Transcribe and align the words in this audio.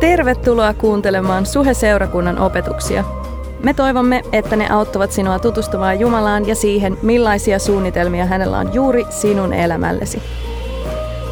Tervetuloa 0.00 0.74
kuuntelemaan 0.74 1.46
Suhe-seurakunnan 1.46 2.38
opetuksia. 2.38 3.04
Me 3.64 3.74
toivomme, 3.74 4.22
että 4.32 4.56
ne 4.56 4.70
auttavat 4.70 5.12
sinua 5.12 5.38
tutustumaan 5.38 6.00
Jumalaan 6.00 6.48
ja 6.48 6.54
siihen, 6.54 6.98
millaisia 7.02 7.58
suunnitelmia 7.58 8.26
hänellä 8.26 8.58
on 8.58 8.74
juuri 8.74 9.04
sinun 9.10 9.52
elämällesi. 9.52 10.22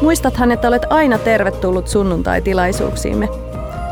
Muistathan, 0.01 0.51
että 0.51 0.67
olet 0.67 0.81
aina 0.89 1.17
tervetullut 1.17 1.87
sunnuntai-tilaisuuksiimme. 1.87 3.29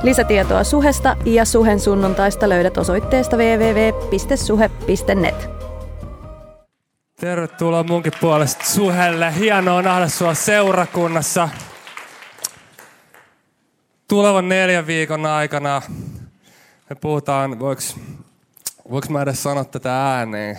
Lisätietoa 0.03 0.63
Suhesta 0.63 1.17
ja 1.25 1.45
Suhen 1.45 1.79
sunnuntaista 1.79 2.49
löydät 2.49 2.77
osoitteesta 2.77 3.37
www.suhe.net. 3.37 4.29
Tervetuloa 7.19 7.83
munkin 7.83 8.13
puolesta 8.21 8.65
Suhelle. 8.65 9.33
Hienoa 9.39 9.81
nähdä 9.81 10.07
sua 10.07 10.33
seurakunnassa. 10.33 11.49
Tulevan 14.07 14.49
neljän 14.49 14.87
viikon 14.87 15.25
aikana 15.25 15.81
me 16.89 16.95
puhutaan, 17.01 17.59
voiko, 17.59 19.07
mä 19.09 19.21
edes 19.21 19.43
sanoa 19.43 19.63
tätä 19.63 20.11
ääneen? 20.13 20.57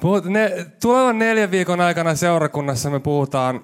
Puhut, 0.00 0.24
ne, 0.24 0.66
tulevan 0.80 1.18
neljän 1.18 1.50
viikon 1.50 1.80
aikana 1.80 2.14
seurakunnassa 2.14 2.90
me 2.90 3.00
puhutaan, 3.00 3.62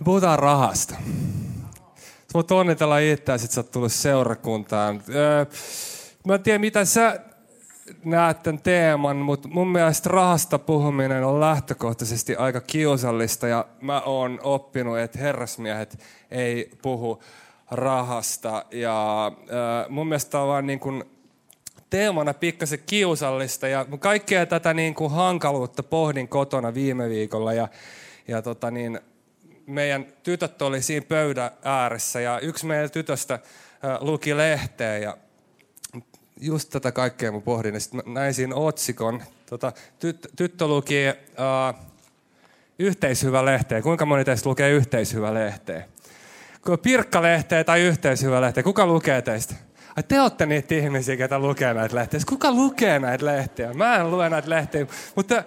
me 0.00 0.04
puhutaan 0.04 0.38
rahasta. 0.38 0.94
Sä 1.96 2.34
voit 2.34 2.50
onnitella 2.50 2.98
itseäsi, 2.98 3.44
että 3.44 3.54
sä 3.54 3.60
oot 3.60 3.70
tullut 3.70 3.92
seurakuntaan. 3.92 5.02
Öö, 5.14 5.46
mä 6.26 6.34
en 6.34 6.42
tiedä, 6.42 6.58
mitä 6.58 6.84
sä 6.84 7.20
näet 8.04 8.42
tämän 8.42 8.62
teeman, 8.62 9.16
mutta 9.16 9.48
mun 9.48 9.68
mielestä 9.72 10.08
rahasta 10.08 10.58
puhuminen 10.58 11.24
on 11.24 11.40
lähtökohtaisesti 11.40 12.36
aika 12.36 12.60
kiusallista 12.60 13.48
ja 13.48 13.64
mä 13.80 14.00
oon 14.00 14.40
oppinut, 14.42 14.98
että 14.98 15.18
herrasmiehet 15.18 15.98
ei 16.30 16.70
puhu 16.82 17.22
rahasta. 17.70 18.64
Ja 18.72 19.26
äh, 19.26 19.88
mun 19.88 20.08
mielestä 20.08 20.40
on 20.40 20.48
vaan 20.48 20.66
niin 20.66 20.80
kuin 20.80 21.04
teemana 21.90 22.34
pikkasen 22.34 22.78
kiusallista 22.86 23.68
ja 23.68 23.86
kaikkea 23.98 24.46
tätä 24.46 24.74
niin 24.74 24.94
kuin 24.94 25.10
hankaluutta 25.10 25.82
pohdin 25.82 26.28
kotona 26.28 26.74
viime 26.74 27.08
viikolla 27.08 27.52
ja, 27.52 27.68
ja 28.28 28.42
tota 28.42 28.70
niin, 28.70 29.00
meidän 29.66 30.06
tytöt 30.22 30.62
oli 30.62 30.82
siinä 30.82 31.06
pöydän 31.08 31.50
ääressä 31.64 32.20
ja 32.20 32.40
yksi 32.40 32.66
meidän 32.66 32.90
tytöstä 32.90 33.34
äh, 33.34 33.40
luki 34.00 34.36
lehteä 34.36 34.98
ja 34.98 35.16
just 36.40 36.70
tätä 36.70 36.92
kaikkea 36.92 37.32
mä 37.32 37.40
pohdin. 37.40 37.74
Ja 37.74 37.80
sitten 37.80 38.02
näin 38.06 38.34
siinä 38.34 38.54
otsikon. 38.54 39.22
Tota, 39.46 39.72
tyt, 39.98 40.28
tyttö 40.36 40.66
luki 40.66 40.94
uh, 41.08 41.84
yhteishyvä 42.78 43.44
lehteä. 43.44 43.82
Kuinka 43.82 44.06
moni 44.06 44.24
teistä 44.24 44.48
lukee 44.48 44.70
yhteishyvä 44.70 45.34
lehteä? 45.34 45.84
Pirkkalehteä 46.82 47.64
tai 47.64 47.80
yhteishyvä 47.80 48.40
lehteä. 48.40 48.62
Kuka 48.62 48.86
lukee 48.86 49.22
teistä? 49.22 49.54
Ai 49.96 50.02
te 50.02 50.20
olette 50.20 50.46
niitä 50.46 50.74
ihmisiä, 50.74 51.16
ketä 51.16 51.38
lukee 51.38 51.74
näitä 51.74 51.96
lehtiä. 51.96 52.20
Kuka 52.28 52.52
lukee 52.52 52.98
näitä 52.98 53.26
lehtiä? 53.26 53.72
Mä 53.72 53.96
en 53.96 54.10
lue 54.10 54.28
näitä 54.28 54.50
lehtiä. 54.50 54.86
Mutta 55.14 55.44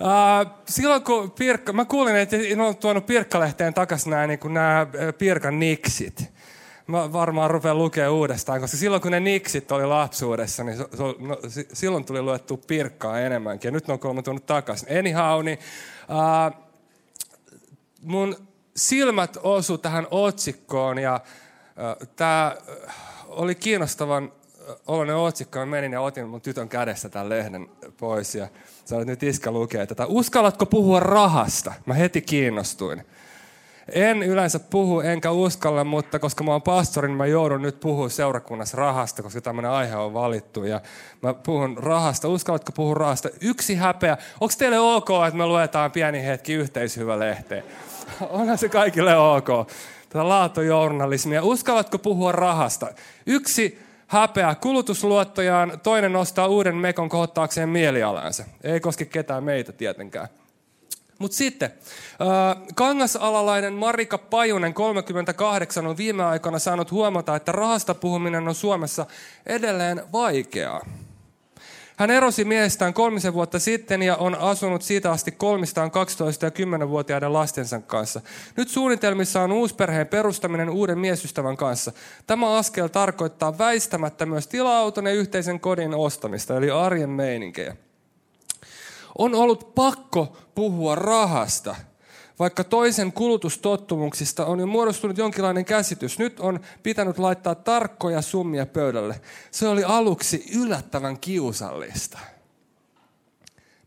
Uh, 0.00 0.52
silloin 0.68 1.02
kun 1.02 1.30
Pirkka, 1.30 1.72
mä 1.72 1.84
kuulin, 1.84 2.16
että 2.16 2.36
ne 2.36 2.62
on 2.62 2.76
tuonut 2.76 3.06
Pirkkalehteen 3.06 3.74
takaisin 3.74 4.10
nämä, 4.10 4.26
niin 4.26 4.38
nämä 4.48 4.86
Pirkan 5.18 5.58
niksit 5.58 6.33
mä 6.86 7.12
varmaan 7.12 7.50
rupean 7.50 7.78
lukemaan 7.78 8.12
uudestaan, 8.12 8.60
koska 8.60 8.76
silloin 8.76 9.02
kun 9.02 9.10
ne 9.10 9.20
niksit 9.20 9.72
oli 9.72 9.86
lapsuudessa, 9.86 10.64
niin 10.64 10.76
so, 10.76 10.88
so, 10.96 11.14
no, 11.18 11.38
si, 11.48 11.68
silloin 11.72 12.04
tuli 12.04 12.22
luettu 12.22 12.56
pirkkaa 12.56 13.20
enemmänkin. 13.20 13.68
Ja 13.68 13.72
nyt 13.72 13.88
ne 13.88 13.92
on 13.92 13.98
kolme 13.98 14.22
tuonut 14.22 14.46
takaisin. 14.46 14.98
Anyhow, 14.98 15.44
niin, 15.44 15.58
uh, 16.08 16.64
mun 18.02 18.36
silmät 18.76 19.36
osu 19.42 19.78
tähän 19.78 20.06
otsikkoon 20.10 20.98
ja 20.98 21.20
uh, 21.22 22.08
tämä 22.16 22.56
oli 23.28 23.54
kiinnostavan 23.54 24.32
oloinen 24.86 25.16
otsikko. 25.16 25.58
Mä 25.58 25.66
menin 25.66 25.92
ja 25.92 26.00
otin 26.00 26.28
mun 26.28 26.40
tytön 26.40 26.68
kädestä 26.68 27.08
tämän 27.08 27.28
lehden 27.28 27.68
pois 27.98 28.34
ja 28.34 28.48
sanoin, 28.84 29.02
että 29.02 29.26
nyt 29.26 29.34
iskä 29.34 29.50
lukee 29.50 29.86
tätä. 29.86 30.06
Uskallatko 30.06 30.66
puhua 30.66 31.00
rahasta? 31.00 31.72
Mä 31.86 31.94
heti 31.94 32.22
kiinnostuin. 32.22 33.06
En 33.92 34.22
yleensä 34.22 34.58
puhu 34.58 35.00
enkä 35.00 35.30
uskalla, 35.30 35.84
mutta 35.84 36.18
koska 36.18 36.44
mä 36.44 36.52
oon 36.52 36.62
pastori, 36.62 37.08
niin 37.08 37.16
mä 37.16 37.26
joudun 37.26 37.62
nyt 37.62 37.80
puhua 37.80 38.08
seurakunnassa 38.08 38.76
rahasta, 38.76 39.22
koska 39.22 39.40
tämmöinen 39.40 39.70
aihe 39.70 39.96
on 39.96 40.14
valittu. 40.14 40.64
Ja 40.64 40.80
mä 41.22 41.34
puhun 41.34 41.78
rahasta. 41.78 42.28
Uskallatko 42.28 42.72
puhua 42.72 42.94
rahasta? 42.94 43.28
Yksi 43.40 43.74
häpeä. 43.74 44.16
Onko 44.40 44.54
teille 44.58 44.78
ok, 44.78 45.08
että 45.26 45.38
me 45.38 45.46
luetaan 45.46 45.90
pieni 45.90 46.24
hetki 46.24 46.52
yhteishyvä 46.52 47.18
lehteen? 47.18 47.64
Onhan 48.30 48.58
se 48.58 48.68
kaikille 48.68 49.16
ok. 49.16 49.48
Tätä 50.08 50.28
laatujournalismia. 50.28 51.42
Uskallatko 51.42 51.98
puhua 51.98 52.32
rahasta? 52.32 52.86
Yksi 53.26 53.78
häpeä 54.06 54.54
kulutusluottojaan, 54.54 55.80
toinen 55.82 56.12
nostaa 56.12 56.46
uuden 56.46 56.76
mekon 56.76 57.08
kohottaakseen 57.08 57.68
mielialansa. 57.68 58.44
Ei 58.62 58.80
koske 58.80 59.04
ketään 59.04 59.44
meitä 59.44 59.72
tietenkään. 59.72 60.28
Mutta 61.18 61.36
sitten, 61.36 61.70
kangasalalainen 62.74 63.72
Marika 63.72 64.18
Pajunen, 64.18 64.74
38, 64.74 65.86
on 65.86 65.96
viime 65.96 66.24
aikoina 66.24 66.58
saanut 66.58 66.90
huomata, 66.90 67.36
että 67.36 67.52
rahasta 67.52 67.94
puhuminen 67.94 68.48
on 68.48 68.54
Suomessa 68.54 69.06
edelleen 69.46 70.02
vaikeaa. 70.12 70.86
Hän 71.96 72.10
erosi 72.10 72.44
miehestään 72.44 72.94
kolmisen 72.94 73.34
vuotta 73.34 73.58
sitten 73.58 74.02
ja 74.02 74.16
on 74.16 74.34
asunut 74.34 74.82
siitä 74.82 75.10
asti 75.10 75.32
kolmistaan 75.32 75.90
12 75.90 76.46
ja 76.46 76.50
10-vuotiaiden 76.50 77.32
lastensa 77.32 77.80
kanssa. 77.80 78.20
Nyt 78.56 78.68
suunnitelmissa 78.68 79.42
on 79.42 79.52
uusperheen 79.52 80.06
perustaminen 80.06 80.70
uuden 80.70 80.98
miesystävän 80.98 81.56
kanssa. 81.56 81.92
Tämä 82.26 82.56
askel 82.56 82.88
tarkoittaa 82.88 83.58
väistämättä 83.58 84.26
myös 84.26 84.46
tila-auton 84.46 85.06
ja 85.06 85.12
yhteisen 85.12 85.60
kodin 85.60 85.94
ostamista, 85.94 86.56
eli 86.56 86.70
arjen 86.70 87.10
meininkejä. 87.10 87.76
On 89.18 89.34
ollut 89.34 89.74
pakko 89.74 90.36
puhua 90.54 90.94
rahasta, 90.94 91.76
vaikka 92.38 92.64
toisen 92.64 93.12
kulutustottumuksista 93.12 94.46
on 94.46 94.60
jo 94.60 94.66
muodostunut 94.66 95.18
jonkinlainen 95.18 95.64
käsitys. 95.64 96.18
Nyt 96.18 96.40
on 96.40 96.60
pitänyt 96.82 97.18
laittaa 97.18 97.54
tarkkoja 97.54 98.22
summia 98.22 98.66
pöydälle. 98.66 99.20
Se 99.50 99.68
oli 99.68 99.84
aluksi 99.84 100.44
yllättävän 100.56 101.20
kiusallista. 101.20 102.18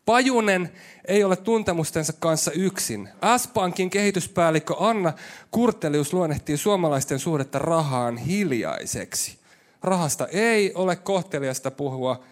Pajunen 0.05 0.71
ei 1.05 1.23
ole 1.23 1.35
tuntemustensa 1.35 2.13
kanssa 2.19 2.51
yksin. 2.51 3.09
S-Pankin 3.37 3.89
kehityspäällikkö 3.89 4.75
Anna 4.79 5.13
Kurtelius 5.51 6.13
luonnehtii 6.13 6.57
suomalaisten 6.57 7.19
suhdetta 7.19 7.59
rahaan 7.59 8.17
hiljaiseksi. 8.17 9.37
Rahasta 9.83 10.27
ei 10.27 10.71
ole 10.75 10.95
kohteliasta 10.95 11.71
puhua, 11.71 12.23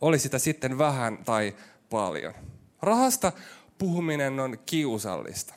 oli 0.00 0.18
sitä 0.18 0.38
sitten 0.38 0.78
vähän 0.78 1.18
tai 1.24 1.54
paljon. 1.90 2.34
Rahasta 2.82 3.32
puhuminen 3.78 4.40
on 4.40 4.58
kiusallista. 4.66 5.54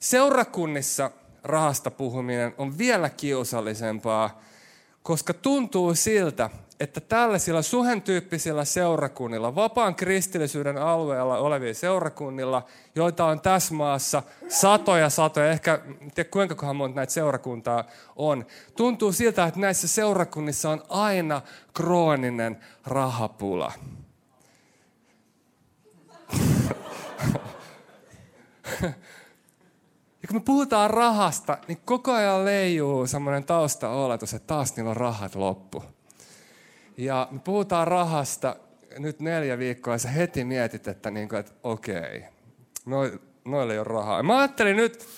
Seurakunnissa 0.00 1.10
rahasta 1.42 1.90
puhuminen 1.90 2.54
on 2.58 2.78
vielä 2.78 3.10
kiusallisempaa, 3.10 4.40
koska 5.02 5.34
tuntuu 5.34 5.94
siltä, 5.94 6.50
että 6.80 7.00
tällaisilla 7.00 7.62
suhen 7.62 8.02
tyyppisillä 8.02 8.64
seurakunnilla, 8.64 9.54
vapaan 9.54 9.94
kristillisyyden 9.94 10.78
alueella 10.78 11.38
olevilla 11.38 11.74
seurakunnilla, 11.74 12.66
joita 12.94 13.24
on 13.24 13.40
tässä 13.40 13.74
maassa 13.74 14.22
satoja 14.48 15.10
satoja, 15.10 15.50
ehkä 15.50 15.80
tiedä 16.14 16.30
kuinka 16.30 16.72
monta 16.72 16.96
näitä 16.96 17.12
seurakuntaa 17.12 17.84
on, 18.16 18.46
tuntuu 18.76 19.12
siltä, 19.12 19.44
että 19.44 19.60
näissä 19.60 19.88
seurakunnissa 19.88 20.70
on 20.70 20.82
aina 20.88 21.42
krooninen 21.74 22.58
rahapula. 22.86 23.72
Ja 30.22 30.28
kun 30.28 30.36
me 30.36 30.40
puhutaan 30.40 30.90
rahasta, 30.90 31.58
niin 31.68 31.80
koko 31.84 32.12
ajan 32.12 32.44
leijuu 32.44 33.06
semmoinen 33.06 33.44
taustaoletus, 33.44 34.34
että 34.34 34.46
taas 34.46 34.76
niillä 34.76 34.90
on 34.90 34.96
rahat 34.96 35.34
loppu. 35.34 35.84
Ja 36.96 37.28
me 37.30 37.38
puhutaan 37.38 37.88
rahasta 37.88 38.56
nyt 38.98 39.20
neljä 39.20 39.58
viikkoa 39.58 39.94
ja 39.94 39.98
sä 39.98 40.08
heti 40.08 40.44
mietit, 40.44 40.88
että, 40.88 41.10
niin 41.10 41.28
kuin, 41.28 41.38
että 41.38 41.52
okei, 41.62 42.24
noille 43.44 43.72
ei 43.72 43.78
ole 43.78 43.84
rahaa. 43.84 44.16
Ja 44.16 44.22
mä 44.22 44.38
ajattelin 44.38 44.76
nyt, 44.76 45.08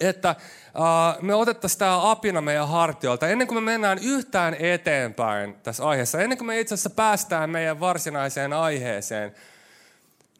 että 0.00 0.36
uh, 0.74 1.22
me 1.22 1.34
otettaisiin 1.34 1.78
tämä 1.78 2.10
apina 2.10 2.40
meidän 2.40 2.68
hartioilta 2.68 3.28
ennen 3.28 3.46
kuin 3.46 3.64
me 3.64 3.72
mennään 3.72 3.98
yhtään 4.02 4.56
eteenpäin 4.58 5.54
tässä 5.62 5.88
aiheessa, 5.88 6.20
ennen 6.20 6.38
kuin 6.38 6.46
me 6.46 6.60
itse 6.60 6.74
asiassa 6.74 6.90
päästään 6.90 7.50
meidän 7.50 7.80
varsinaiseen 7.80 8.52
aiheeseen, 8.52 9.34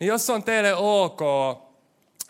niin 0.01 0.09
jos 0.09 0.31
on 0.31 0.43
teille 0.43 0.75
ok, 0.75 1.21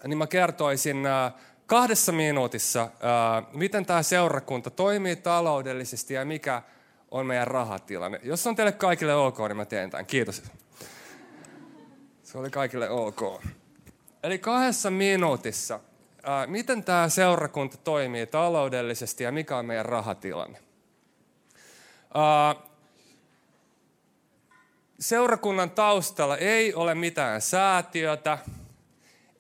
niin 0.04 0.18
mä 0.18 0.26
kertoisin 0.26 1.06
äh, 1.06 1.32
kahdessa 1.66 2.12
minuutissa, 2.12 2.82
äh, 2.82 3.52
miten 3.52 3.86
tämä 3.86 4.02
seurakunta 4.02 4.70
toimii 4.70 5.16
taloudellisesti 5.16 6.14
ja 6.14 6.24
mikä 6.24 6.62
on 7.10 7.26
meidän 7.26 7.46
rahatilanne. 7.46 8.20
Jos 8.22 8.46
on 8.46 8.56
teille 8.56 8.72
kaikille 8.72 9.14
ok, 9.14 9.38
niin 9.38 9.56
mä 9.56 9.64
teen 9.64 9.90
tämän. 9.90 10.06
Kiitos. 10.06 10.42
Se 12.22 12.38
oli 12.38 12.50
kaikille 12.50 12.90
ok. 12.90 13.42
Eli 14.22 14.38
kahdessa 14.38 14.90
minuutissa 14.90 15.80
miten 16.46 16.84
tämä 16.84 17.08
seurakunta 17.08 17.76
toimii 17.76 18.26
taloudellisesti 18.26 19.24
ja 19.24 19.32
mikä 19.32 19.56
on 19.56 19.66
meidän 19.66 19.86
rahatilanne. 19.86 20.58
Seurakunnan 25.02 25.70
taustalla 25.70 26.36
ei 26.36 26.74
ole 26.74 26.94
mitään 26.94 27.40
säätiötä, 27.40 28.38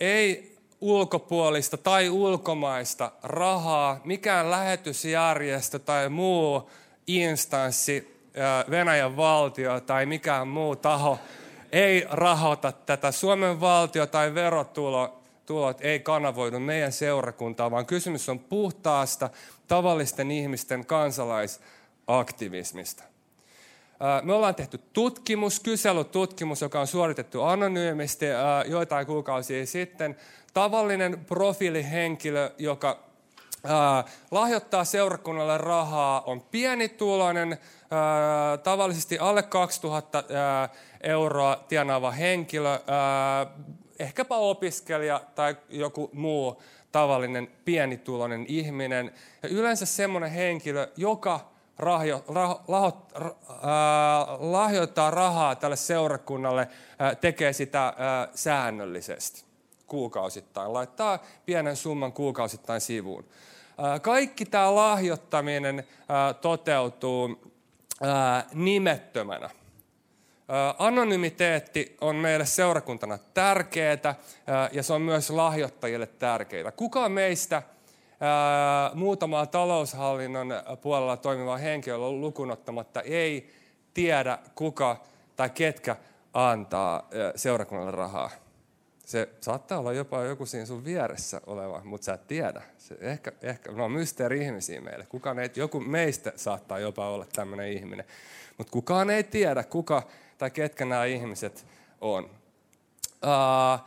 ei 0.00 0.56
ulkopuolista 0.80 1.76
tai 1.76 2.10
ulkomaista 2.10 3.12
rahaa, 3.22 4.00
mikään 4.04 4.50
lähetysjärjestö 4.50 5.78
tai 5.78 6.08
muu 6.08 6.70
instanssi, 7.06 8.22
Venäjän 8.70 9.16
valtio 9.16 9.80
tai 9.80 10.06
mikään 10.06 10.48
muu 10.48 10.76
taho 10.76 11.18
ei 11.72 12.06
rahoita 12.10 12.72
tätä. 12.72 13.12
Suomen 13.12 13.60
valtio 13.60 14.06
tai 14.06 14.34
verotulo 14.34 15.22
tulot 15.46 15.78
ei 15.80 16.00
kanavoidu 16.00 16.58
meidän 16.58 16.92
seurakuntaan, 16.92 17.70
vaan 17.70 17.86
kysymys 17.86 18.28
on 18.28 18.38
puhtaasta 18.38 19.30
tavallisten 19.68 20.30
ihmisten 20.30 20.86
kansalaisaktivismista. 20.86 23.11
Me 24.22 24.34
ollaan 24.34 24.54
tehty 24.54 24.80
tutkimus, 24.92 25.60
kyselytutkimus, 25.60 26.60
joka 26.60 26.80
on 26.80 26.86
suoritettu 26.86 27.42
anonyymisti 27.42 28.26
joitain 28.66 29.06
kuukausia 29.06 29.66
sitten. 29.66 30.16
Tavallinen 30.54 31.24
profiilihenkilö, 31.24 32.50
joka 32.58 32.98
lahjoittaa 34.30 34.84
seurakunnalle 34.84 35.58
rahaa, 35.58 36.20
on 36.20 36.40
pienituloinen, 36.40 37.58
tavallisesti 38.62 39.18
alle 39.18 39.42
2000 39.42 40.24
euroa 41.00 41.64
tienaava 41.68 42.10
henkilö, 42.10 42.78
ehkäpä 43.98 44.34
opiskelija 44.34 45.20
tai 45.34 45.56
joku 45.68 46.10
muu 46.12 46.62
tavallinen 46.92 47.48
pienituloinen 47.64 48.44
ihminen. 48.48 49.12
Ja 49.42 49.48
yleensä 49.48 49.86
semmoinen 49.86 50.30
henkilö, 50.30 50.88
joka 50.96 51.51
rahjo, 51.78 52.24
rah, 52.28 52.60
lahot, 52.68 53.12
rah, 53.14 53.34
lahjoittaa 54.40 55.10
rahaa 55.10 55.54
tälle 55.54 55.76
seurakunnalle, 55.76 56.68
tekee 57.20 57.52
sitä 57.52 57.94
säännöllisesti 58.34 59.44
kuukausittain, 59.86 60.72
laittaa 60.72 61.18
pienen 61.46 61.76
summan 61.76 62.12
kuukausittain 62.12 62.80
sivuun. 62.80 63.24
Kaikki 64.02 64.44
tämä 64.44 64.74
lahjoittaminen 64.74 65.86
toteutuu 66.40 67.52
nimettömänä. 68.54 69.50
Anonymiteetti 70.78 71.96
on 72.00 72.16
meille 72.16 72.46
seurakuntana 72.46 73.18
tärkeää 73.34 74.14
ja 74.72 74.82
se 74.82 74.92
on 74.92 75.02
myös 75.02 75.30
lahjoittajille 75.30 76.06
tärkeää. 76.06 76.72
Kuka 76.72 77.08
meistä 77.08 77.62
muutamaa 78.94 79.46
taloushallinnon 79.46 80.48
puolella 80.80 81.16
toimivaa 81.16 81.56
henkilöä 81.56 81.98
lukunottamatta 81.98 83.00
ei 83.00 83.54
tiedä, 83.94 84.38
kuka 84.54 85.02
tai 85.36 85.50
ketkä 85.50 85.96
antaa 86.34 87.08
seurakunnalle 87.36 87.90
rahaa. 87.90 88.30
Se 89.06 89.28
saattaa 89.40 89.78
olla 89.78 89.92
jopa 89.92 90.22
joku 90.22 90.46
siinä 90.46 90.66
sun 90.66 90.84
vieressä 90.84 91.40
oleva, 91.46 91.80
mutta 91.84 92.04
sä 92.04 92.12
et 92.12 92.26
tiedä. 92.26 92.62
Se 92.78 92.96
ehkä, 93.00 93.32
ehkä, 93.42 93.72
no 93.72 93.88
mysteeri-ihmisiä 93.88 94.80
meille. 94.80 95.06
Kukaan 95.06 95.38
ei, 95.38 95.50
joku 95.56 95.80
meistä 95.80 96.32
saattaa 96.36 96.78
jopa 96.78 97.08
olla 97.08 97.26
tämmöinen 97.32 97.72
ihminen. 97.72 98.04
Mutta 98.58 98.70
kukaan 98.70 99.10
ei 99.10 99.24
tiedä, 99.24 99.64
kuka 99.64 100.02
tai 100.38 100.50
ketkä 100.50 100.84
nämä 100.84 101.04
ihmiset 101.04 101.66
on. 102.00 102.24
Uh, 102.24 103.80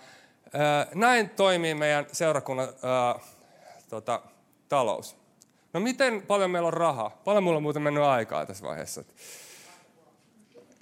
uh, 0.46 0.96
näin 0.96 1.30
toimii 1.30 1.76
meidän 1.76 2.06
seurakunnan 2.12 2.68
uh, 2.70 3.35
tota, 3.90 4.22
talous. 4.70 5.16
No 5.74 5.80
miten 5.80 6.22
paljon 6.22 6.52
meillä 6.52 6.68
on 6.68 6.74
rahaa? 6.74 7.22
Paljon 7.26 7.44
mulla 7.44 7.58
on 7.58 7.64
muuten 7.64 7.82
mennyt 7.82 8.04
aikaa 8.04 8.46
tässä 8.46 8.66
vaiheessa. 8.66 9.04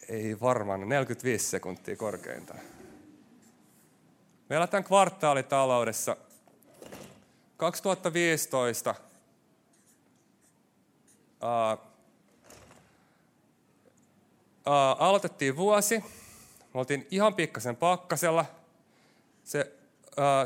Ei 0.09 0.39
varmaan, 0.41 0.89
45 0.89 1.45
sekuntia 1.45 1.95
korkeintaan. 1.95 2.59
Me 4.49 4.55
eletään 4.55 4.83
kvartaalitaloudessa. 4.83 6.17
2015 7.57 8.95
uh, 11.43 11.79
uh, 14.67 14.73
aloitettiin 14.99 15.55
vuosi. 15.55 15.99
Me 16.73 16.79
oltiin 16.79 17.07
ihan 17.11 17.35
pikkasen 17.35 17.75
pakkasella. 17.75 18.45
Se, 19.43 19.71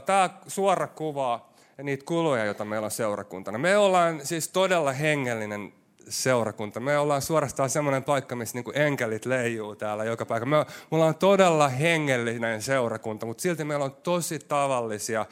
Tämä 0.06 0.30
suora 0.48 0.88
kuvaa 0.88 1.54
niitä 1.84 2.06
kuluja, 2.06 2.46
joita 2.46 2.66
meillä 2.66 2.86
on 2.86 2.92
seurakuntana. 2.92 3.58
Me 3.58 3.78
ollaan 3.78 4.26
siis 4.26 4.50
todella 4.50 4.92
hengellinen 4.92 5.74
seurakunta. 6.10 6.80
Me 6.80 6.98
ollaan 6.98 7.22
suorastaan 7.22 7.70
semmoinen 7.70 8.04
paikka, 8.04 8.36
missä 8.36 8.58
niin 8.58 8.78
enkelit 8.78 9.26
leijuu 9.26 9.76
täällä 9.76 10.04
joka 10.04 10.26
paikka. 10.26 10.46
Me, 10.46 10.66
ollaan 10.92 11.16
todella 11.16 11.70
hengellinen 11.70 12.62
seurakunta, 12.62 13.26
mutta 13.26 13.42
silti 13.42 13.64
meillä 13.64 13.86
on 13.86 13.96
tosi 14.04 14.40
tavallisia 14.40 15.26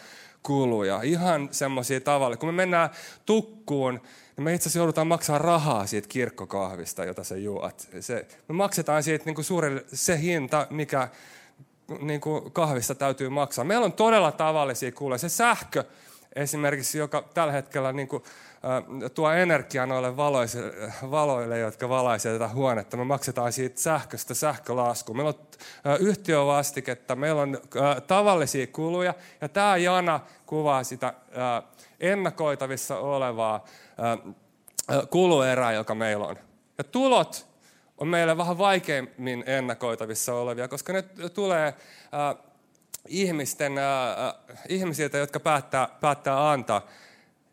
kuluja. 0.43 0.99
Ihan 1.03 1.49
semmoisia 1.51 2.01
tavallisia. 2.01 2.39
Kun 2.39 2.49
me 2.49 2.53
mennään 2.53 2.89
tukkuun, 3.25 4.01
niin 4.37 4.43
me 4.43 4.53
itse 4.53 4.63
asiassa 4.63 4.79
joudutaan 4.79 5.07
maksaa 5.07 5.37
rahaa 5.37 5.85
siitä 5.85 6.07
kirkkokahvista, 6.07 7.05
jota 7.05 7.23
sä 7.23 7.37
juot. 7.37 7.87
Se, 7.99 8.27
me 8.49 8.55
maksetaan 8.55 9.03
siitä 9.03 9.25
niin 9.25 9.43
suuri, 9.43 9.85
se 9.93 10.19
hinta, 10.21 10.67
mikä 10.69 11.07
niin 12.01 12.21
kahvista 12.53 12.95
täytyy 12.95 13.29
maksaa. 13.29 13.65
Meillä 13.65 13.85
on 13.85 13.93
todella 13.93 14.31
tavallisia 14.31 14.91
kuluja. 14.91 15.17
Se 15.17 15.29
sähkö, 15.29 15.83
esimerkiksi, 16.35 16.97
joka 16.97 17.21
tällä 17.33 17.53
hetkellä 17.53 17.93
niin 17.93 18.07
kuin, 18.07 18.23
äh, 19.03 19.11
tuo 19.11 19.31
energiaa 19.31 19.85
noille 19.85 20.17
valoille, 20.17 20.91
valoille, 21.11 21.59
jotka 21.59 21.89
valaisevat 21.89 22.39
tätä 22.39 22.53
huonetta. 22.53 22.97
Me 22.97 23.03
maksetaan 23.03 23.53
siitä 23.53 23.81
sähköstä 23.81 24.33
sähkölasku. 24.33 25.13
Meillä 25.13 25.29
on 25.29 25.47
äh, 25.87 26.01
yhtiövastiketta, 26.01 27.15
meillä 27.15 27.41
on 27.41 27.57
äh, 27.77 28.01
tavallisia 28.01 28.67
kuluja, 28.67 29.13
ja 29.41 29.49
tämä 29.49 29.77
jana 29.77 30.19
kuvaa 30.45 30.83
sitä 30.83 31.07
äh, 31.07 31.63
ennakoitavissa 31.99 32.97
olevaa 32.97 33.65
äh, 33.99 34.35
kuluerää, 35.09 35.73
joka 35.73 35.95
meillä 35.95 36.25
on. 36.25 36.37
Ja 36.77 36.83
tulot 36.83 37.47
on 37.97 38.07
meille 38.07 38.37
vähän 38.37 38.57
vaikeimmin 38.57 39.43
ennakoitavissa 39.47 40.33
olevia, 40.33 40.67
koska 40.67 40.93
ne 40.93 41.03
tulee 41.33 41.67
äh, 41.67 42.44
ihmisten, 43.07 43.77
äh, 43.77 44.35
ihmisiltä, 44.69 45.17
jotka 45.17 45.39
päättää, 45.39 45.89
päättää 46.01 46.51
antaa. 46.51 46.87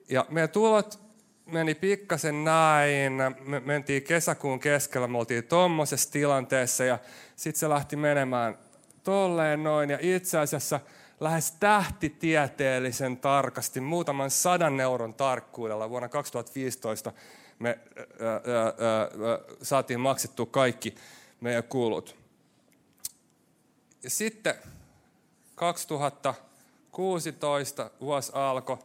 Ja 0.08 0.26
meidän 0.28 0.50
tulot 0.50 1.00
meni 1.46 1.74
pikkasen 1.74 2.44
näin. 2.44 3.12
Me 3.44 3.60
mentiin 3.60 4.02
kesäkuun 4.02 4.60
keskellä, 4.60 5.08
me 5.08 5.18
oltiin 5.18 5.44
tuommoisessa 5.44 6.12
tilanteessa 6.12 6.84
ja 6.84 6.98
sitten 7.36 7.60
se 7.60 7.68
lähti 7.68 7.96
menemään 7.96 8.58
tolleen 9.04 9.62
noin. 9.62 9.90
Ja 9.90 9.98
itse 10.00 10.38
asiassa 10.38 10.80
lähes 11.20 11.52
tähtitieteellisen 11.52 13.16
tarkasti, 13.16 13.80
muutaman 13.80 14.30
sadan 14.30 14.80
euron 14.80 15.14
tarkkuudella 15.14 15.90
vuonna 15.90 16.08
2015 16.08 17.12
me 17.58 17.78
ää, 18.20 18.30
ää, 18.30 18.66
ää, 18.66 19.38
saatiin 19.62 20.00
maksettua 20.00 20.46
kaikki 20.46 20.94
meidän 21.40 21.64
kulut. 21.64 22.16
Ja 24.02 24.10
sitten 24.10 24.54
2016 25.54 27.90
vuosi 28.00 28.32
alkoi, 28.34 28.78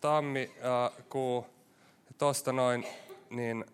tammikuu, 0.00 1.46
tuosta 2.18 2.52
noin, 2.52 2.86
niin, 3.30 3.64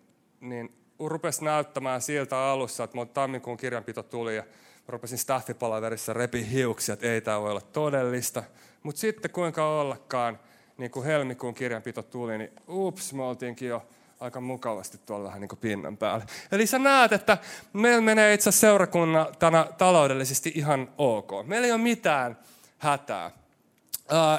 niin 0.41 0.73
rupesi 0.99 1.43
näyttämään 1.43 2.01
siltä 2.01 2.39
alussa, 2.39 2.83
että 2.83 2.97
mun 2.97 3.09
tammikuun 3.09 3.57
kirjanpito 3.57 4.03
tuli 4.03 4.35
ja 4.35 4.43
rupesin 4.87 5.17
staffipalaverissa 5.17 6.13
repi 6.13 6.51
hiuksia, 6.51 6.93
että 6.93 7.07
ei 7.07 7.21
tämä 7.21 7.41
voi 7.41 7.51
olla 7.51 7.61
todellista. 7.61 8.43
Mutta 8.83 8.99
sitten 8.99 9.31
kuinka 9.31 9.79
ollakaan, 9.79 10.39
niin 10.77 10.91
kun 10.91 11.05
helmikuun 11.05 11.53
kirjanpito 11.53 12.03
tuli, 12.03 12.37
niin 12.37 12.51
ups, 12.69 13.13
me 13.13 13.23
oltiinkin 13.23 13.67
jo 13.67 13.85
aika 14.19 14.41
mukavasti 14.41 14.99
tuolla 15.05 15.27
vähän 15.27 15.41
niin 15.41 15.49
kuin 15.49 15.59
pinnan 15.59 15.97
päällä. 15.97 16.25
Eli 16.51 16.67
sä 16.67 16.79
näet, 16.79 17.11
että 17.11 17.37
meillä 17.73 18.01
menee 18.01 18.33
itse 18.33 18.49
asiassa 18.49 18.67
seurakunnana 18.67 19.65
taloudellisesti 19.77 20.51
ihan 20.55 20.89
ok. 20.97 21.31
Meillä 21.45 21.65
ei 21.65 21.71
ole 21.71 21.81
mitään 21.81 22.37
hätää. 22.77 23.31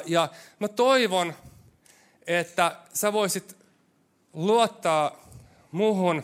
Ja 0.06 0.28
mä 0.58 0.68
toivon, 0.68 1.34
että 2.26 2.76
sä 2.92 3.12
voisit 3.12 3.56
luottaa 4.32 5.16
muuhun 5.72 6.22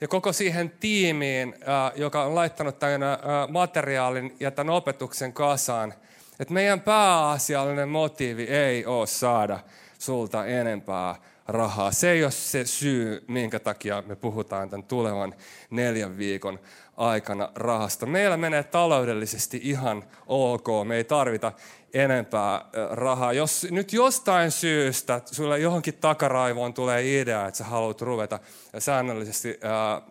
ja 0.00 0.08
koko 0.08 0.32
siihen 0.32 0.70
tiimiin, 0.70 1.54
joka 1.94 2.22
on 2.24 2.34
laittanut 2.34 2.78
tämän 2.78 3.02
materiaalin 3.48 4.36
ja 4.40 4.50
tämän 4.50 4.74
opetuksen 4.74 5.32
kasaan, 5.32 5.94
että 6.40 6.54
meidän 6.54 6.80
pääasiallinen 6.80 7.88
motiivi 7.88 8.42
ei 8.42 8.86
ole 8.86 9.06
saada 9.06 9.60
sulta 9.98 10.46
enempää 10.46 11.14
rahaa. 11.48 11.92
Se 11.92 12.10
ei 12.10 12.24
ole 12.24 12.30
se 12.30 12.64
syy, 12.64 13.24
minkä 13.28 13.58
takia 13.58 14.02
me 14.06 14.16
puhutaan 14.16 14.70
tämän 14.70 14.84
tulevan 14.84 15.34
neljän 15.70 16.18
viikon 16.18 16.58
aikana 16.96 17.48
rahasta. 17.54 18.06
Meillä 18.06 18.36
menee 18.36 18.62
taloudellisesti 18.62 19.60
ihan 19.62 20.04
ok. 20.26 20.66
Me 20.84 20.96
ei 20.96 21.04
tarvita 21.04 21.52
enempää 21.94 22.64
rahaa. 22.90 23.32
Jos 23.32 23.66
nyt 23.70 23.92
jostain 23.92 24.50
syystä 24.50 25.20
sulle 25.24 25.58
johonkin 25.58 25.94
takaraivoon 25.94 26.74
tulee 26.74 27.20
idea, 27.20 27.46
että 27.46 27.58
sä 27.58 27.64
haluat 27.64 28.02
ruveta 28.02 28.38
säännöllisesti 28.78 29.58
ää, 29.62 30.02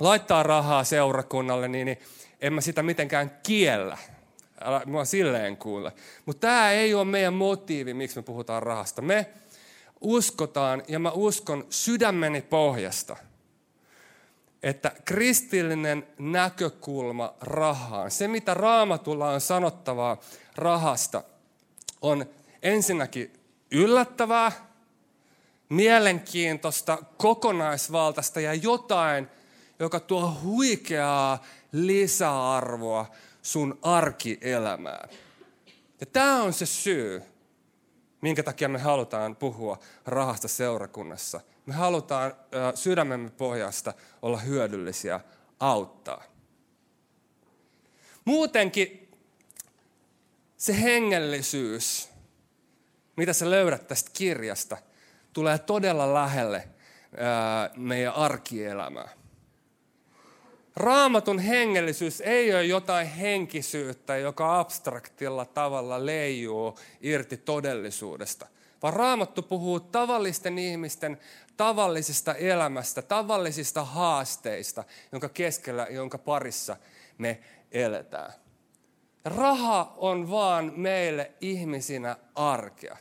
laittaa 0.00 0.42
rahaa 0.42 0.84
seurakunnalle, 0.84 1.68
niin, 1.68 1.86
niin 1.86 1.98
en 2.40 2.52
mä 2.52 2.60
sitä 2.60 2.82
mitenkään 2.82 3.30
kiellä. 3.42 3.98
Älä 4.60 5.04
silleen 5.04 5.56
kuule. 5.56 5.92
Mutta 6.26 6.40
tämä 6.40 6.70
ei 6.70 6.94
ole 6.94 7.04
meidän 7.04 7.34
motiivi, 7.34 7.94
miksi 7.94 8.16
me 8.16 8.22
puhutaan 8.22 8.62
rahasta. 8.62 9.02
Me 9.02 9.26
uskotaan, 10.00 10.82
ja 10.88 10.98
mä 10.98 11.10
uskon 11.10 11.66
sydämeni 11.70 12.42
pohjasta, 12.42 13.16
että 14.62 14.92
kristillinen 15.04 16.06
näkökulma 16.18 17.34
rahaan, 17.40 18.10
se 18.10 18.28
mitä 18.28 18.54
raamatulla 18.54 19.30
on 19.30 19.40
sanottavaa 19.40 20.16
rahasta, 20.56 21.22
on 22.00 22.26
ensinnäkin 22.62 23.32
yllättävää, 23.70 24.52
mielenkiintoista, 25.68 26.98
kokonaisvaltaista 27.16 28.40
ja 28.40 28.54
jotain, 28.54 29.28
joka 29.78 30.00
tuo 30.00 30.38
huikeaa 30.42 31.44
lisäarvoa 31.72 33.06
sun 33.42 33.78
arkielämään. 33.82 35.08
Ja 36.00 36.06
tämä 36.06 36.42
on 36.42 36.52
se 36.52 36.66
syy, 36.66 37.22
minkä 38.20 38.42
takia 38.42 38.68
me 38.68 38.78
halutaan 38.78 39.36
puhua 39.36 39.78
rahasta 40.06 40.48
seurakunnassa. 40.48 41.40
Me 41.66 41.74
halutaan 41.74 42.32
sydämemme 42.74 43.30
pohjasta 43.30 43.94
olla 44.22 44.38
hyödyllisiä, 44.38 45.20
auttaa. 45.60 46.22
Muutenkin 48.24 49.08
se 50.56 50.82
hengellisyys, 50.82 52.10
mitä 53.16 53.32
sä 53.32 53.50
löydät 53.50 53.88
tästä 53.88 54.10
kirjasta, 54.14 54.76
tulee 55.32 55.58
todella 55.58 56.14
lähelle 56.14 56.68
meidän 57.76 58.14
arkielämää. 58.14 59.17
Raamatun 60.78 61.38
hengellisyys 61.38 62.20
ei 62.20 62.54
ole 62.54 62.64
jotain 62.64 63.06
henkisyyttä, 63.06 64.16
joka 64.16 64.60
abstraktilla 64.60 65.44
tavalla 65.44 66.06
leijuu 66.06 66.78
irti 67.00 67.36
todellisuudesta, 67.36 68.46
vaan 68.82 68.94
Raamattu 68.94 69.42
puhuu 69.42 69.80
tavallisten 69.80 70.58
ihmisten 70.58 71.18
tavallisesta 71.56 72.34
elämästä, 72.34 73.02
tavallisista 73.02 73.84
haasteista, 73.84 74.84
jonka 75.12 75.28
keskellä, 75.28 75.86
jonka 75.90 76.18
parissa 76.18 76.76
me 77.18 77.38
eletään. 77.72 78.32
Raha 79.24 79.94
on 79.96 80.30
vaan 80.30 80.72
meille 80.76 81.32
ihmisinä 81.40 82.16
arkea. 82.34 82.96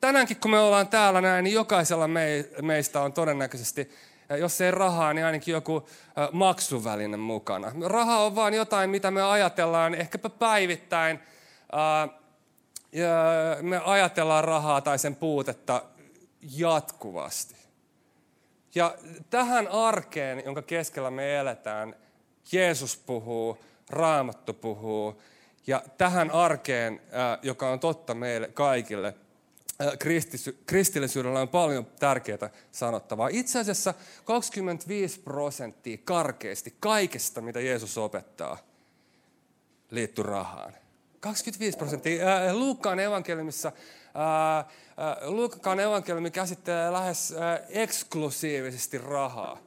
Tänäänkin 0.00 0.36
kun 0.36 0.50
me 0.50 0.58
ollaan 0.58 0.88
täällä 0.88 1.20
näin, 1.20 1.44
niin 1.44 1.54
jokaisella 1.54 2.08
meistä 2.62 3.00
on 3.00 3.12
todennäköisesti 3.12 3.90
jos 4.36 4.60
ei 4.60 4.70
rahaa, 4.70 5.12
niin 5.12 5.24
ainakin 5.24 5.52
joku 5.52 5.88
maksuväline 6.32 7.16
mukana. 7.16 7.72
Raha 7.86 8.18
on 8.18 8.34
vaan 8.34 8.54
jotain, 8.54 8.90
mitä 8.90 9.10
me 9.10 9.22
ajatellaan 9.22 9.94
ehkäpä 9.94 10.28
päivittäin. 10.28 11.20
Me 13.62 13.80
ajatellaan 13.84 14.44
rahaa 14.44 14.80
tai 14.80 14.98
sen 14.98 15.16
puutetta 15.16 15.82
jatkuvasti. 16.56 17.56
Ja 18.74 18.94
tähän 19.30 19.68
arkeen, 19.68 20.42
jonka 20.44 20.62
keskellä 20.62 21.10
me 21.10 21.36
eletään, 21.36 21.94
Jeesus 22.52 22.96
puhuu, 22.96 23.58
Raamattu 23.90 24.54
puhuu. 24.54 25.22
Ja 25.66 25.82
tähän 25.98 26.30
arkeen, 26.30 27.00
joka 27.42 27.70
on 27.70 27.80
totta 27.80 28.14
meille 28.14 28.48
kaikille– 28.48 29.14
kristillisyydellä 30.66 31.40
on 31.40 31.48
paljon 31.48 31.86
tärkeää 31.86 32.50
sanottavaa. 32.72 33.28
Itse 33.32 33.58
asiassa 33.58 33.94
25 34.24 35.20
prosenttia 35.20 35.98
karkeasti 36.04 36.76
kaikesta, 36.80 37.40
mitä 37.40 37.60
Jeesus 37.60 37.98
opettaa, 37.98 38.58
liittyy 39.90 40.24
rahaan. 40.24 40.72
25 41.20 41.78
prosenttia. 41.78 42.24
Luukkaan 42.52 43.00
evankeliumissa 43.00 43.72
Luukkaan 45.24 45.80
evankeliumi 45.80 46.30
käsittelee 46.30 46.92
lähes 46.92 47.34
eksklusiivisesti 47.68 48.98
rahaa. 48.98 49.58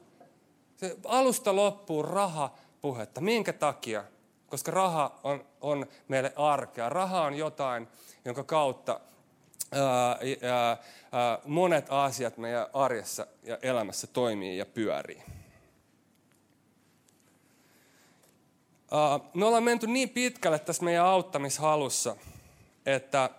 Se 0.76 0.96
alusta 1.04 1.56
loppuu 1.56 2.02
raha 2.02 2.54
puhetta. 2.80 3.20
Minkä 3.20 3.52
takia? 3.52 4.04
Koska 4.46 4.70
raha 4.70 5.20
on, 5.22 5.44
on 5.60 5.86
meille 6.08 6.32
arkea. 6.36 6.88
Raha 6.88 7.22
on 7.22 7.34
jotain, 7.34 7.88
jonka 8.24 8.44
kautta 8.44 9.00
monet 11.44 11.86
asiat 11.88 12.36
meidän 12.38 12.66
arjessa 12.72 13.26
ja 13.42 13.58
elämässä 13.62 14.06
toimii 14.06 14.58
ja 14.58 14.66
pyörii. 14.66 15.22
Me 19.34 19.44
ollaan 19.44 19.62
menty 19.62 19.86
niin 19.86 20.08
pitkälle 20.08 20.58
tässä 20.58 20.84
meidän 20.84 21.04
auttamishalussa, 21.04 22.16
että 22.86 23.30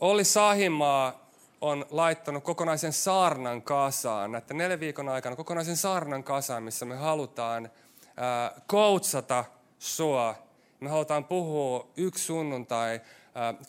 Olli 0.00 0.24
Sahimaa 0.24 1.28
on 1.60 1.86
laittanut 1.90 2.44
kokonaisen 2.44 2.92
saarnan 2.92 3.62
kasaan, 3.62 4.32
näiden 4.32 4.58
neljän 4.58 4.80
viikon 4.80 5.08
aikana 5.08 5.36
kokonaisen 5.36 5.76
saarnan 5.76 6.24
kasaan, 6.24 6.62
missä 6.62 6.86
me 6.86 6.96
halutaan 6.96 7.70
koutsata 8.66 9.44
sua. 9.78 10.34
Me 10.80 10.88
halutaan 10.88 11.24
puhua 11.24 11.88
yksi 11.96 12.24
sunnuntai 12.24 13.00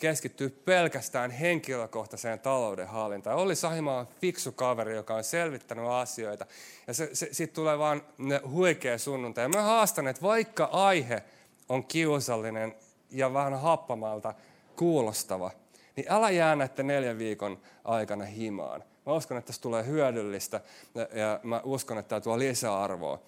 keskittyy 0.00 0.50
pelkästään 0.50 1.30
henkilökohtaiseen 1.30 2.40
taloudenhallintaan. 2.40 3.36
Olli 3.36 3.54
Sahima 3.54 3.98
on 3.98 4.08
fiksu 4.20 4.52
kaveri, 4.52 4.96
joka 4.96 5.14
on 5.14 5.24
selvittänyt 5.24 5.84
asioita. 5.88 6.46
Ja 6.86 6.94
se, 6.94 7.10
se, 7.12 7.28
siitä 7.32 7.54
tulee 7.54 7.78
vaan 7.78 8.02
huikea 8.50 8.98
sunnuntai. 8.98 9.44
Ja 9.44 9.48
mä 9.48 9.62
haastan, 9.62 10.08
että 10.08 10.22
vaikka 10.22 10.64
aihe 10.64 11.22
on 11.68 11.84
kiusallinen 11.84 12.74
ja 13.10 13.32
vähän 13.32 13.60
happamalta 13.60 14.34
kuulostava, 14.76 15.50
niin 15.96 16.06
älä 16.12 16.30
jää 16.30 16.56
näiden 16.56 16.86
neljän 16.86 17.18
viikon 17.18 17.60
aikana 17.84 18.24
himaan. 18.24 18.84
Mä 19.06 19.12
uskon, 19.12 19.36
että 19.36 19.46
tässä 19.46 19.62
tulee 19.62 19.86
hyödyllistä 19.86 20.60
ja 20.94 21.40
mä 21.42 21.60
uskon, 21.64 21.98
että 21.98 22.08
tämä 22.08 22.20
tuo 22.20 22.38
lisäarvoa 22.38 23.18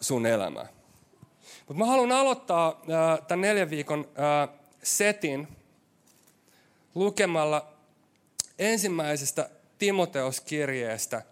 sun 0.00 0.26
elämään. 0.26 0.68
Mutta 1.68 1.78
mä 1.78 1.86
haluan 1.86 2.12
aloittaa 2.12 2.82
tämän 3.28 3.40
neljän 3.40 3.70
viikon 3.70 4.08
setin 4.82 5.48
lukemalla 6.94 7.72
ensimmäisestä 8.58 9.50
Timoteoskirjeestä, 9.78 11.22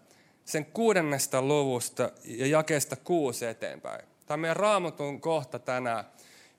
sen 0.45 0.65
kuudennesta 0.65 1.41
luvusta 1.41 2.11
ja 2.23 2.47
jakeesta 2.47 2.95
kuusi 2.95 3.45
eteenpäin. 3.45 4.05
Tämä 4.25 4.35
on 4.35 4.39
meidän 4.39 4.57
raamatun 4.57 5.21
kohta 5.21 5.59
tänään, 5.59 6.03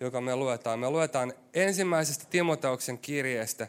joka 0.00 0.20
me 0.20 0.37
luetaan. 0.37 0.78
Me 0.78 0.90
luetaan 0.90 1.32
ensimmäisestä 1.54 2.25
Timoteoksen 2.30 2.99
kirjeestä 2.99 3.68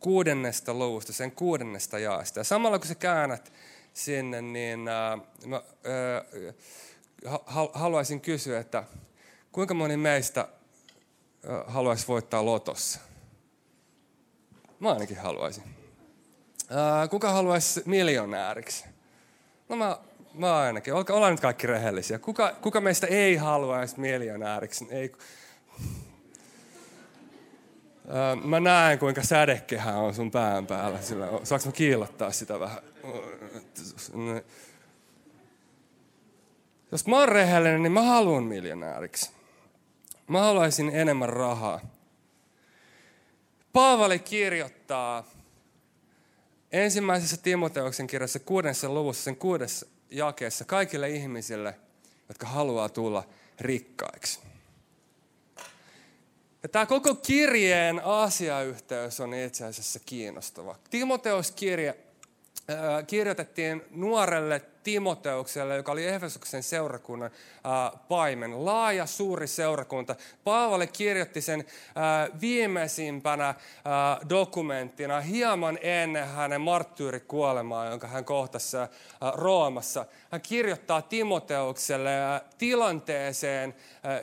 kuudennesta 0.00 0.74
luvusta, 0.74 1.12
sen 1.12 1.32
kuudennesta 1.32 1.98
jaasta. 1.98 2.40
Ja 2.40 2.44
samalla 2.44 2.78
kun 2.78 2.88
sä 2.88 2.94
käännät 2.94 3.52
sinne, 3.92 4.42
niin 4.42 4.88
äh, 4.88 5.20
mä, 5.46 5.62
äh, 7.26 7.34
haluaisin 7.72 8.20
kysyä, 8.20 8.60
että 8.60 8.84
kuinka 9.52 9.74
moni 9.74 9.96
meistä 9.96 10.48
haluaisi 11.66 12.08
voittaa 12.08 12.44
lotossa? 12.44 13.00
Mä 14.80 14.92
ainakin 14.92 15.18
haluaisin. 15.18 15.62
kuka 17.10 17.32
haluaisi 17.32 17.82
miljonääriksi? 17.86 18.84
No 19.68 19.76
mä, 19.76 19.98
mä 20.34 20.58
ainakin. 20.58 20.94
Ollaan 20.94 21.32
nyt 21.32 21.40
kaikki 21.40 21.66
rehellisiä. 21.66 22.18
Kuka, 22.18 22.52
kuka 22.62 22.80
meistä 22.80 23.06
ei 23.06 23.36
haluaisi 23.36 24.00
miljonääriksi? 24.00 24.86
Ei. 24.90 25.12
mä 28.44 28.60
näen, 28.60 28.98
kuinka 28.98 29.22
sädekehä 29.22 29.96
on 29.96 30.14
sun 30.14 30.30
pään 30.30 30.66
päällä. 30.66 31.00
Sillä, 31.02 31.26
saanko 31.44 31.66
mä 31.66 31.72
kiillottaa 31.72 32.32
sitä 32.32 32.60
vähän? 32.60 32.82
Jos 36.92 37.06
mä 37.06 37.18
oon 37.18 37.28
rehellinen, 37.28 37.82
niin 37.82 37.92
mä 37.92 38.02
haluan 38.02 38.44
miljonääriksi. 38.44 39.35
Mä 40.28 40.40
haluaisin 40.40 40.90
enemmän 40.94 41.28
rahaa. 41.28 41.80
Paavali 43.72 44.18
kirjoittaa 44.18 45.24
ensimmäisessä 46.72 47.36
Timoteoksen 47.36 48.06
kirjassa 48.06 48.38
kuudessa 48.38 48.88
luvussa, 48.88 49.24
sen 49.24 49.36
kuudessa 49.36 49.86
jakeessa 50.10 50.64
kaikille 50.64 51.10
ihmisille, 51.10 51.74
jotka 52.28 52.46
haluaa 52.46 52.88
tulla 52.88 53.24
rikkaiksi. 53.60 54.40
Ja 56.62 56.68
tämä 56.68 56.86
koko 56.86 57.14
kirjeen 57.14 58.04
asiayhteys 58.04 59.20
on 59.20 59.34
itse 59.34 59.64
asiassa 59.64 60.00
kiinnostava. 60.06 60.78
Timoteos 60.90 61.50
kirje 61.50 62.05
kirjoitettiin 63.06 63.82
nuorelle 63.90 64.62
Timoteukselle, 64.82 65.76
joka 65.76 65.92
oli 65.92 66.06
Efesoksen 66.06 66.62
seurakunnan 66.62 67.30
paimen. 68.08 68.64
Laaja, 68.64 69.06
suuri 69.06 69.46
seurakunta. 69.46 70.16
Paavali 70.44 70.86
kirjoitti 70.86 71.40
sen 71.40 71.64
viimeisimpänä 72.40 73.54
dokumenttina 74.28 75.20
hieman 75.20 75.78
ennen 75.80 76.28
hänen 76.28 76.60
marttyyrikuolemaa, 76.60 77.86
jonka 77.90 78.06
hän 78.06 78.24
kohtasi 78.24 78.76
Roomassa. 79.34 80.06
Hän 80.30 80.40
kirjoittaa 80.40 81.02
Timoteukselle 81.02 82.10
tilanteeseen, 82.58 83.74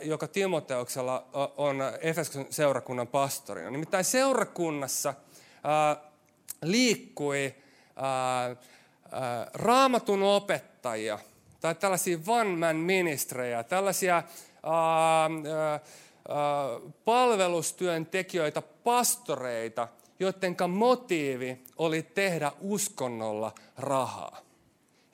joka 0.02 0.28
Timoteuksella 0.28 1.26
on 1.56 1.82
Efesoksen 2.00 2.46
seurakunnan 2.50 3.06
pastorina. 3.06 3.70
Nimittäin 3.70 4.04
seurakunnassa 4.04 5.14
liikkui 6.62 7.54
raamatun 9.54 10.22
opettajia 10.22 11.18
tai 11.60 11.74
tällaisia 11.74 12.18
one-man 12.26 12.76
ministrejä, 12.76 13.62
tällaisia 13.62 14.22
palvelustyöntekijöitä, 17.04 18.62
pastoreita, 18.62 19.88
joiden 20.18 20.56
motiivi 20.70 21.64
oli 21.76 22.02
tehdä 22.02 22.52
uskonnolla 22.60 23.52
rahaa. 23.78 24.38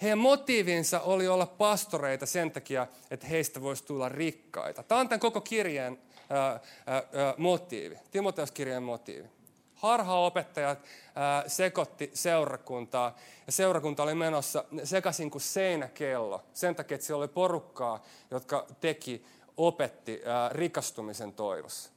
Heidän 0.03 0.19
motiivinsa 0.19 1.01
oli 1.01 1.29
olla 1.29 1.47
pastoreita 1.47 2.27
sen 2.27 2.51
takia, 2.51 2.87
että 3.11 3.27
heistä 3.27 3.63
voisi 3.63 3.85
tulla 3.85 4.09
rikkaita. 4.09 4.83
Tämä 4.83 5.01
on 5.01 5.09
tämän 5.09 5.21
koko 5.21 5.41
kirjeen 5.41 5.99
ää, 6.31 6.61
ää, 6.87 7.03
motiivi, 7.37 7.97
Timoteus-kirjeen 8.11 8.83
motiivi 8.83 9.40
harhaopettajat 9.81 10.79
sekoitti 11.47 12.11
seurakuntaa. 12.15 13.17
Ja 13.47 13.53
seurakunta 13.53 14.03
oli 14.03 14.15
menossa 14.15 14.65
sekaisin 14.85 15.31
kuin 15.31 15.43
seinäkello. 15.43 16.43
Sen 16.53 16.77
takia, 16.77 16.95
että 16.95 17.07
siellä 17.07 17.23
oli 17.23 17.29
porukkaa, 17.29 18.03
jotka 18.31 18.67
teki, 18.81 19.25
opetti 19.57 20.23
rikastumisen 20.51 21.33
toivossa. 21.33 21.91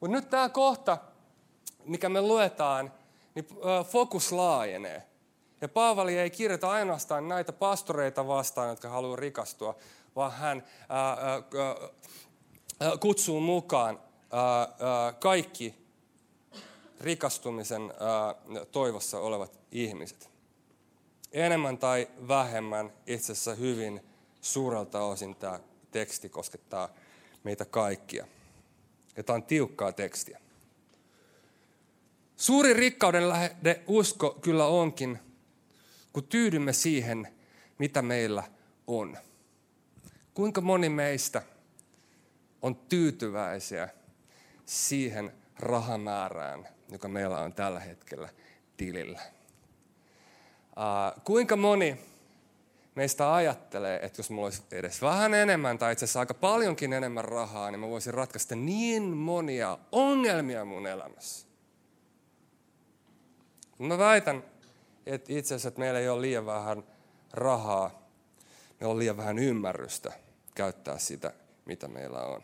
Mutta 0.00 0.16
nyt 0.16 0.30
tämä 0.30 0.48
kohta, 0.48 0.98
mikä 1.84 2.08
me 2.08 2.20
luetaan, 2.20 2.92
niin 3.34 3.48
fokus 3.84 4.32
laajenee. 4.32 5.02
Ja 5.60 5.68
Paavali 5.68 6.18
ei 6.18 6.30
kirjoita 6.30 6.70
ainoastaan 6.70 7.28
näitä 7.28 7.52
pastoreita 7.52 8.26
vastaan, 8.26 8.68
jotka 8.68 8.88
haluaa 8.88 9.16
rikastua, 9.16 9.76
vaan 10.16 10.32
hän 10.32 10.64
ää, 10.88 11.10
ää, 12.80 12.96
kutsuu 13.00 13.40
mukaan 13.40 14.00
ää, 14.32 14.58
ää, 14.60 15.12
kaikki 15.12 15.87
rikastumisen 17.00 17.82
toivossa 18.72 19.20
olevat 19.20 19.60
ihmiset. 19.72 20.30
Enemmän 21.32 21.78
tai 21.78 22.08
vähemmän 22.28 22.92
itse 23.06 23.32
asiassa 23.32 23.54
hyvin 23.54 24.00
suurelta 24.40 25.00
osin 25.00 25.36
tämä 25.36 25.60
teksti 25.90 26.28
koskettaa 26.28 26.88
meitä 27.44 27.64
kaikkia. 27.64 28.26
Ja 29.16 29.22
tämä 29.24 29.34
on 29.34 29.42
tiukkaa 29.42 29.92
tekstiä. 29.92 30.40
Suuri 32.36 32.74
rikkauden 32.74 33.28
lähde 33.28 33.82
usko 33.86 34.38
kyllä 34.40 34.66
onkin, 34.66 35.18
kun 36.12 36.24
tyydymme 36.24 36.72
siihen, 36.72 37.28
mitä 37.78 38.02
meillä 38.02 38.42
on. 38.86 39.18
Kuinka 40.34 40.60
moni 40.60 40.88
meistä 40.88 41.42
on 42.62 42.76
tyytyväisiä 42.76 43.88
siihen 44.66 45.32
rahamäärään, 45.58 46.68
joka 46.92 47.08
meillä 47.08 47.38
on 47.38 47.52
tällä 47.52 47.80
hetkellä 47.80 48.28
tilillä. 48.76 49.20
Uh, 50.76 51.22
kuinka 51.24 51.56
moni 51.56 51.98
meistä 52.94 53.34
ajattelee, 53.34 54.00
että 54.02 54.18
jos 54.18 54.30
mulla 54.30 54.46
olisi 54.46 54.62
edes 54.72 55.02
vähän 55.02 55.34
enemmän 55.34 55.78
tai 55.78 55.92
itse 55.92 56.04
asiassa 56.04 56.20
aika 56.20 56.34
paljonkin 56.34 56.92
enemmän 56.92 57.24
rahaa, 57.24 57.70
niin 57.70 57.80
mä 57.80 57.88
voisin 57.88 58.14
ratkaista 58.14 58.56
niin 58.56 59.02
monia 59.02 59.78
ongelmia 59.92 60.64
mun 60.64 60.86
elämässä. 60.86 61.46
Mä 63.78 63.98
väitän, 63.98 64.44
että 65.06 65.32
itse 65.32 65.54
asiassa 65.54 65.68
että 65.68 65.80
meillä 65.80 66.00
ei 66.00 66.08
ole 66.08 66.20
liian 66.20 66.46
vähän 66.46 66.82
rahaa, 67.32 68.02
meillä 68.80 68.92
on 68.92 68.98
liian 68.98 69.16
vähän 69.16 69.38
ymmärrystä 69.38 70.12
käyttää 70.54 70.98
sitä, 70.98 71.32
mitä 71.64 71.88
meillä 71.88 72.20
on. 72.22 72.42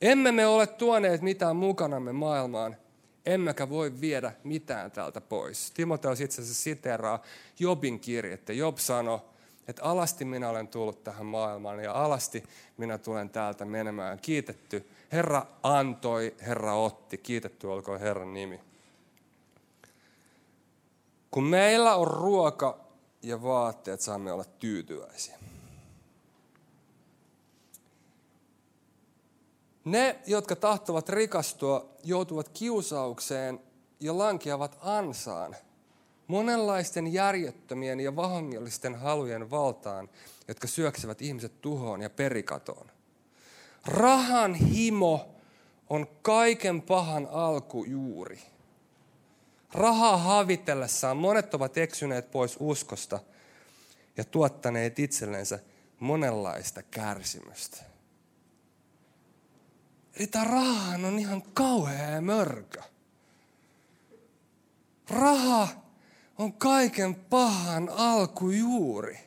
Emme 0.00 0.32
me 0.32 0.46
ole 0.46 0.66
tuoneet 0.66 1.22
mitään 1.22 1.56
mukanamme 1.56 2.12
maailmaan, 2.12 2.76
emmekä 3.26 3.68
voi 3.68 4.00
viedä 4.00 4.32
mitään 4.44 4.90
täältä 4.90 5.20
pois. 5.20 5.70
Timoteus 5.70 6.20
itse 6.20 6.42
asiassa 6.42 6.62
siteraa 6.62 7.22
Jobin 7.58 8.00
kirjettä. 8.00 8.52
Job 8.52 8.76
sanoi, 8.78 9.20
että 9.68 9.82
alasti 9.82 10.24
minä 10.24 10.48
olen 10.48 10.68
tullut 10.68 11.04
tähän 11.04 11.26
maailmaan 11.26 11.84
ja 11.84 11.92
alasti 11.92 12.42
minä 12.76 12.98
tulen 12.98 13.30
täältä 13.30 13.64
menemään. 13.64 14.18
Kiitetty. 14.18 14.88
Herra 15.12 15.46
antoi, 15.62 16.34
Herra 16.46 16.74
otti. 16.74 17.18
Kiitetty 17.18 17.66
olkoon 17.66 18.00
Herran 18.00 18.34
nimi. 18.34 18.60
Kun 21.30 21.44
meillä 21.44 21.96
on 21.96 22.06
ruoka 22.06 22.78
ja 23.22 23.42
vaatteet, 23.42 24.00
saamme 24.00 24.32
olla 24.32 24.44
tyytyväisiä. 24.44 25.38
Ne, 29.84 30.20
jotka 30.26 30.56
tahtovat 30.56 31.08
rikastua, 31.08 31.96
joutuvat 32.04 32.48
kiusaukseen 32.48 33.60
ja 34.00 34.18
lankeavat 34.18 34.78
ansaan, 34.80 35.56
monenlaisten 36.26 37.12
järjettömien 37.12 38.00
ja 38.00 38.16
vahingollisten 38.16 38.94
halujen 38.94 39.50
valtaan, 39.50 40.08
jotka 40.48 40.68
syöksevät 40.68 41.22
ihmiset 41.22 41.60
tuhoon 41.60 42.02
ja 42.02 42.10
perikatoon. 42.10 42.86
Rahan 43.86 44.54
himo 44.54 45.28
on 45.90 46.06
kaiken 46.22 46.82
pahan 46.82 47.28
alkujuuri. 47.32 48.40
Rahaa 49.72 50.16
havitellessaan 50.16 51.16
monet 51.16 51.54
ovat 51.54 51.78
eksyneet 51.78 52.30
pois 52.30 52.56
uskosta 52.60 53.20
ja 54.16 54.24
tuottaneet 54.24 54.98
itsellensä 54.98 55.58
monenlaista 56.00 56.82
kärsimystä. 56.82 57.91
Eli 60.16 60.26
tämä 60.26 60.44
raha 60.44 60.94
on 61.06 61.18
ihan 61.18 61.42
kauhea 61.42 62.20
mörkö. 62.20 62.82
Raha 65.10 65.68
on 66.38 66.52
kaiken 66.52 67.14
pahan 67.14 67.88
alkujuuri. 67.88 69.18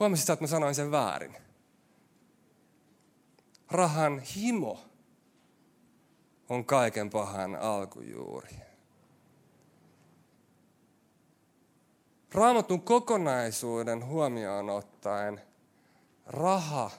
Huomasit, 0.00 0.30
että 0.30 0.42
mä 0.42 0.46
sanoin 0.46 0.74
sen 0.74 0.90
väärin. 0.90 1.36
Rahan 3.70 4.20
himo 4.20 4.84
on 6.48 6.64
kaiken 6.64 7.10
pahan 7.10 7.56
alkujuuri. 7.56 8.56
Raamatun 12.32 12.82
kokonaisuuden 12.82 14.06
huomioon 14.06 14.70
ottaen 14.70 15.40
raha 16.26 16.90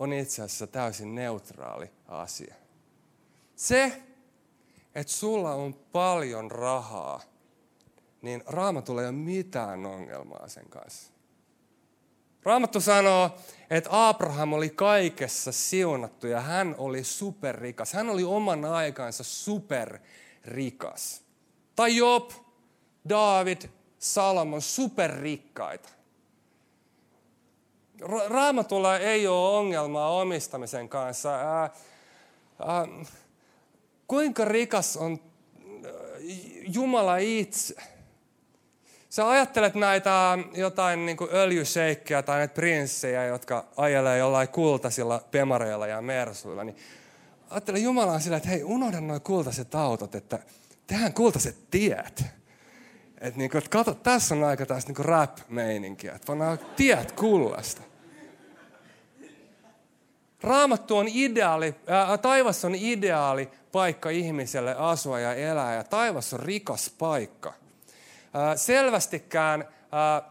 on 0.00 0.12
itse 0.12 0.42
asiassa 0.42 0.66
täysin 0.66 1.14
neutraali 1.14 1.90
asia. 2.08 2.54
Se, 3.56 4.02
että 4.94 5.12
sulla 5.12 5.54
on 5.54 5.74
paljon 5.74 6.50
rahaa, 6.50 7.20
niin 8.22 8.42
Raamatulla 8.46 9.00
ei 9.00 9.08
ole 9.08 9.16
mitään 9.16 9.86
ongelmaa 9.86 10.48
sen 10.48 10.68
kanssa. 10.68 11.12
Raamattu 12.42 12.80
sanoo, 12.80 13.30
että 13.70 14.08
Abraham 14.08 14.52
oli 14.52 14.70
kaikessa 14.70 15.52
siunattu 15.52 16.26
ja 16.26 16.40
hän 16.40 16.74
oli 16.78 17.04
superrikas. 17.04 17.92
Hän 17.92 18.10
oli 18.10 18.24
oman 18.24 18.64
aikansa 18.64 19.24
superrikas. 19.24 21.22
Tai 21.76 21.96
Job, 21.96 22.30
David, 23.08 23.62
Salomon 23.98 24.62
superrikkaita. 24.62 25.88
Raamatulla 28.28 28.98
ei 28.98 29.26
ole 29.26 29.58
ongelmaa 29.58 30.20
omistamisen 30.20 30.88
kanssa. 30.88 31.34
Ää, 31.34 31.70
ää, 32.66 32.88
kuinka 34.08 34.44
rikas 34.44 34.96
on 34.96 35.18
Jumala 36.74 37.16
itse? 37.16 37.74
Sä 39.10 39.28
ajattelet 39.28 39.74
näitä 39.74 40.38
jotain 40.54 41.06
niin 41.06 41.16
öljyseikkejä 41.32 42.22
tai 42.22 42.38
näitä 42.38 42.54
prinssejä, 42.54 43.24
jotka 43.24 43.64
ajelee 43.76 44.18
jollain 44.18 44.48
kultaisilla 44.48 45.24
pemareilla 45.30 45.86
ja 45.86 46.02
mersuilla, 46.02 46.64
niin 46.64 46.76
ajattele 47.50 47.78
Jumala 47.78 48.20
sillä, 48.20 48.36
että 48.36 48.48
hei, 48.48 48.64
unohda 48.64 49.00
nuo 49.00 49.20
kultaiset 49.20 49.74
autot, 49.74 50.14
että 50.14 50.38
tehdään 50.86 51.14
kultaiset 51.14 51.70
tiet. 51.70 52.24
Että 53.20 53.38
niin 53.38 53.50
kuin, 53.50 53.58
että 53.58 53.70
kato, 53.70 53.94
tässä 53.94 54.34
on 54.34 54.44
aika 54.44 54.66
taas 54.66 54.86
niin 54.86 55.04
rap-meininkiä, 55.04 56.14
että 56.14 56.32
tiet 56.76 57.12
kullasta. 57.12 57.89
Raamattu 60.42 60.96
on 60.96 61.08
ideaali, 61.08 61.74
ää, 61.86 62.18
taivas 62.18 62.64
on 62.64 62.74
ideaali 62.74 63.48
paikka 63.72 64.10
ihmiselle 64.10 64.74
asua 64.78 65.20
ja 65.20 65.34
elää 65.34 65.74
ja 65.74 65.84
taivas 65.84 66.34
on 66.34 66.40
rikas 66.40 66.90
paikka. 66.98 67.54
Ää, 68.34 68.56
selvästikään 68.56 69.68
ää, 69.92 70.22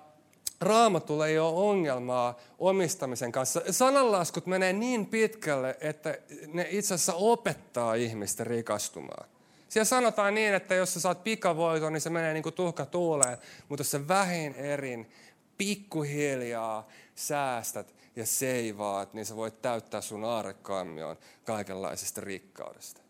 raamatulla 0.61 1.27
ei 1.27 1.39
ole 1.39 1.69
ongelmaa 1.69 2.39
omistamisen 2.59 3.31
kanssa. 3.31 3.61
Sananlaskut 3.71 4.45
menee 4.45 4.73
niin 4.73 5.05
pitkälle, 5.05 5.77
että 5.81 6.17
ne 6.53 6.67
itse 6.69 6.93
asiassa 6.93 7.13
opettaa 7.13 7.93
ihmistä 7.93 8.43
rikastumaan. 8.43 9.29
Siellä 9.69 9.85
sanotaan 9.85 10.35
niin, 10.35 10.53
että 10.53 10.75
jos 10.75 10.93
sä 10.93 10.99
saat 10.99 11.23
pikavoiton, 11.23 11.93
niin 11.93 12.01
se 12.01 12.09
menee 12.09 12.33
niin 12.33 12.43
kuin 12.43 12.55
tuhka 12.55 12.85
tuuleen, 12.85 13.37
mutta 13.69 13.81
jos 13.81 13.91
sä 13.91 14.07
vähin 14.07 14.55
erin 14.55 15.11
pikkuhiljaa 15.57 16.87
säästät 17.15 17.98
ja 18.19 18.25
seivaat, 18.25 19.13
niin 19.13 19.25
sä 19.25 19.35
voit 19.35 19.61
täyttää 19.61 20.01
sun 20.01 20.23
aarekammion 20.23 21.17
kaikenlaisesta 21.43 22.21
rikkaudesta. 22.21 23.01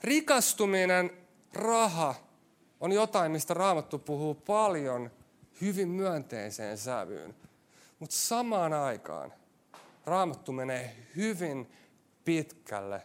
Rikastuminen, 0.00 1.10
raha, 1.52 2.14
on 2.80 2.92
jotain, 2.92 3.32
mistä 3.32 3.54
Raamattu 3.54 3.98
puhuu 3.98 4.34
paljon 4.34 5.10
hyvin 5.60 5.88
myönteiseen 5.88 6.78
sävyyn. 6.78 7.34
Mutta 7.98 8.16
samaan 8.16 8.72
aikaan 8.72 9.32
Raamattu 10.04 10.52
menee 10.52 10.96
hyvin 11.16 11.72
pitkälle 12.24 13.02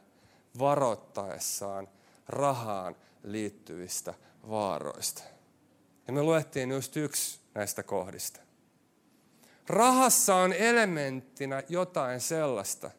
varoittaessaan 0.60 1.88
rahaan 2.28 2.96
liittyvistä 3.24 4.14
vaaroista. 4.50 5.24
Ja 6.08 6.14
me 6.14 6.24
luettiin 6.24 6.72
just 6.72 6.98
yksi 6.98 7.40
näistä 7.54 7.84
kohdista. 7.84 8.51
Rahassa 9.68 10.36
on 10.36 10.54
elementtinä 10.54 11.64
jotain 11.70 12.22
sellaista, 12.22 12.92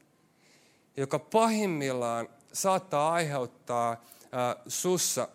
joka 0.96 1.18
pahimmillaan 1.18 2.28
saattaa 2.52 3.12
aiheuttaa 3.12 3.92
äh, 3.92 4.62
sussa 4.68 5.28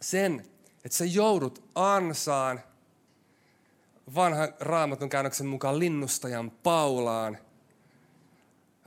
sen, 0.00 0.46
että 0.84 0.98
sä 0.98 1.04
joudut 1.04 1.64
ansaan, 1.74 2.60
vanhan 4.14 4.54
raamatun 4.60 5.08
käännöksen 5.08 5.46
mukaan 5.46 5.78
linnustajan 5.78 6.50
paulaan, 6.50 7.38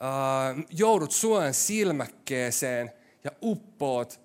äh, 0.01 0.65
joudut 0.69 1.11
suen 1.11 1.53
silmäkkeeseen 1.53 2.91
ja 3.23 3.31
uppoot 3.41 4.19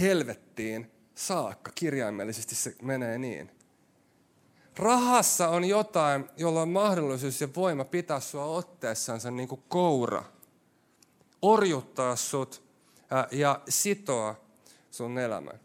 helvettiin 0.00 0.90
saakka. 1.14 1.72
Kirjaimellisesti 1.74 2.54
se 2.54 2.74
menee 2.82 3.18
niin. 3.18 3.50
Rahassa 4.76 5.48
on 5.48 5.64
jotain, 5.64 6.28
jolla 6.36 6.62
on 6.62 6.68
mahdollisuus 6.68 7.40
ja 7.40 7.48
voima 7.56 7.84
pitää 7.84 8.20
sua 8.20 8.44
otteessansa 8.44 9.30
niin 9.30 9.48
kuin 9.48 9.62
koura. 9.68 10.24
Orjuttaa 11.42 12.16
sut 12.16 12.62
ja 13.30 13.60
sitoa 13.68 14.40
sun 14.90 15.18
elämän. 15.18 15.60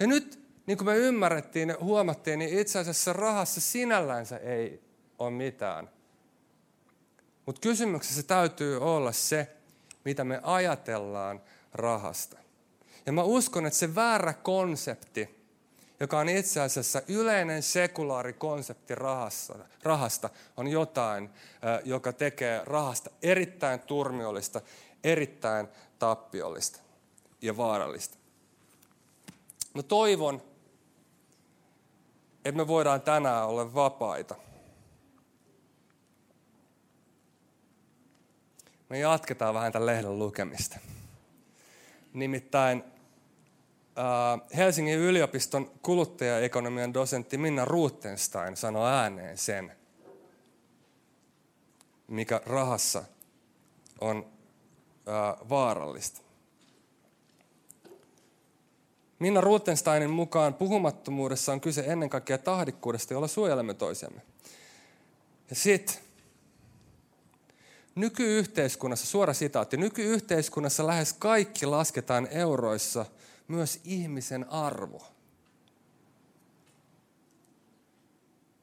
Ja 0.00 0.06
nyt, 0.06 0.40
niin 0.66 0.78
kuin 0.78 0.88
me 0.88 0.96
ymmärrettiin 0.96 1.68
ja 1.68 1.76
huomattiin, 1.80 2.38
niin 2.38 2.58
itse 2.58 2.78
asiassa 2.78 3.12
rahassa 3.12 3.60
sinällänsä 3.60 4.36
ei 4.36 4.82
ole 5.18 5.30
mitään. 5.30 5.90
Mutta 7.46 7.60
kysymyksessä 7.60 8.22
täytyy 8.22 8.80
olla 8.80 9.12
se, 9.12 9.56
mitä 10.04 10.24
me 10.24 10.40
ajatellaan 10.42 11.40
rahasta. 11.72 12.38
Ja 13.06 13.12
mä 13.12 13.22
uskon, 13.22 13.66
että 13.66 13.78
se 13.78 13.94
väärä 13.94 14.32
konsepti, 14.32 15.41
joka 16.02 16.18
on 16.18 16.28
itse 16.28 16.60
asiassa 16.60 17.02
yleinen 17.08 17.62
sekulaari 17.62 18.32
konsepti 18.32 18.94
rahasta, 18.94 19.54
rahasta 19.82 20.30
on 20.56 20.68
jotain, 20.68 21.30
joka 21.84 22.12
tekee 22.12 22.62
rahasta 22.64 23.10
erittäin 23.22 23.80
turmiollista, 23.80 24.60
erittäin 25.04 25.68
tappiollista 25.98 26.80
ja 27.42 27.56
vaarallista. 27.56 28.18
Mä 29.74 29.82
toivon, 29.82 30.42
että 32.44 32.56
me 32.56 32.66
voidaan 32.66 33.00
tänään 33.00 33.46
olla 33.46 33.74
vapaita. 33.74 34.34
Me 38.88 38.98
jatketaan 38.98 39.54
vähän 39.54 39.72
tämän 39.72 39.86
lehden 39.86 40.18
lukemista. 40.18 40.78
Nimittäin 42.12 42.91
Helsingin 44.56 44.98
yliopiston 44.98 45.70
kuluttajaekonomian 45.82 46.94
dosentti 46.94 47.38
Minna 47.38 47.64
Rutenstein 47.64 48.56
sanoi 48.56 48.90
ääneen 48.90 49.38
sen, 49.38 49.76
mikä 52.08 52.40
rahassa 52.46 53.04
on 54.00 54.26
vaarallista. 55.48 56.20
Minna 59.18 59.40
Rutensteinin 59.40 60.10
mukaan 60.10 60.54
puhumattomuudessa 60.54 61.52
on 61.52 61.60
kyse 61.60 61.84
ennen 61.86 62.10
kaikkea 62.10 62.38
tahdikkuudesta, 62.38 63.14
jolla 63.14 63.28
suojelemme 63.28 63.74
toisiamme. 63.74 64.22
Ja 65.50 65.56
sitten 65.56 65.96
nykyyhteiskunnassa, 67.94 69.06
suora 69.06 69.32
sitaatti, 69.32 69.76
nykyyhteiskunnassa 69.76 70.86
lähes 70.86 71.12
kaikki 71.12 71.66
lasketaan 71.66 72.28
euroissa– 72.30 73.06
myös 73.48 73.80
ihmisen 73.84 74.50
arvo. 74.50 75.02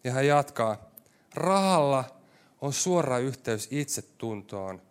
Ja 0.04 0.12
hän 0.12 0.28
jatkaa, 0.28 0.78
rahalla 1.34 2.20
on 2.62 2.74
suora 2.74 3.18
yhteys 3.18 3.68
itsetuntoon 3.72 4.82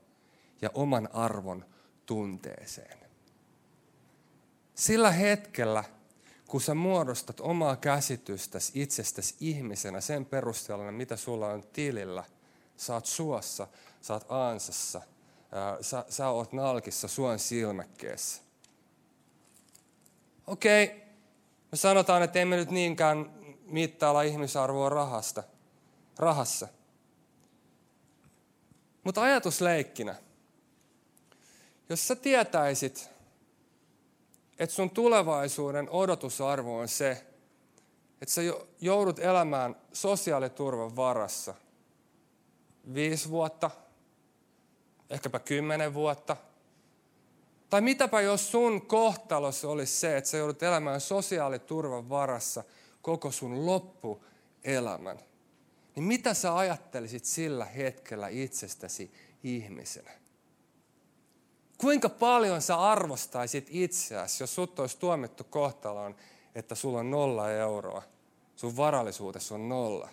ja 0.62 0.70
oman 0.74 1.08
arvon 1.12 1.64
tunteeseen. 2.06 2.98
Sillä 4.74 5.10
hetkellä, 5.10 5.84
kun 6.46 6.60
sä 6.60 6.74
muodostat 6.74 7.40
omaa 7.40 7.76
käsitystäsi 7.76 8.82
itsestäsi 8.82 9.34
ihmisenä 9.40 10.00
sen 10.00 10.26
perusteella, 10.26 10.92
mitä 10.92 11.16
sulla 11.16 11.46
on 11.48 11.62
tilillä, 11.72 12.24
sä 12.76 12.94
oot 12.94 13.06
suossa, 13.06 13.66
sä 14.00 14.14
oot 14.14 14.26
ansassa, 14.28 15.02
sä, 15.80 16.04
sä 16.08 16.28
oot 16.28 16.52
nalkissa 16.52 17.08
suon 17.08 17.38
silmäkkeessä 17.38 18.47
okei, 20.48 20.84
okay, 20.84 20.96
me 21.72 21.78
sanotaan, 21.78 22.22
että 22.22 22.38
emme 22.38 22.56
nyt 22.56 22.70
niinkään 22.70 23.30
mittailla 23.66 24.22
ihmisarvoa 24.22 24.88
rahasta, 24.88 25.42
rahassa. 26.18 26.68
Mutta 29.04 29.22
ajatusleikkinä, 29.22 30.14
jos 31.88 32.08
sä 32.08 32.16
tietäisit, 32.16 33.10
että 34.58 34.74
sun 34.74 34.90
tulevaisuuden 34.90 35.90
odotusarvo 35.90 36.78
on 36.78 36.88
se, 36.88 37.26
että 38.22 38.34
sä 38.34 38.42
joudut 38.80 39.18
elämään 39.18 39.76
sosiaaliturvan 39.92 40.96
varassa 40.96 41.54
viisi 42.94 43.28
vuotta, 43.28 43.70
ehkäpä 45.10 45.38
kymmenen 45.38 45.94
vuotta– 45.94 46.36
tai 47.70 47.80
mitäpä 47.80 48.20
jos 48.20 48.50
sun 48.50 48.86
kohtalos 48.86 49.64
olisi 49.64 49.92
se, 50.00 50.16
että 50.16 50.30
sä 50.30 50.36
joudut 50.36 50.62
elämään 50.62 51.00
sosiaaliturvan 51.00 52.08
varassa 52.08 52.64
koko 53.02 53.30
sun 53.30 53.66
loppuelämän. 53.66 55.18
Niin 55.94 56.04
mitä 56.04 56.34
sä 56.34 56.56
ajattelisit 56.56 57.24
sillä 57.24 57.64
hetkellä 57.64 58.28
itsestäsi 58.28 59.12
ihmisenä? 59.42 60.10
Kuinka 61.78 62.08
paljon 62.08 62.62
sä 62.62 62.76
arvostaisit 62.76 63.66
itseäsi, 63.70 64.42
jos 64.42 64.54
sut 64.54 64.78
olisi 64.78 64.98
tuomittu 64.98 65.44
kohtaloon, 65.44 66.16
että 66.54 66.74
sulla 66.74 66.98
on 66.98 67.10
nolla 67.10 67.50
euroa, 67.50 68.02
sun 68.56 68.76
varallisuudessa 68.76 69.54
on 69.54 69.68
nolla? 69.68 70.08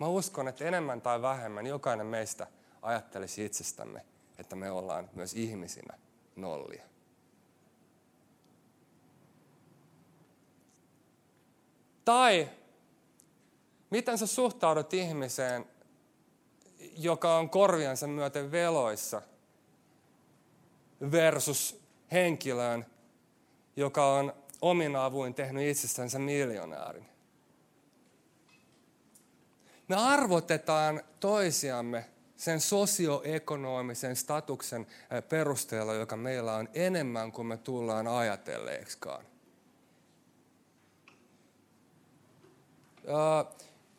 Mä 0.00 0.06
uskon, 0.06 0.48
että 0.48 0.64
enemmän 0.64 1.00
tai 1.00 1.22
vähemmän 1.22 1.66
jokainen 1.66 2.06
meistä 2.06 2.46
ajattelisi 2.82 3.44
itsestämme, 3.44 4.04
että 4.38 4.56
me 4.56 4.70
ollaan 4.70 5.10
myös 5.14 5.34
ihmisinä 5.34 5.98
nollia. 6.40 6.82
Tai 12.04 12.48
miten 13.90 14.18
sä 14.18 14.26
suhtaudut 14.26 14.94
ihmiseen, 14.94 15.66
joka 16.96 17.36
on 17.36 17.50
korviansa 17.50 18.06
myöten 18.06 18.52
veloissa 18.52 19.22
versus 21.10 21.80
henkilöön, 22.12 22.86
joka 23.76 24.14
on 24.14 24.32
omin 24.62 24.96
avuin 24.96 25.34
tehnyt 25.34 25.68
itsestänsä 25.68 26.18
miljonäärin. 26.18 27.06
Me 29.88 29.96
arvotetaan 29.96 31.02
toisiamme 31.20 32.04
sen 32.40 32.60
sosioekonomisen 32.60 34.16
statuksen 34.16 34.86
perusteella, 35.28 35.94
joka 35.94 36.16
meillä 36.16 36.54
on 36.54 36.68
enemmän 36.74 37.32
kuin 37.32 37.46
me 37.46 37.56
tullaan 37.56 38.08
ajatelleeksikaan. 38.08 39.24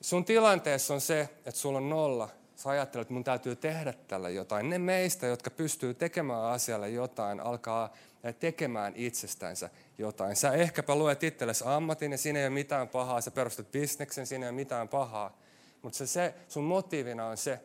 Sun 0.01 0.25
tilanteessa 0.25 0.93
on 0.93 1.01
se, 1.01 1.21
että 1.21 1.51
sulla 1.51 1.77
on 1.77 1.89
nolla. 1.89 2.30
sä 2.56 2.69
ajattelet, 2.69 3.06
että 3.06 3.13
mun 3.13 3.23
täytyy 3.23 3.56
tehdä 3.56 3.93
tällä 4.08 4.30
jotain. 4.30 4.69
Ne 4.69 4.80
meistä, 4.80 5.27
jotka 5.27 5.49
pystyy 5.49 5.93
tekemään 5.93 6.43
asialle 6.43 6.89
jotain, 6.89 7.39
alkaa 7.39 7.93
tekemään 8.39 8.93
itsestänsä 8.95 9.69
jotain. 9.97 10.36
Sä 10.36 10.54
ehkäpä 10.54 10.95
luet 10.95 11.23
itsellesi 11.23 11.63
ammatin 11.67 12.12
ja 12.12 12.17
siinä 12.17 12.39
ei 12.39 12.45
ole 12.45 12.54
mitään 12.54 12.88
pahaa. 12.88 13.21
Sä 13.21 13.32
perustat 13.32 13.71
bisneksen, 13.71 14.27
siinä 14.27 14.45
ei 14.45 14.49
ole 14.49 14.56
mitään 14.56 14.89
pahaa. 14.89 15.38
Mutta 15.82 15.97
se, 15.97 16.08
se, 16.08 16.34
sun 16.47 16.63
motiivina 16.63 17.27
on 17.27 17.38
se, 17.38 17.60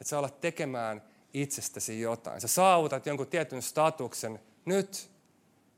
että 0.00 0.08
sä 0.08 0.18
alat 0.18 0.40
tekemään 0.40 1.02
itsestäsi 1.34 2.00
jotain. 2.00 2.40
Sä 2.40 2.48
saavutat 2.48 3.06
jonkun 3.06 3.26
tietyn 3.26 3.62
statuksen. 3.62 4.40
Nyt 4.64 5.10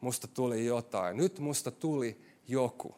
musta 0.00 0.28
tuli 0.28 0.66
jotain. 0.66 1.16
Nyt 1.16 1.38
musta 1.38 1.70
tuli 1.70 2.20
joku. 2.48 2.94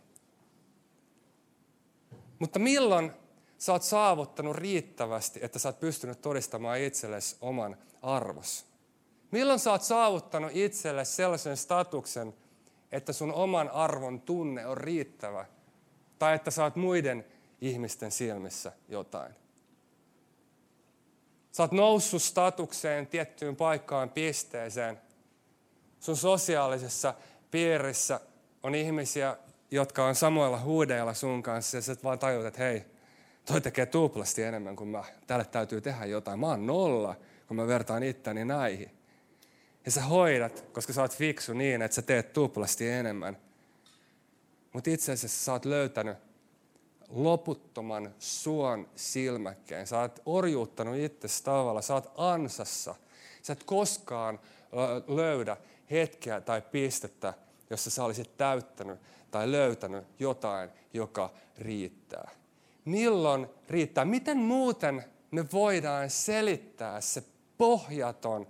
Mutta 2.38 2.58
milloin 2.58 3.12
sä 3.58 3.72
oot 3.72 3.82
saavuttanut 3.82 4.56
riittävästi, 4.56 5.40
että 5.42 5.58
sä 5.58 5.68
oot 5.68 5.80
pystynyt 5.80 6.20
todistamaan 6.20 6.80
itsellesi 6.80 7.36
oman 7.40 7.76
arvos? 8.02 8.66
Milloin 9.30 9.58
sä 9.58 9.70
oot 9.70 9.82
saavuttanut 9.82 10.50
itsellesi 10.54 11.12
sellaisen 11.12 11.56
statuksen, 11.56 12.34
että 12.92 13.12
sun 13.12 13.32
oman 13.32 13.68
arvon 13.68 14.20
tunne 14.20 14.66
on 14.66 14.76
riittävä? 14.76 15.46
Tai 16.18 16.34
että 16.34 16.50
sä 16.50 16.64
oot 16.64 16.76
muiden 16.76 17.24
ihmisten 17.60 18.10
silmissä 18.10 18.72
jotain? 18.88 19.43
Sä 21.56 21.62
oot 21.62 21.72
noussut 21.72 22.22
statukseen 22.22 23.06
tiettyyn 23.06 23.56
paikkaan, 23.56 24.10
pisteeseen. 24.10 25.00
Sun 26.00 26.16
sosiaalisessa 26.16 27.14
piirissä 27.50 28.20
on 28.62 28.74
ihmisiä, 28.74 29.36
jotka 29.70 30.06
on 30.06 30.14
samoilla 30.14 30.60
huudeilla 30.60 31.14
sun 31.14 31.42
kanssa 31.42 31.76
ja 31.76 31.82
sä 31.82 31.96
vaan 32.04 32.18
tajut, 32.18 32.46
että 32.46 32.62
hei, 32.62 32.84
toi 33.44 33.60
tekee 33.60 33.86
tuplasti 33.86 34.42
enemmän 34.42 34.76
kuin 34.76 34.88
mä. 34.88 35.04
Tälle 35.26 35.44
täytyy 35.44 35.80
tehdä 35.80 36.04
jotain. 36.04 36.40
Mä 36.40 36.46
oon 36.46 36.66
nolla, 36.66 37.16
kun 37.48 37.56
mä 37.56 37.66
vertaan 37.66 38.02
itteni 38.02 38.44
näihin. 38.44 38.90
Ja 39.84 39.90
sä 39.90 40.02
hoidat, 40.02 40.64
koska 40.72 40.92
sä 40.92 41.02
oot 41.02 41.16
fiksu 41.16 41.52
niin, 41.52 41.82
että 41.82 41.94
sä 41.94 42.02
teet 42.02 42.32
tuplasti 42.32 42.88
enemmän. 42.88 43.36
Mutta 44.72 44.90
itse 44.90 45.12
asiassa 45.12 45.44
sä 45.44 45.52
oot 45.52 45.64
löytänyt 45.64 46.18
loputtoman 47.08 48.14
suon 48.18 48.88
silmäkkeen. 48.96 49.86
Sä 49.86 50.00
oot 50.00 50.22
orjuuttanut 50.26 50.96
itsesi 50.96 51.44
tavalla, 51.44 51.82
sä 51.82 51.94
oot 51.94 52.12
ansassa. 52.16 52.94
Sä 53.42 53.52
et 53.52 53.64
koskaan 53.64 54.40
löydä 55.08 55.56
hetkeä 55.90 56.40
tai 56.40 56.62
pistettä, 56.62 57.34
jossa 57.70 57.90
sä 57.90 58.04
olisit 58.04 58.36
täyttänyt 58.36 58.98
tai 59.30 59.52
löytänyt 59.52 60.04
jotain, 60.18 60.70
joka 60.92 61.30
riittää. 61.58 62.30
Milloin 62.84 63.46
riittää? 63.68 64.04
Miten 64.04 64.38
muuten 64.38 65.04
me 65.30 65.44
voidaan 65.52 66.10
selittää 66.10 67.00
se 67.00 67.22
pohjaton, 67.58 68.46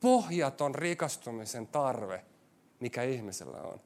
pohjaton 0.00 0.74
rikastumisen 0.74 1.66
tarve, 1.66 2.24
mikä 2.80 3.02
ihmisellä 3.02 3.58
on? 3.62 3.80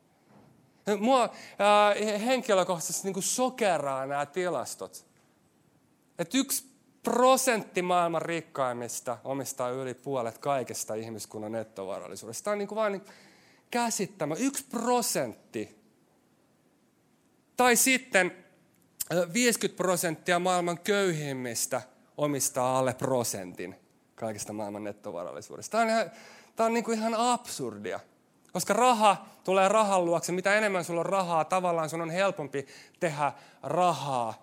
Mua 1.01 1.23
äh, 1.25 2.21
henkilökohtaisesti 2.25 3.11
niin 3.11 3.23
sokeraa 3.23 4.07
nämä 4.07 4.27
tilastot. 4.27 5.07
Että 6.19 6.39
yksi 6.39 6.75
prosentti 7.03 7.83
maailman 7.83 8.23
rikkaimmista 8.23 9.19
omistaa 9.25 9.71
yli 9.71 9.95
puolet 9.95 10.39
kaikesta 10.39 10.95
ihmiskunnan 10.95 11.53
nettovarallisuudesta. 11.53 12.45
Tämä 12.45 12.53
on 12.53 12.59
niin 12.59 12.69
kuin 12.69 12.77
vain 12.77 12.93
niin 12.93 13.05
käsittämä. 13.71 14.35
Yksi 14.35 14.65
prosentti. 14.65 15.85
Tai 17.57 17.77
sitten 17.77 18.45
50 19.33 19.77
prosenttia 19.77 20.39
maailman 20.39 20.79
köyhimmistä 20.79 21.83
omistaa 22.17 22.79
alle 22.79 22.95
prosentin 22.95 23.75
kaikesta 24.15 24.53
maailman 24.53 24.85
nettovarallisuudesta. 24.85 25.73
Tämä 25.73 25.83
on, 25.83 25.91
ihan, 25.91 26.11
tämä 26.57 26.67
on 26.67 26.75
niin 26.75 26.85
kuin 26.85 26.99
ihan 26.99 27.15
absurdia. 27.15 28.01
Koska 28.55 28.75
raha 28.75 29.17
tulee 29.45 29.69
rahan 29.69 30.05
luokse. 30.05 30.33
Mitä 30.33 30.55
enemmän 30.55 30.85
sulla 30.85 31.01
on 31.01 31.07
rahaa, 31.07 31.45
tavallaan 31.45 31.91
sun 31.91 32.01
on 32.01 32.11
helpompi 32.11 32.67
tehdä 33.01 33.33
rahaa. 33.63 34.35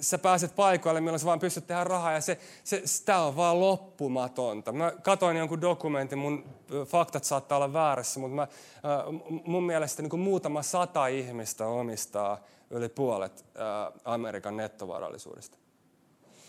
Sä 0.00 0.18
pääset 0.18 0.56
paikoille, 0.56 1.00
milloin 1.00 1.20
sä 1.20 1.26
vaan 1.26 1.38
pystyt 1.38 1.66
tehdä 1.66 1.84
rahaa 1.84 2.12
ja 2.12 2.20
se, 2.20 2.38
se, 2.64 2.82
sitä 2.84 3.18
on 3.18 3.36
vaan 3.36 3.60
loppumatonta. 3.60 4.72
Mä 4.72 4.92
katoin 5.02 5.36
jonkun 5.36 5.60
dokumentin, 5.60 6.18
mun 6.18 6.44
faktat 6.86 7.24
saattaa 7.24 7.56
olla 7.56 7.72
väärässä, 7.72 8.20
mutta 8.20 8.34
mä, 8.34 8.48
mun 9.46 9.62
mielestä 9.62 10.02
niin 10.02 10.20
muutama 10.20 10.62
sata 10.62 11.06
ihmistä 11.06 11.66
omistaa 11.66 12.38
yli 12.70 12.88
puolet 12.88 13.44
Amerikan 14.04 14.56
nettovarallisuudesta. 14.56 15.63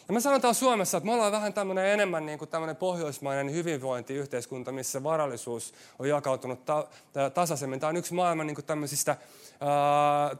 Ja 0.07 0.13
me 0.13 0.19
sanotaan 0.19 0.55
Suomessa, 0.55 0.97
että 0.97 1.05
me 1.05 1.13
ollaan 1.13 1.31
vähän 1.31 1.53
tämmöinen 1.53 1.85
enemmän 1.85 2.25
niin 2.25 2.39
kuin 2.39 2.49
tämmöinen 2.49 2.75
pohjoismainen 2.75 3.51
hyvinvointiyhteiskunta, 3.51 4.71
missä 4.71 5.03
varallisuus 5.03 5.73
on 5.99 6.09
jakautunut 6.09 6.65
ta- 6.65 6.87
tasaisemmin. 7.33 7.79
Tämä 7.79 7.89
on 7.89 7.97
yksi 7.97 8.13
maailman 8.13 8.47
niin 8.47 8.55
kuin 8.55 8.65
tämmöisistä 8.65 9.17
ää, 9.59 10.35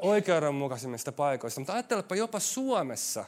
oikeudenmukaisimmista 0.00 1.12
paikoista. 1.12 1.60
Mutta 1.60 1.72
ajattelepa 1.72 2.14
jopa 2.14 2.38
Suomessa 2.38 3.24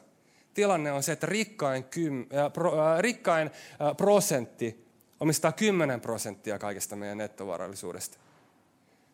tilanne 0.55 0.92
on 0.92 1.02
se, 1.02 1.12
että 1.12 1.26
rikkain, 1.26 1.85
kym, 1.85 2.26
ää, 2.33 2.50
pro, 2.50 2.81
ää, 2.81 3.02
rikkain 3.02 3.50
ää, 3.81 3.94
prosentti 3.94 4.87
omistaa 5.20 5.52
10 5.52 6.00
prosenttia 6.00 6.59
kaikesta 6.59 6.96
meidän 6.96 7.18
nettovarallisuudesta. 7.18 8.18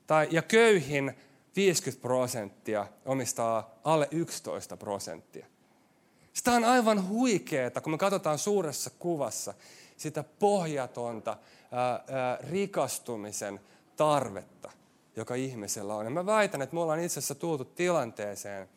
Tai, 0.07 0.29
ja 0.31 0.43
köyhin 0.43 1.17
50 1.57 2.03
prosenttia 2.03 2.87
omistaa 3.05 3.79
alle 3.85 4.09
11 4.11 4.77
prosenttia. 4.77 5.47
Sitä 6.33 6.53
on 6.53 6.65
aivan 6.65 7.09
huikeeta, 7.09 7.81
kun 7.81 7.93
me 7.93 7.99
katsotaan 7.99 8.39
suuressa 8.39 8.91
kuvassa 8.99 9.55
sitä 9.97 10.25
pohjatonta 10.39 11.37
ää, 11.73 11.91
ää, 11.91 12.39
rikastumisen 12.51 13.61
tarvetta, 13.97 14.71
joka 15.17 15.35
ihmisellä 15.35 15.95
on. 15.95 16.05
Ja 16.05 16.11
mä 16.11 16.27
väitän, 16.27 16.63
että 16.63 16.75
me 16.75 16.81
ollaan 16.81 17.01
itse 17.01 17.19
asiassa 17.19 17.35
tultu 17.35 17.65
tilanteeseen, 17.65 18.69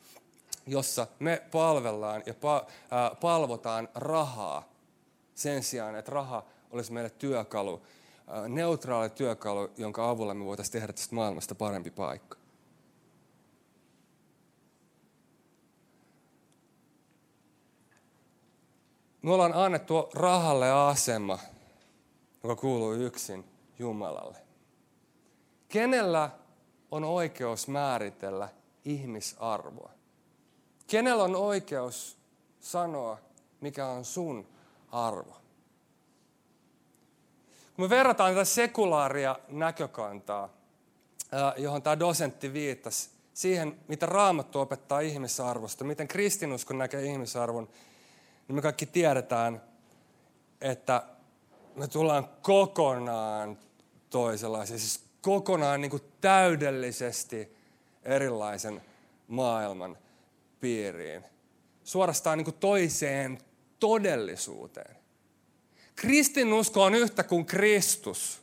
jossa 0.68 1.08
me 1.20 1.44
palvellaan 1.52 2.24
ja 2.26 2.34
pa, 2.34 2.66
ää, 2.92 3.12
palvotaan 3.22 3.90
rahaa 3.96 4.70
sen 5.36 5.64
sijaan, 5.64 5.96
että 5.96 6.12
raha 6.12 6.44
olisi 6.72 6.94
meille 6.94 7.10
työkalu, 7.10 7.82
ää, 8.28 8.48
neutraali 8.48 9.10
työkalu, 9.10 9.72
jonka 9.78 10.10
avulla 10.10 10.34
me 10.34 10.46
voitaisiin 10.46 10.74
tehdä 10.74 10.94
tästä 10.94 11.16
maailmasta 11.16 11.56
parempi 11.56 11.92
paikka. 11.92 12.45
Me 19.26 19.34
ollaan 19.34 19.54
annettu 19.54 20.10
rahalle 20.14 20.72
asema, 20.72 21.40
joka 22.44 22.56
kuuluu 22.56 22.94
yksin 22.94 23.46
Jumalalle. 23.80 24.38
Kenellä 25.70 26.30
on 26.92 27.04
oikeus 27.04 27.68
määritellä 27.68 28.50
ihmisarvoa? 28.84 29.90
Kenellä 30.88 31.24
on 31.24 31.36
oikeus 31.36 32.18
sanoa, 32.60 33.18
mikä 33.62 33.88
on 33.88 34.06
sun 34.06 34.48
arvo? 34.92 35.38
Kun 37.76 37.86
me 37.86 37.90
verrataan 37.90 38.34
tätä 38.34 38.46
sekulaaria 38.46 39.40
näkökantaa, 39.48 40.50
johon 41.58 41.82
tämä 41.82 42.00
dosentti 42.00 42.54
viittasi, 42.54 43.10
siihen, 43.34 43.80
mitä 43.88 44.06
Raamattu 44.06 44.60
opettaa 44.60 45.00
ihmisarvosta, 45.00 45.84
miten 45.84 46.08
kristinusko 46.08 46.74
näkee 46.74 47.06
ihmisarvon, 47.06 47.70
niin 48.48 48.56
me 48.56 48.62
kaikki 48.62 48.86
tiedetään, 48.86 49.62
että 50.62 51.04
me 51.76 51.88
tullaan 51.88 52.30
kokonaan 52.42 53.58
toisenlaisia, 54.10 54.78
siis 54.78 55.04
kokonaan 55.22 55.82
niin 55.82 55.92
kuin 55.92 56.04
täydellisesti 56.22 57.56
erilaisen 58.04 58.82
maailman 59.28 59.98
piiriin. 60.60 61.24
Suorastaan 61.84 62.38
niin 62.38 62.46
kuin 62.46 62.58
toiseen 62.60 63.40
todellisuuteen. 63.80 64.96
Kristinusko 65.96 66.84
on 66.84 66.96
yhtä 66.96 67.24
kuin 67.24 67.46
Kristus. 67.46 68.42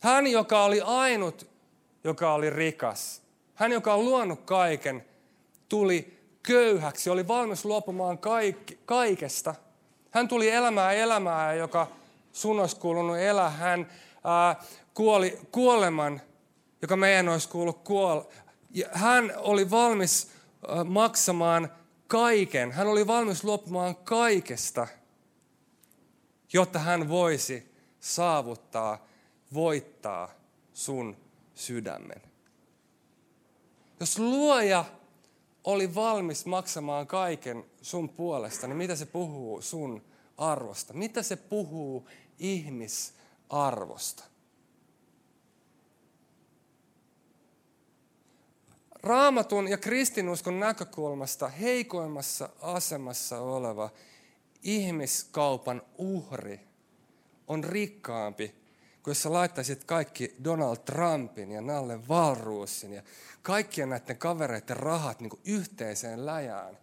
Hän, 0.00 0.26
joka 0.26 0.64
oli 0.64 0.80
ainut, 0.80 1.46
joka 2.04 2.34
oli 2.34 2.50
rikas. 2.50 3.22
Hän, 3.54 3.72
joka 3.72 3.94
on 3.94 4.04
luonut 4.04 4.40
kaiken, 4.40 5.04
tuli 5.68 6.15
köyhäksi, 6.46 7.10
oli 7.10 7.28
valmis 7.28 7.64
luopumaan 7.64 8.18
kaikki, 8.18 8.78
kaikesta. 8.84 9.54
Hän 10.10 10.28
tuli 10.28 10.50
elämää 10.50 10.92
elämää, 10.92 11.54
joka 11.54 11.86
sun 12.32 12.60
olisi 12.60 12.76
kuulunut 12.76 13.18
elää. 13.18 13.50
Hän 13.50 13.88
ää, 14.24 14.56
kuoli 14.94 15.38
kuoleman, 15.52 16.20
joka 16.82 16.96
meidän 16.96 17.28
olisi 17.28 17.48
kuullut 17.48 17.78
kuolla. 17.84 18.26
Hän 18.92 19.32
oli 19.36 19.70
valmis 19.70 20.30
ää, 20.68 20.84
maksamaan 20.84 21.72
kaiken. 22.06 22.72
Hän 22.72 22.86
oli 22.86 23.06
valmis 23.06 23.44
luopumaan 23.44 23.96
kaikesta, 23.96 24.86
jotta 26.52 26.78
hän 26.78 27.08
voisi 27.08 27.72
saavuttaa, 28.00 29.06
voittaa 29.54 30.30
sun 30.72 31.16
sydämen. 31.54 32.22
Jos 34.00 34.18
luoja 34.18 34.84
oli 35.66 35.94
valmis 35.94 36.46
maksamaan 36.46 37.06
kaiken 37.06 37.64
sun 37.82 38.08
puolesta, 38.08 38.66
niin 38.66 38.76
mitä 38.76 38.96
se 38.96 39.06
puhuu 39.06 39.62
sun 39.62 40.02
arvosta? 40.36 40.94
Mitä 40.94 41.22
se 41.22 41.36
puhuu 41.36 42.08
ihmisarvosta? 42.38 44.24
Raamatun 49.02 49.68
ja 49.68 49.78
kristinuskon 49.78 50.60
näkökulmasta 50.60 51.48
heikoimmassa 51.48 52.48
asemassa 52.60 53.40
oleva 53.40 53.90
ihmiskaupan 54.62 55.82
uhri 55.98 56.60
on 57.46 57.64
rikkaampi 57.64 58.54
kuin 59.06 59.12
jos 59.12 59.22
sä 59.22 59.32
laittaisit 59.32 59.84
kaikki 59.84 60.36
Donald 60.44 60.76
Trumpin 60.76 61.50
ja 61.50 61.60
Nalle 61.60 62.08
Valruusin 62.08 62.92
ja 62.92 63.02
kaikkien 63.42 63.88
näiden 63.88 64.18
kavereiden 64.18 64.76
rahat 64.76 65.20
niin 65.20 65.40
yhteiseen 65.44 66.26
läjään, 66.26 66.78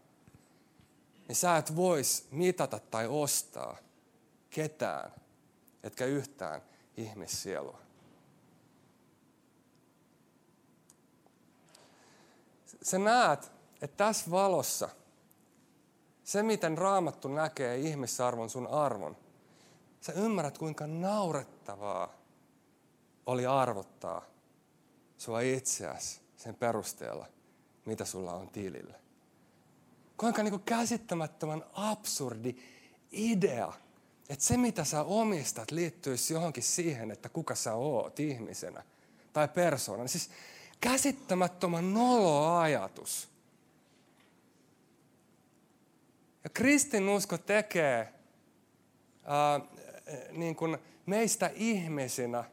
niin 1.27 1.36
sä 1.36 1.57
et 1.57 1.75
vois 1.75 2.27
mitata 2.31 2.79
tai 2.79 3.07
ostaa 3.07 3.77
ketään, 4.49 5.12
etkä 5.83 6.05
yhtään 6.05 6.62
ihmissielua. 6.97 7.79
Sä 12.81 12.99
näet, 12.99 13.51
että 13.81 13.97
tässä 13.97 14.31
valossa 14.31 14.89
se, 16.23 16.43
miten 16.43 16.77
raamattu 16.77 17.27
näkee 17.27 17.77
ihmisarvon 17.77 18.49
sun 18.49 18.67
arvon, 18.67 19.22
sä 20.03 20.13
ymmärrät, 20.13 20.57
kuinka 20.57 20.87
naurettavaa 20.87 22.13
oli 23.25 23.45
arvottaa 23.45 24.25
sua 25.17 25.41
itseäsi 25.41 26.21
sen 26.37 26.55
perusteella, 26.55 27.25
mitä 27.85 28.05
sulla 28.05 28.33
on 28.33 28.49
tilillä. 28.49 28.99
Kuinka 30.17 30.43
niin 30.43 30.51
kuin 30.51 30.63
käsittämättömän 30.63 31.63
absurdi 31.73 32.55
idea, 33.11 33.73
että 34.29 34.45
se 34.45 34.57
mitä 34.57 34.83
sä 34.83 35.03
omistat 35.03 35.71
liittyisi 35.71 36.33
johonkin 36.33 36.63
siihen, 36.63 37.11
että 37.11 37.29
kuka 37.29 37.55
sä 37.55 37.73
oot 37.73 38.19
ihmisenä 38.19 38.83
tai 39.33 39.47
persoonana. 39.47 40.07
Siis 40.07 40.29
käsittämättömän 40.81 41.93
nolo 41.93 42.57
ajatus. 42.57 43.29
Ja 46.43 46.49
kristinusko 46.49 47.37
tekee 47.37 48.13
ää, 49.23 49.61
niin 50.31 50.55
kuin 50.55 50.77
meistä 51.05 51.51
ihmisinä 51.55 52.43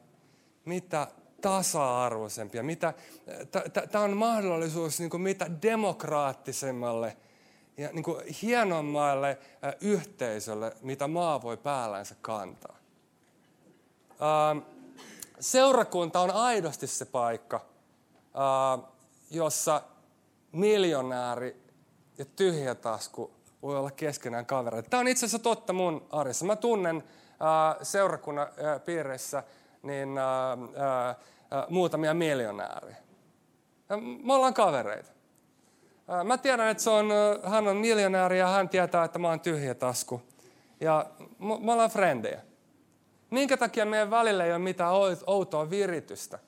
mitä 0.65 1.07
tasa-arvoisempia, 1.41 2.63
mitä, 2.63 2.95
tämä 3.91 4.05
on 4.05 4.17
mahdollisuus 4.17 5.01
niin 5.01 5.11
kuin 5.11 5.21
mitä 5.21 5.51
demokraattisemmalle 5.63 7.17
ja 7.77 7.89
niin 7.93 8.03
kuin 8.03 8.25
hienommalle 8.43 9.39
yhteisölle, 9.81 10.77
mitä 10.83 11.09
maa 11.09 11.43
voi 11.43 11.57
päällänsä 11.57 12.15
kantaa. 12.23 12.77
seurakunta 15.41 16.21
on 16.21 16.31
aidosti 16.31 16.87
se 16.87 17.05
paikka, 17.05 17.61
jossa 19.31 19.83
miljonääri 20.53 21.57
ja 22.19 22.25
tyhjä 22.25 22.75
tasku 22.75 23.31
voi 23.63 23.77
olla 23.77 23.91
keskenään 23.91 24.47
kavereita. 24.47 24.91
Tämä 24.91 25.01
on 25.01 25.09
itse 25.09 25.27
asiassa 25.27 25.39
totta 25.39 25.73
mun 25.73 26.07
arjessa. 26.11 26.45
Mä 26.45 26.57
tunnen 26.57 27.05
seurakunnan 27.83 28.47
piirissä 28.85 29.43
niin, 29.83 30.09
muutamia 31.69 32.15
miljonääriä. 32.15 32.97
Me 34.23 34.35
ollaan 34.35 34.55
kavereita. 34.55 35.11
Mä 36.25 36.39
tiedän, 36.39 36.69
että 36.69 36.83
se 36.83 36.91
on, 36.91 37.09
hän 37.45 37.69
on 37.69 37.77
miljonääri 37.77 38.39
ja 38.39 38.49
hän 38.49 38.69
tietää, 38.69 39.05
että 39.05 39.19
mä 39.19 39.29
oon 39.29 39.41
tyhjä 39.41 39.75
tasku. 39.75 40.23
Ja 40.81 41.07
me 41.39 41.73
ollaan 41.73 41.91
frendejä. 41.91 42.41
Minkä 43.31 43.57
takia 43.57 43.87
meidän 43.87 44.11
välillä 44.11 44.45
ei 44.45 44.51
ole 44.51 44.59
mitään 44.59 44.93
outoa 45.27 45.71
viritystä? 45.71 46.39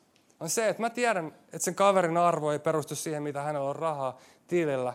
On 0.40 0.48
se, 0.48 0.68
että 0.68 0.82
mä 0.82 0.90
tiedän, 0.90 1.26
että 1.26 1.58
sen 1.58 1.74
kaverin 1.74 2.16
arvo 2.16 2.52
ei 2.52 2.58
perustu 2.58 2.94
siihen, 2.94 3.22
mitä 3.22 3.42
hänellä 3.42 3.68
on 3.68 3.76
rahaa 3.76 4.18
tilillä, 4.46 4.94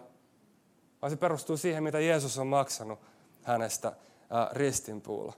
vaan 1.01 1.11
se 1.11 1.17
perustuu 1.17 1.57
siihen, 1.57 1.83
mitä 1.83 1.99
Jeesus 1.99 2.37
on 2.37 2.47
maksanut 2.47 2.99
hänestä 3.43 3.93
ristinpuulla. 4.51 5.33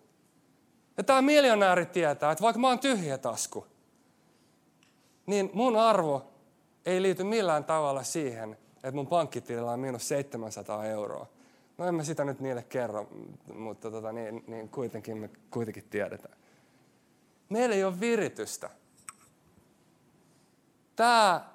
Ja 1.00 1.04
tämä 1.04 1.22
miljonääri 1.22 1.86
tietää, 1.86 2.32
että 2.32 2.42
vaikka 2.42 2.60
mä 2.60 2.68
oon 2.68 2.80
tyhjä 2.80 3.18
tasku, 3.18 3.68
niin 5.26 5.50
mun 5.54 5.76
arvo 5.76 6.32
ei 6.86 7.02
liity 7.02 7.24
millään 7.24 7.64
tavalla 7.64 8.04
siihen, 8.04 8.58
että 8.76 8.92
mun 8.92 9.08
pankkitilillä 9.08 9.72
on 9.72 9.80
miinus 9.80 10.08
700 10.08 10.86
euroa. 10.86 11.28
No 11.78 11.86
en 11.86 11.96
mä 11.96 12.04
sitä 12.04 12.26
nyt 12.26 12.40
niille 12.40 12.64
kerro, 12.64 13.08
mutta 13.54 13.92
tota, 13.92 14.12
niin, 14.12 14.44
niin 14.48 14.70
kuitenkin 14.70 15.18
me 15.18 15.30
kuitenkin 15.52 15.84
tiedetään. 15.90 16.38
Meillä 17.50 17.76
ei 17.76 17.84
ole 17.84 18.00
viritystä. 18.00 18.70
Tämä 20.96 21.50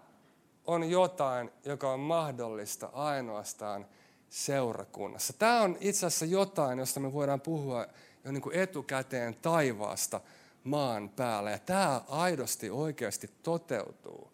on 0.67 0.91
jotain, 0.91 1.51
joka 1.65 1.93
on 1.93 2.01
mahdollista 2.01 2.91
ainoastaan 2.93 3.87
seurakunnassa. 4.29 5.33
Tämä 5.33 5.63
on 5.63 5.77
itse 5.81 6.07
asiassa 6.07 6.25
jotain, 6.25 6.79
josta 6.79 7.01
me 7.01 7.13
voidaan 7.13 7.41
puhua 7.41 7.87
jo 8.25 8.33
niin 8.33 8.43
kuin 8.43 8.57
etukäteen 8.57 9.35
taivaasta 9.35 10.21
maan 10.65 11.09
päällä. 11.09 11.51
Ja 11.51 11.59
tämä 11.59 12.01
aidosti 12.09 12.71
oikeasti 12.71 13.31
toteutuu 13.43 14.33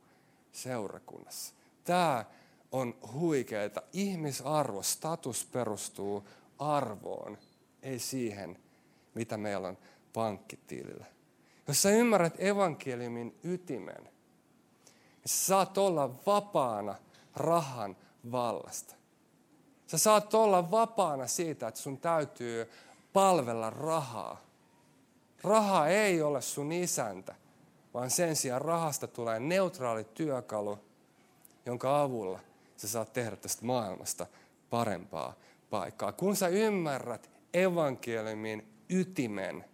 seurakunnassa. 0.52 1.54
Tämä 1.84 2.24
on 2.72 2.94
huikeaa. 3.12 3.70
Ihmisarvo, 3.92 4.82
status 4.82 5.44
perustuu 5.52 6.28
arvoon, 6.58 7.38
ei 7.82 7.98
siihen, 7.98 8.58
mitä 9.14 9.36
meillä 9.36 9.68
on 9.68 9.78
pankkitilillä. 10.12 11.06
Jos 11.68 11.82
sä 11.82 11.90
ymmärrät 11.90 12.34
evankeliumin 12.38 13.38
ytimen, 13.44 14.04
niin 14.04 14.12
sä 15.26 15.46
saat 15.46 15.78
olla 15.78 16.14
vapaana 16.26 16.94
rahan 17.36 17.96
vallasta. 18.32 18.94
Sä 19.86 19.98
saat 19.98 20.34
olla 20.34 20.70
vapaana 20.70 21.26
siitä, 21.26 21.68
että 21.68 21.80
sun 21.80 21.98
täytyy 21.98 22.70
palvella 23.12 23.70
rahaa. 23.70 24.40
Raha 25.42 25.88
ei 25.88 26.22
ole 26.22 26.42
sun 26.42 26.72
isäntä, 26.72 27.34
vaan 27.94 28.10
sen 28.10 28.36
sijaan 28.36 28.62
rahasta 28.62 29.06
tulee 29.06 29.40
neutraali 29.40 30.04
työkalu, 30.04 30.78
jonka 31.66 32.02
avulla 32.02 32.40
sä 32.76 32.88
saat 32.88 33.12
tehdä 33.12 33.36
tästä 33.36 33.64
maailmasta 33.64 34.26
parempaa 34.70 35.34
paikkaa. 35.70 36.12
Kun 36.12 36.36
sä 36.36 36.48
ymmärrät 36.48 37.30
evankeliumin 37.54 38.84
ytimen, 38.90 39.64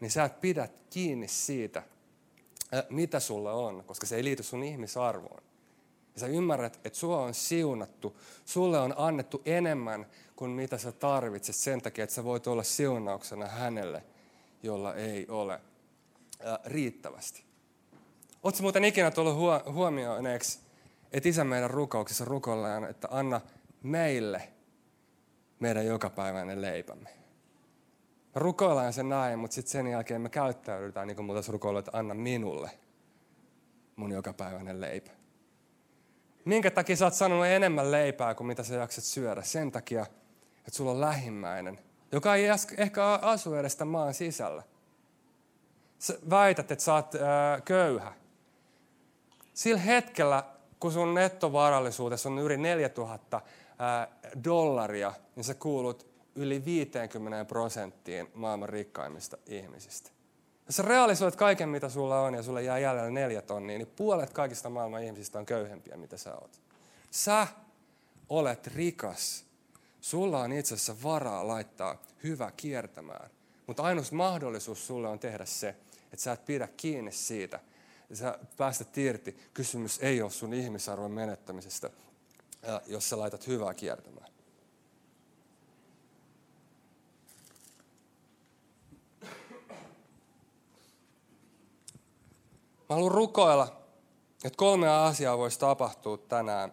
niin 0.00 0.10
sä 0.10 0.24
et 0.24 0.40
pidä 0.40 0.68
kiinni 0.90 1.28
siitä, 1.28 1.82
mitä 2.90 3.20
sulla 3.20 3.52
on, 3.52 3.84
koska 3.84 4.06
se 4.06 4.16
ei 4.16 4.24
liity 4.24 4.42
sun 4.42 4.62
ihmisarvoon. 4.62 5.42
Ja 6.16 6.20
sä 6.20 6.26
ymmärrät, 6.26 6.80
että 6.84 6.98
sua 6.98 7.22
on 7.22 7.34
siunattu, 7.34 8.16
sulle 8.44 8.78
on 8.78 8.94
annettu 8.96 9.42
enemmän 9.44 10.06
kuin 10.36 10.50
mitä 10.50 10.78
sä 10.78 10.92
tarvitset 10.92 11.56
sen 11.56 11.82
takia, 11.82 12.04
että 12.04 12.14
sä 12.14 12.24
voit 12.24 12.46
olla 12.46 12.62
siunauksena 12.62 13.46
hänelle, 13.46 14.02
jolla 14.62 14.94
ei 14.94 15.26
ole 15.28 15.60
ää, 16.40 16.58
riittävästi. 16.64 17.44
Oletko 18.42 18.62
muuten 18.62 18.84
ikinä 18.84 19.10
tullut 19.10 19.36
huomioineeksi, 19.72 20.58
että 21.12 21.28
isä 21.28 21.44
meidän 21.44 21.70
rukouksessa 21.70 22.24
rukoillaan, 22.24 22.84
että 22.84 23.08
anna 23.10 23.40
meille 23.82 24.48
meidän 25.60 25.86
jokapäiväinen 25.86 26.62
leipämme. 26.62 27.10
Me 28.34 28.40
rukoillaan 28.40 28.92
sen 28.92 29.08
näin, 29.08 29.38
mutta 29.38 29.54
sitten 29.54 29.72
sen 29.72 29.86
jälkeen 29.86 30.20
me 30.20 30.28
käyttäydytään 30.28 31.06
niin 31.06 31.16
kuin 31.16 31.26
muuta 31.26 31.52
rukoillaan, 31.52 31.80
että 31.80 31.98
anna 31.98 32.14
minulle 32.14 32.70
mun 33.96 34.12
jokapäiväinen 34.12 34.80
leipä. 34.80 35.10
Minkä 36.46 36.70
takia 36.70 36.96
sä 36.96 37.04
oot 37.04 37.14
sanonut 37.14 37.46
enemmän 37.46 37.92
leipää 37.92 38.34
kuin 38.34 38.46
mitä 38.46 38.62
sä 38.62 38.74
jaksat 38.74 39.04
syödä? 39.04 39.42
Sen 39.42 39.72
takia, 39.72 40.06
että 40.58 40.76
sulla 40.76 40.90
on 40.90 41.00
lähimmäinen, 41.00 41.78
joka 42.12 42.34
ei 42.34 42.46
ehkä 42.76 43.04
asu 43.06 43.54
edes 43.54 43.76
tämän 43.76 43.92
maan 43.92 44.14
sisällä. 44.14 44.62
Sä 45.98 46.18
väität, 46.30 46.70
että 46.70 46.84
sä 46.84 46.94
oot 46.94 47.14
äh, 47.14 47.62
köyhä. 47.64 48.12
Sillä 49.54 49.80
hetkellä, 49.80 50.44
kun 50.80 50.92
sun 50.92 51.14
nettovarallisuudessa 51.14 52.28
on 52.28 52.38
yli 52.38 52.56
4000 52.56 53.36
äh, 53.36 54.08
dollaria, 54.44 55.12
niin 55.36 55.44
sä 55.44 55.54
kuulut 55.54 56.06
yli 56.34 56.64
50 56.64 57.44
prosenttiin 57.44 58.30
maailman 58.34 58.68
rikkaimmista 58.68 59.36
ihmisistä. 59.46 60.15
Jos 60.66 60.76
sä 60.76 60.82
realisoit 60.82 61.36
kaiken, 61.36 61.68
mitä 61.68 61.88
sulla 61.88 62.20
on, 62.20 62.34
ja 62.34 62.42
sulle 62.42 62.62
jää 62.62 62.78
jäljellä 62.78 63.10
neljä 63.10 63.42
tonnia, 63.42 63.78
niin 63.78 63.92
puolet 63.96 64.32
kaikista 64.32 64.70
maailman 64.70 65.02
ihmisistä 65.02 65.38
on 65.38 65.46
köyhempiä, 65.46 65.96
mitä 65.96 66.16
sä 66.16 66.34
oot. 66.34 66.60
Sä 67.10 67.46
olet 68.28 68.66
rikas. 68.66 69.44
Sulla 70.00 70.40
on 70.40 70.52
itse 70.52 70.74
asiassa 70.74 71.02
varaa 71.02 71.48
laittaa 71.48 72.02
hyvä 72.22 72.52
kiertämään. 72.56 73.30
Mutta 73.66 73.82
ainut 73.82 74.12
mahdollisuus 74.12 74.86
sulle 74.86 75.08
on 75.08 75.18
tehdä 75.18 75.44
se, 75.44 75.68
että 76.12 76.22
sä 76.22 76.32
et 76.32 76.44
pidä 76.44 76.68
kiinni 76.76 77.12
siitä. 77.12 77.60
Ja 78.10 78.16
sä 78.16 78.38
päästä 78.56 78.84
irti. 78.96 79.36
Kysymys 79.54 79.98
ei 80.02 80.22
ole 80.22 80.30
sun 80.30 80.54
ihmisarvon 80.54 81.10
menettämisestä, 81.10 81.90
jos 82.86 83.08
sä 83.08 83.18
laitat 83.18 83.46
hyvää 83.46 83.74
kiertämään. 83.74 84.25
Mä 92.88 92.94
haluan 92.94 93.12
rukoilla, 93.12 93.76
että 94.44 94.56
kolme 94.56 94.88
asiaa 94.88 95.38
voisi 95.38 95.58
tapahtua 95.58 96.18
tänään. 96.18 96.72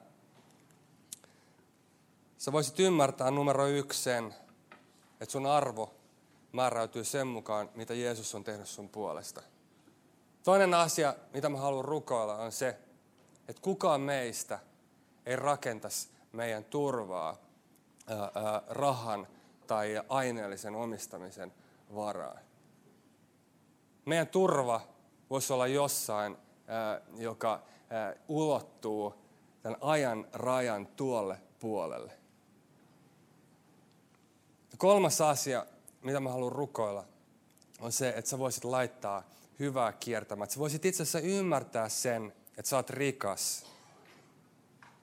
Sä 2.38 2.52
voisit 2.52 2.80
ymmärtää 2.80 3.32
numero 3.32 3.68
yksi 3.68 4.04
sen, 4.04 4.36
että 5.22 5.32
sun 5.32 5.46
arvo 5.46 5.94
määräytyy 6.52 7.04
sen 7.04 7.28
mukaan, 7.28 7.70
mitä 7.76 7.94
Jeesus 7.94 8.36
on 8.36 8.44
tehnyt 8.44 8.68
sun 8.68 8.90
puolesta. 8.90 9.42
Toinen 10.44 10.74
asia, 10.74 11.16
mitä 11.34 11.50
mä 11.50 11.58
haluan 11.58 11.86
rukoilla, 11.86 12.36
on 12.36 12.52
se, 12.52 12.78
että 13.48 13.62
kukaan 13.62 14.02
meistä 14.02 14.60
ei 15.26 15.36
rakentaisi 15.36 16.10
meidän 16.32 16.66
turvaa 16.66 17.38
ää, 18.08 18.20
ää, 18.20 18.62
rahan 18.68 19.28
tai 19.68 20.02
aineellisen 20.10 20.76
omistamisen 20.76 21.54
varaan. 21.96 22.40
Meidän 24.06 24.28
turva 24.28 24.93
voisi 25.30 25.54
olla 25.54 25.68
jossain, 25.68 26.38
ää, 26.68 27.02
joka 27.18 27.64
ää, 27.90 28.16
ulottuu 28.28 29.14
tämän 29.62 29.78
ajan 29.82 30.28
rajan 30.34 30.88
tuolle 30.88 31.38
puolelle. 31.60 32.12
Ja 34.72 34.78
kolmas 34.78 35.22
asia, 35.22 35.66
mitä 36.02 36.20
mä 36.20 36.30
haluan 36.30 36.52
rukoilla, 36.52 37.06
on 37.80 37.92
se, 37.92 38.10
että 38.10 38.30
sä 38.30 38.40
voisit 38.40 38.64
laittaa 38.64 39.24
hyvää 39.60 39.92
kiertämään. 39.92 40.50
Sä 40.50 40.60
voisit 40.60 40.86
itse 40.86 41.04
asiassa 41.04 41.20
ymmärtää 41.20 41.90
sen, 41.90 42.34
että 42.58 42.70
sä 42.70 42.76
oot 42.76 42.90
rikas. 42.90 43.66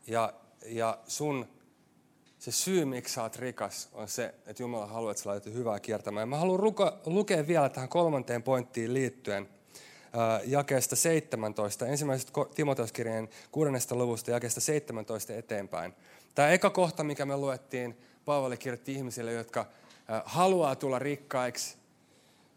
Ja, 0.07 0.33
ja 0.67 0.99
sun 1.09 1.47
se 2.39 2.53
syy, 2.53 2.85
miksi 2.85 3.15
sä 3.15 3.23
oot 3.23 3.37
rikas, 3.37 3.89
on 3.93 4.09
se, 4.09 4.35
että 4.47 4.63
Jumala 4.63 4.87
haluaa, 4.87 5.11
että 5.11 5.23
sä 5.23 5.31
laitat 5.31 5.53
hyvää 5.53 5.81
kiertämään. 5.81 6.29
Mä 6.29 6.37
haluan 6.37 6.61
ruko, 6.61 6.93
lukea 7.07 7.47
vielä 7.47 7.69
tähän 7.69 7.89
kolmanteen 7.89 8.43
pointtiin 8.43 8.95
liittyen 8.95 9.43
äh, 9.43 9.60
jakeesta 10.45 10.97
17, 10.97 11.87
ensimmäisestä 11.87 12.33
Timoteuskirjeen 12.55 13.29
kuudennesta 13.53 13.95
luvusta 13.95 14.31
jakeesta 14.31 14.61
17 14.61 15.35
eteenpäin. 15.35 15.95
Tämä 16.35 16.49
eka 16.49 16.71
kohta, 16.71 17.05
mikä 17.05 17.27
me 17.27 17.37
luettiin, 17.37 17.97
Paavali 18.25 18.57
kirjoitti 18.57 18.93
ihmisille, 18.93 19.33
jotka 19.33 19.61
äh, 19.61 20.23
haluaa 20.25 20.77
tulla 20.77 20.99
rikkaiksi, 20.99 21.77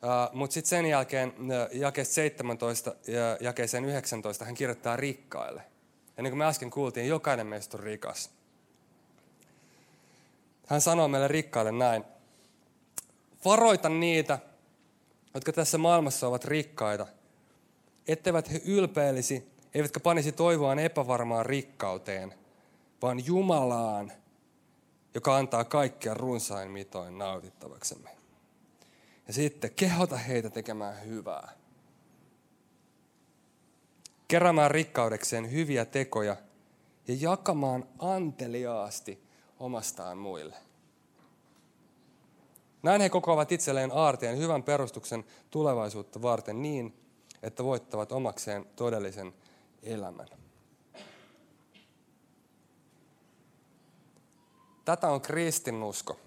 äh, 0.03 0.33
mutta 0.33 0.53
sitten 0.53 0.69
sen 0.69 0.85
jälkeen 0.85 1.33
jakeesta 1.71 2.13
17 2.13 2.95
ja 3.07 3.37
jakeeseen 3.39 3.85
19 3.85 4.45
hän 4.45 4.55
kirjoittaa 4.55 4.95
rikkaille. 4.95 5.61
Ja 6.17 6.23
niin 6.23 6.31
kuin 6.31 6.37
me 6.37 6.45
äsken 6.45 6.69
kuultiin, 6.69 7.07
jokainen 7.07 7.47
meistä 7.47 7.77
on 7.77 7.83
rikas. 7.83 8.29
Hän 10.67 10.81
sanoo 10.81 11.07
meille 11.07 11.27
rikkaille 11.27 11.71
näin. 11.71 12.03
Varoita 13.45 13.89
niitä, 13.89 14.39
jotka 15.33 15.53
tässä 15.53 15.77
maailmassa 15.77 16.27
ovat 16.27 16.45
rikkaita, 16.45 17.07
etteivät 18.07 18.51
he 18.51 18.61
ylpeilisi, 18.65 19.51
eivätkä 19.73 19.99
panisi 19.99 20.31
toivoaan 20.31 20.79
epävarmaan 20.79 21.45
rikkauteen, 21.45 22.33
vaan 23.01 23.25
Jumalaan, 23.25 24.11
joka 25.13 25.37
antaa 25.37 25.63
kaikkia 25.63 26.13
runsain 26.13 26.71
mitoin 26.71 27.17
nautittavaksemme. 27.17 28.09
Ja 29.27 29.33
sitten 29.33 29.71
kehota 29.75 30.17
heitä 30.17 30.49
tekemään 30.49 31.05
hyvää. 31.05 31.51
Keräämään 34.27 34.71
rikkaudekseen 34.71 35.51
hyviä 35.51 35.85
tekoja 35.85 36.35
ja 37.07 37.15
jakamaan 37.19 37.85
anteliaasti 37.99 39.23
omastaan 39.59 40.17
muille. 40.17 40.55
Näin 42.83 43.01
he 43.01 43.09
kokoavat 43.09 43.51
itselleen 43.51 43.91
aarteen 43.93 44.37
hyvän 44.37 44.63
perustuksen 44.63 45.25
tulevaisuutta 45.49 46.21
varten 46.21 46.61
niin, 46.61 46.93
että 47.43 47.63
voittavat 47.63 48.11
omakseen 48.11 48.65
todellisen 48.75 49.33
elämän. 49.83 50.27
Tätä 54.85 55.09
on 55.09 55.21
kristinusko. 55.21 56.19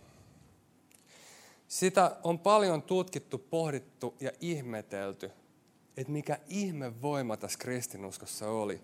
Sitä 1.69 2.17
on 2.23 2.39
paljon 2.39 2.83
tutkittu, 2.83 3.39
pohdittu 3.39 4.15
ja 4.21 4.31
ihmetelty, 4.41 5.31
että 5.97 6.13
mikä 6.13 6.39
ihme 6.49 7.03
voima 7.03 7.37
tässä 7.37 7.59
kristinuskossa 7.59 8.49
oli. 8.49 8.81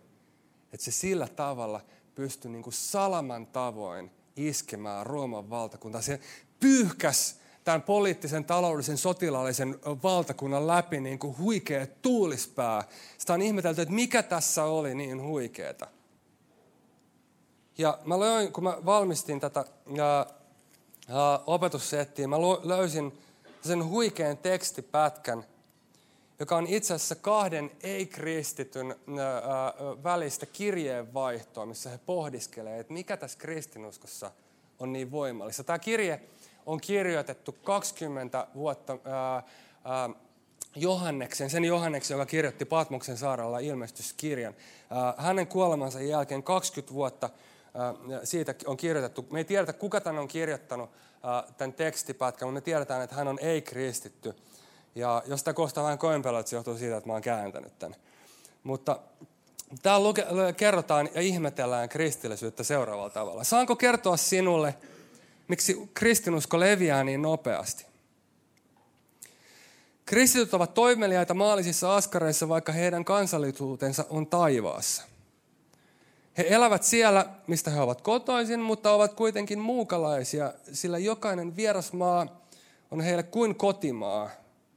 Että 0.73 0.85
se 0.85 0.91
sillä 0.91 1.29
tavalla 1.29 1.81
pystyi 2.15 2.51
niin 2.51 2.63
kuin 2.63 2.75
salaman 2.75 3.47
tavoin 3.47 4.11
iskemään 4.37 5.07
Rooman 5.07 5.51
valtakuntaa. 5.51 6.03
Se 6.03 6.21
pyyhkäs 6.61 7.42
tämän 7.65 7.83
poliittisen, 7.83 8.45
taloudellisen, 8.45 8.99
sotilaallisen 8.99 9.79
valtakunnan 10.03 10.67
läpi 10.67 11.01
niin 11.01 11.19
kuin 11.19 11.39
huikea 11.39 11.87
tuulispää. 11.87 12.85
Sitä 13.19 13.33
on 13.33 13.43
ihmetelty, 13.43 13.83
että 13.83 13.95
mikä 13.95 14.23
tässä 14.23 14.65
oli 14.65 14.95
niin 14.95 15.23
huikeeta. 15.23 15.87
Ja 17.79 17.99
mä 18.05 18.21
löin, 18.21 18.53
kun 18.53 18.65
mä 18.65 18.79
valmistin 18.85 19.41
tätä 19.41 19.65
ää, 20.01 20.27
ää, 21.09 21.41
opetussettiä, 21.47 22.29
mä 22.29 22.37
löysin 22.63 23.19
sen 23.63 23.89
huikean 23.89 24.37
tekstipätkän, 24.37 25.45
joka 26.39 26.57
on 26.57 26.67
itse 26.67 26.95
asiassa 26.95 27.15
kahden 27.15 27.71
ei-kristityn 27.83 28.91
ää, 28.91 29.75
välistä 30.03 30.47
kirjeenvaihtoa, 30.47 31.67
missä 31.67 31.91
he 31.91 31.99
pohdiskelee, 32.07 32.81
että 32.81 32.93
mikä 32.93 33.17
tässä 33.17 33.39
kristinuskossa 33.39 34.31
on 34.79 34.93
niin 34.93 35.11
voimallista. 35.11 35.65
Tämä 35.65 35.79
kirje 35.79 36.21
on 36.67 36.81
kirjoitettu 36.81 37.53
20 37.53 38.47
vuotta 38.55 38.99
ää, 39.05 39.43
ää, 39.85 40.11
Johanneksen, 40.77 41.51
sen 41.51 41.65
Johanneksen, 41.65 42.15
joka 42.15 42.27
kirjoitti 42.27 42.65
Patmoksen 42.65 43.17
saarella 43.17 43.59
ilmestyskirjan. 43.59 44.55
Ää, 44.91 45.15
hänen 45.19 45.47
kuolemansa 45.47 46.01
jälkeen 46.01 46.43
20 46.43 46.95
vuotta 46.95 47.31
ää, 47.75 47.95
siitä 48.25 48.55
on 48.67 48.77
kirjoitettu. 48.77 49.27
Me 49.31 49.39
ei 49.39 49.45
tiedetä, 49.45 49.73
kuka 49.73 50.01
tämän 50.01 50.23
on 50.23 50.29
kirjoittanut, 50.29 50.91
ää, 51.23 51.45
tämän 51.57 51.73
tekstipätkän, 51.73 52.49
mutta 52.49 52.55
me 52.55 52.61
tiedetään, 52.61 53.03
että 53.03 53.17
hän 53.17 53.29
on 53.29 53.39
ei-kristitty. 53.39 54.35
Ja 54.95 55.23
jos 55.27 55.41
sitä 55.41 55.53
kohtaa 55.53 55.85
vähän 55.85 55.99
koempella, 55.99 56.41
että 56.41 56.51
se 56.51 56.57
johtuu 56.57 56.77
siitä, 56.77 56.97
että 56.97 57.09
mä 57.09 57.13
oon 57.13 57.23
kääntänyt 57.23 57.79
tämän. 57.79 57.99
Mutta 58.63 58.99
täällä 59.83 60.07
luke, 60.09 60.27
kerrotaan 60.57 61.09
ja 61.15 61.21
ihmetellään 61.21 61.89
kristillisyyttä 61.89 62.63
seuraavalla 62.63 63.11
tavalla. 63.11 63.45
Saanko 63.45 63.77
kertoa 63.77 64.17
sinulle, 64.17 64.75
miksi 65.49 65.91
kristinusko 65.95 66.61
leviää 66.61 67.05
niin 67.05 67.23
nopeasti? 67.23 67.87
Kristityt 70.07 70.55
ovat 70.55 70.75
toimeliaita 70.75 71.35
maallisissa 71.35 71.97
askareissa, 71.97 72.49
vaikka 72.49 72.73
heidän 72.73 73.05
kansallisuutensa 73.05 74.05
on 74.11 74.27
taivaassa. 74.27 75.03
He 76.39 76.47
elävät 76.49 76.83
siellä, 76.83 77.27
mistä 77.47 77.71
he 77.71 77.81
ovat 77.81 78.01
kotoisin, 78.01 78.61
mutta 78.61 78.93
ovat 78.93 79.15
kuitenkin 79.15 79.59
muukalaisia, 79.59 80.53
sillä 80.73 80.99
jokainen 80.99 81.57
vierasmaa 81.57 82.43
on 82.91 83.01
heille 83.01 83.23
kuin 83.23 83.55
kotimaa, 83.55 84.31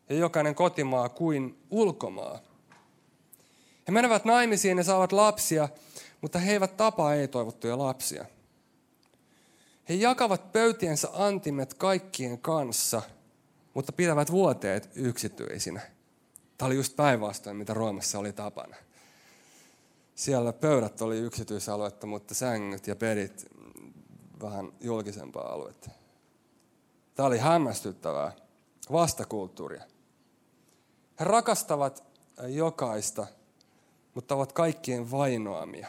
ja 0.10 0.16
jokainen 0.16 0.56
kotimaa 0.56 1.10
kuin 1.10 1.58
ulkomaa. 1.70 2.40
He 3.88 3.92
menevät 3.92 4.26
naimisiin 4.26 4.78
ja 4.78 4.84
saavat 4.84 5.12
lapsia, 5.12 5.70
mutta 6.22 6.40
he 6.40 6.52
eivät 6.52 6.78
tapaa 6.78 7.16
ei-toivottuja 7.16 7.78
lapsia. 7.78 8.26
He 9.90 9.94
jakavat 9.94 10.52
pöytiensä 10.52 11.10
antimet 11.14 11.74
kaikkien 11.74 12.40
kanssa, 12.40 13.02
mutta 13.74 13.92
pitävät 13.92 14.32
vuoteet 14.32 14.90
yksityisinä. 14.96 15.82
Tämä 16.58 16.68
oli 16.68 16.76
just 16.76 16.96
päinvastoin, 16.96 17.58
mitä 17.58 17.74
Roomassa 17.74 18.20
oli 18.20 18.34
tapana. 18.34 18.76
Siellä 20.16 20.54
pöydät 20.54 21.02
oli 21.02 21.18
yksityisaluetta, 21.18 22.08
mutta 22.08 22.34
sängyt 22.34 22.88
ja 22.88 22.96
pedit 22.96 23.46
vähän 24.42 24.72
julkisempaa 24.82 25.54
aluetta. 25.54 25.90
Tämä 27.16 27.28
oli 27.28 27.38
hämmästyttävää 27.38 28.32
vastakulttuuria. 28.92 29.84
He 31.20 31.26
rakastavat 31.26 32.04
jokaista, 32.48 33.28
mutta 34.14 34.36
ovat 34.36 34.54
kaikkien 34.54 35.12
vainoamia. 35.12 35.88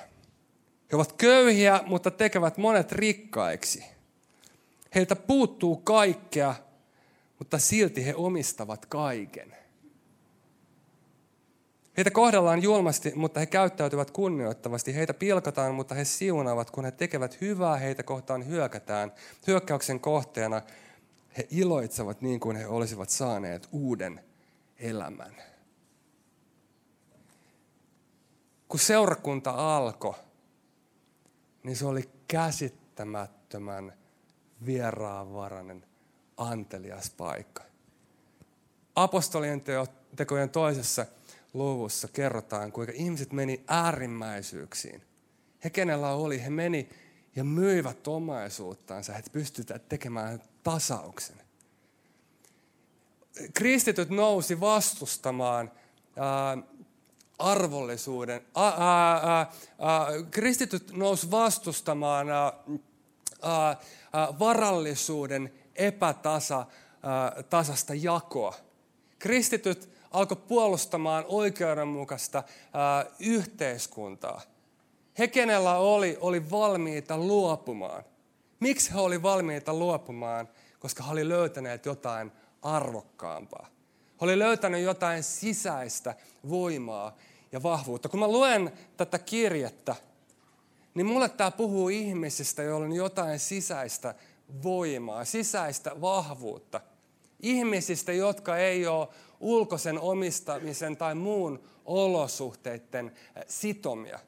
He 0.93 0.97
ovat 0.97 1.13
köyhiä, 1.13 1.81
mutta 1.87 2.11
tekevät 2.11 2.59
monet 2.59 2.93
rikkaiksi. 2.93 3.85
Heiltä 4.95 5.17
puuttuu 5.17 5.77
kaikkea, 5.77 6.55
mutta 7.39 7.59
silti 7.59 8.07
he 8.07 8.15
omistavat 8.15 8.87
kaiken. 8.87 9.57
Heitä 11.97 12.11
kohdellaan 12.11 12.63
julmasti, 12.63 13.13
mutta 13.15 13.41
he 13.41 13.47
käyttäytyvät 13.47 14.11
kunnioittavasti. 14.11 14.95
Heitä 14.95 15.15
pilkataan, 15.15 15.75
mutta 15.75 15.95
he 15.95 16.05
siunaavat. 16.05 16.71
Kun 16.71 16.85
he 16.85 16.91
tekevät 16.91 17.41
hyvää, 17.41 17.77
heitä 17.77 18.03
kohtaan 18.03 18.47
hyökätään. 18.47 19.13
Hyökkäyksen 19.47 20.01
kohteena 20.01 20.63
he 21.37 21.49
iloitsevat 21.51 22.23
niin 22.23 22.41
kuin 22.41 22.57
he 22.57 22.67
olisivat 22.67 23.11
saaneet 23.11 23.69
uuden 23.73 24.21
elämän. 24.79 25.37
Kun 28.69 28.81
seurakunta 28.81 29.51
alkoi, 29.51 30.15
niin 31.67 31.77
se 31.77 31.87
oli 31.87 32.11
käsittämättömän 32.29 33.93
vieraanvarainen, 34.67 35.87
antelias 36.37 37.11
paikka. 37.11 37.63
Apostolien 38.95 39.63
tekojen 40.17 40.51
toisessa 40.51 41.07
luvussa 41.55 42.09
kerrotaan, 42.09 42.73
kuinka 42.73 42.93
ihmiset 42.97 43.33
meni 43.33 43.65
äärimmäisyyksiin. 43.69 45.03
He 45.65 45.71
kenellä 45.71 46.11
oli, 46.11 46.45
he 46.45 46.51
meni 46.51 46.89
ja 47.37 47.45
myivät 47.45 48.09
omaisuuttaansa, 48.09 49.17
että 49.17 49.31
pystyvät 49.31 49.89
tekemään 49.89 50.43
tasauksen. 50.63 51.37
Kristityt 53.55 54.11
nousi 54.11 54.61
vastustamaan 54.61 55.73
ää, 56.17 56.59
arvollisuuden. 57.39 58.41
Ää, 58.57 58.75
ää, 58.79 59.39
ää, 59.39 60.07
kristityt 60.31 60.93
nousi 60.93 61.31
vastustamaan 61.31 62.31
ää, 62.31 62.53
ää, 63.43 63.77
varallisuuden 64.39 65.53
epätasa 65.75 66.67
tasasta 67.51 67.95
jakoa. 67.95 68.55
Kristityt 69.19 69.91
alkoi 70.11 70.37
puolustamaan 70.37 71.25
oikeudenmukaista 71.29 72.43
ää, 72.73 73.07
yhteiskuntaa. 73.21 74.41
He, 75.19 75.29
kenellä 75.29 75.77
oli, 75.77 76.19
oli 76.21 76.51
valmiita 76.51 77.19
luopumaan. 77.19 78.05
Miksi 78.61 78.95
he 78.95 79.01
oli 79.01 79.23
valmiita 79.23 79.75
luopumaan? 79.75 80.49
Koska 80.79 81.03
he 81.03 81.13
oli 81.13 81.29
löytäneet 81.29 81.87
jotain 81.87 82.33
arvokkaampaa. 82.63 83.67
He 84.21 84.25
oli 84.25 84.39
löytänyt 84.39 84.83
jotain 84.83 85.23
sisäistä 85.23 86.15
voimaa 86.49 87.17
ja 87.57 87.63
vahvuutta. 87.63 88.09
Kun 88.09 88.21
mä 88.21 88.29
luen 88.29 88.73
tätä 88.97 89.19
kirjettä, 89.19 89.97
niin 90.95 91.07
mulle 91.07 91.29
tämä 91.29 91.51
puhuu 91.51 91.89
ihmisistä, 91.89 92.63
joilla 92.63 92.87
on 92.87 92.93
jotain 92.93 93.39
sisäistä 93.39 94.15
voimaa, 94.63 95.25
sisäistä 95.25 96.01
vahvuutta. 96.01 96.81
Ihmisistä, 97.41 98.13
jotka 98.13 98.57
ei 98.57 98.87
ole 98.87 99.09
ulkoisen 99.41 99.99
omistamisen 99.99 100.97
tai 100.97 101.15
muun 101.15 101.63
olosuhteiden 101.85 103.13
sitomia, 103.47 104.19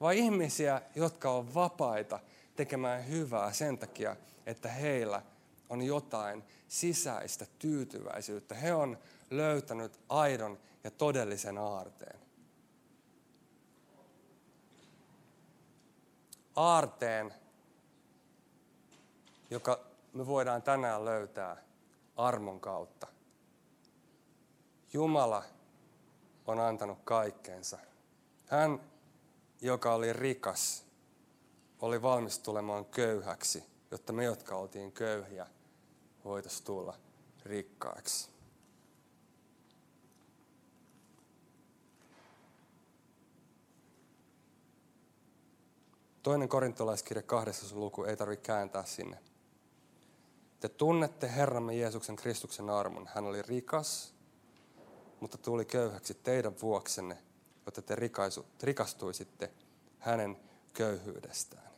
vaan 0.00 0.14
ihmisiä, 0.14 0.82
jotka 0.94 1.30
ovat 1.30 1.54
vapaita 1.54 2.20
tekemään 2.56 3.08
hyvää 3.08 3.52
sen 3.52 3.78
takia, 3.78 4.16
että 4.46 4.68
heillä 4.68 5.22
on 5.68 5.82
jotain 5.82 6.44
sisäistä 6.68 7.46
tyytyväisyyttä. 7.58 8.54
He 8.54 8.74
on 8.74 8.98
löytänyt 9.30 10.00
aidon 10.08 10.58
ja 10.84 10.90
todellisen 10.90 11.58
aarteen. 11.58 12.20
Aarteen, 16.56 17.34
joka 19.50 19.80
me 20.12 20.26
voidaan 20.26 20.62
tänään 20.62 21.04
löytää 21.04 21.56
armon 22.16 22.60
kautta. 22.60 23.06
Jumala 24.92 25.42
on 26.46 26.60
antanut 26.60 26.98
kaikkeensa. 27.04 27.78
Hän, 28.46 28.80
joka 29.60 29.94
oli 29.94 30.12
rikas, 30.12 30.84
oli 31.80 32.02
valmis 32.02 32.38
tulemaan 32.38 32.84
köyhäksi, 32.84 33.64
jotta 33.90 34.12
me, 34.12 34.24
jotka 34.24 34.56
oltiin 34.56 34.92
köyhiä, 34.92 35.46
voitaisiin 36.24 36.64
tulla 36.64 36.94
rikkaaksi. 37.44 38.33
Toinen 46.24 46.48
korintolaiskirja 46.48 47.22
kahdessa 47.22 47.76
luku, 47.76 48.04
ei 48.04 48.16
tarvitse 48.16 48.46
kääntää 48.46 48.84
sinne. 48.84 49.18
Te 50.60 50.68
tunnette 50.68 51.32
Herramme 51.32 51.74
Jeesuksen 51.74 52.16
Kristuksen 52.16 52.70
armon. 52.70 53.08
Hän 53.14 53.24
oli 53.24 53.42
rikas, 53.42 54.14
mutta 55.20 55.38
tuli 55.38 55.64
köyhäksi 55.64 56.14
teidän 56.14 56.54
vuoksenne, 56.62 57.18
jotta 57.66 57.82
te 57.82 57.96
rikastuisitte 58.62 59.50
hänen 59.98 60.36
köyhyydestään. 60.74 61.70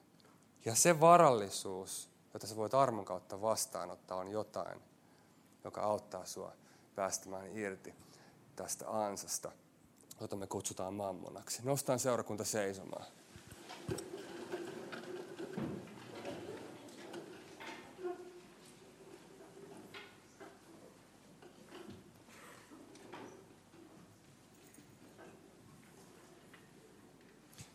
Ja 0.64 0.74
se 0.74 1.00
varallisuus, 1.00 2.10
jota 2.34 2.46
sä 2.46 2.56
voit 2.56 2.74
armon 2.74 3.04
kautta 3.04 3.40
vastaanottaa, 3.40 4.18
on 4.18 4.28
jotain, 4.28 4.80
joka 5.64 5.80
auttaa 5.80 6.26
sua 6.26 6.52
päästämään 6.94 7.56
irti 7.56 7.94
tästä 8.56 9.04
ansasta, 9.04 9.52
jota 10.20 10.36
me 10.36 10.46
kutsutaan 10.46 10.94
mammonaksi. 10.94 11.62
Nostaan 11.64 11.98
seurakunta 11.98 12.44
seisomaan. 12.44 13.06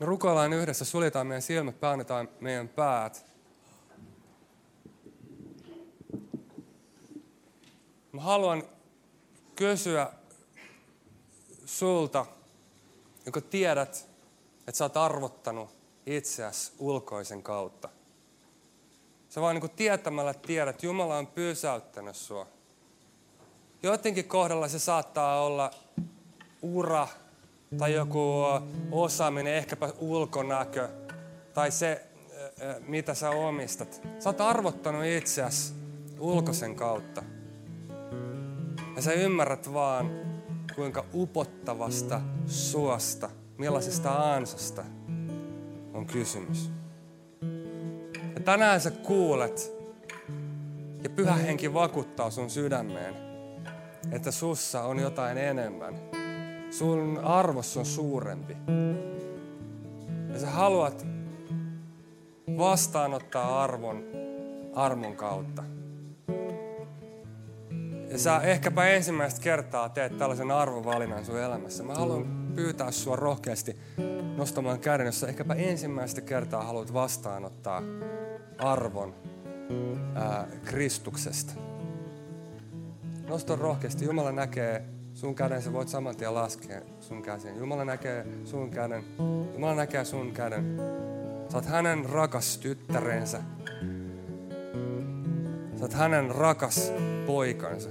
Me 0.01 0.05
rukoillaan 0.05 0.53
yhdessä, 0.53 0.85
suljetaan 0.85 1.27
meidän 1.27 1.41
silmät, 1.41 1.79
päännetaan 1.79 2.29
meidän 2.39 2.67
päät. 2.67 3.25
Mä 8.11 8.21
haluan 8.21 8.63
kysyä 9.55 10.09
sulta, 11.65 12.25
joka 13.25 13.41
tiedät, 13.41 14.09
että 14.59 14.77
sä 14.77 14.85
oot 14.85 14.97
arvottanut 14.97 15.69
itseäsi 16.05 16.71
ulkoisen 16.79 17.43
kautta. 17.43 17.89
Sä 19.29 19.41
vaan 19.41 19.55
niin 19.55 19.69
tietämällä 19.69 20.33
tiedät, 20.33 20.75
että 20.75 20.85
Jumala 20.85 21.17
on 21.17 21.27
pysäyttänyt 21.27 22.15
sua. 22.15 22.47
Jotenkin 23.83 24.25
kohdalla 24.25 24.67
se 24.67 24.79
saattaa 24.79 25.41
olla 25.41 25.71
ura, 26.61 27.07
tai 27.77 27.93
joku 27.93 28.43
osaaminen, 28.91 29.53
ehkäpä 29.53 29.89
ulkonäkö 29.99 30.89
tai 31.53 31.71
se, 31.71 32.07
mitä 32.87 33.13
sä 33.13 33.29
omistat. 33.29 34.01
Sä 34.19 34.29
oot 34.29 34.41
arvottanut 34.41 35.05
itseäsi 35.05 35.73
ulkoisen 36.19 36.75
kautta. 36.75 37.23
Ja 38.95 39.01
sä 39.01 39.13
ymmärrät 39.13 39.73
vaan, 39.73 40.11
kuinka 40.75 41.05
upottavasta 41.13 42.21
suosta, 42.45 43.29
millaisesta 43.57 44.33
ansasta 44.33 44.83
on 45.93 46.05
kysymys. 46.05 46.71
Ja 48.35 48.41
tänään 48.45 48.81
sä 48.81 48.91
kuulet, 48.91 49.73
ja 51.03 51.09
pyhä 51.09 51.33
henki 51.33 51.73
vakuuttaa 51.73 52.29
sun 52.29 52.49
sydämeen, 52.49 53.15
että 54.11 54.31
sussa 54.31 54.83
on 54.83 54.99
jotain 54.99 55.37
enemmän 55.37 56.20
Sun 56.71 57.19
arvos 57.23 57.77
on 57.77 57.85
suurempi. 57.85 58.57
Ja 60.33 60.39
sä 60.39 60.49
haluat 60.49 61.07
vastaanottaa 62.57 63.63
arvon 63.63 64.03
armon 64.73 65.15
kautta. 65.15 65.63
Ja 68.09 68.17
sä 68.17 68.37
ehkäpä 68.37 68.87
ensimmäistä 68.87 69.41
kertaa 69.41 69.89
teet 69.89 70.17
tällaisen 70.17 70.51
arvovalinnan 70.51 71.25
sun 71.25 71.39
elämässä. 71.39 71.83
Mä 71.83 71.95
haluan 71.95 72.51
pyytää 72.55 72.91
sua 72.91 73.15
rohkeasti 73.15 73.77
nostamaan 74.37 74.79
käden, 74.79 75.05
jos 75.05 75.19
sä 75.19 75.27
ehkäpä 75.27 75.53
ensimmäistä 75.53 76.21
kertaa 76.21 76.63
haluat 76.63 76.93
vastaanottaa 76.93 77.81
arvon 78.57 79.15
ää, 80.15 80.47
Kristuksesta. 80.65 81.53
Nosta 83.29 83.55
rohkeasti. 83.55 84.05
Jumala 84.05 84.31
näkee 84.31 84.85
sun 85.21 85.35
käden, 85.35 85.61
sä 85.61 85.73
voit 85.73 85.87
saman 85.87 86.15
tien 86.15 86.33
laskea 86.33 86.81
sun 86.99 87.21
käsin. 87.21 87.57
Jumala 87.57 87.85
näkee 87.85 88.25
sun 88.45 88.69
käden. 88.69 89.03
Jumala 89.53 89.75
näkee 89.75 90.05
sun 90.05 90.31
käden. 90.31 90.77
Sä 91.49 91.57
oot 91.57 91.65
hänen 91.65 92.05
rakas 92.05 92.57
tyttärensä. 92.57 93.41
Sä 95.75 95.81
oot 95.81 95.93
hänen 95.93 96.35
rakas 96.35 96.93
poikansa. 97.25 97.89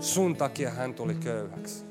Sun 0.00 0.36
takia 0.36 0.70
hän 0.70 0.94
tuli 0.94 1.14
köyhäksi. 1.14 1.84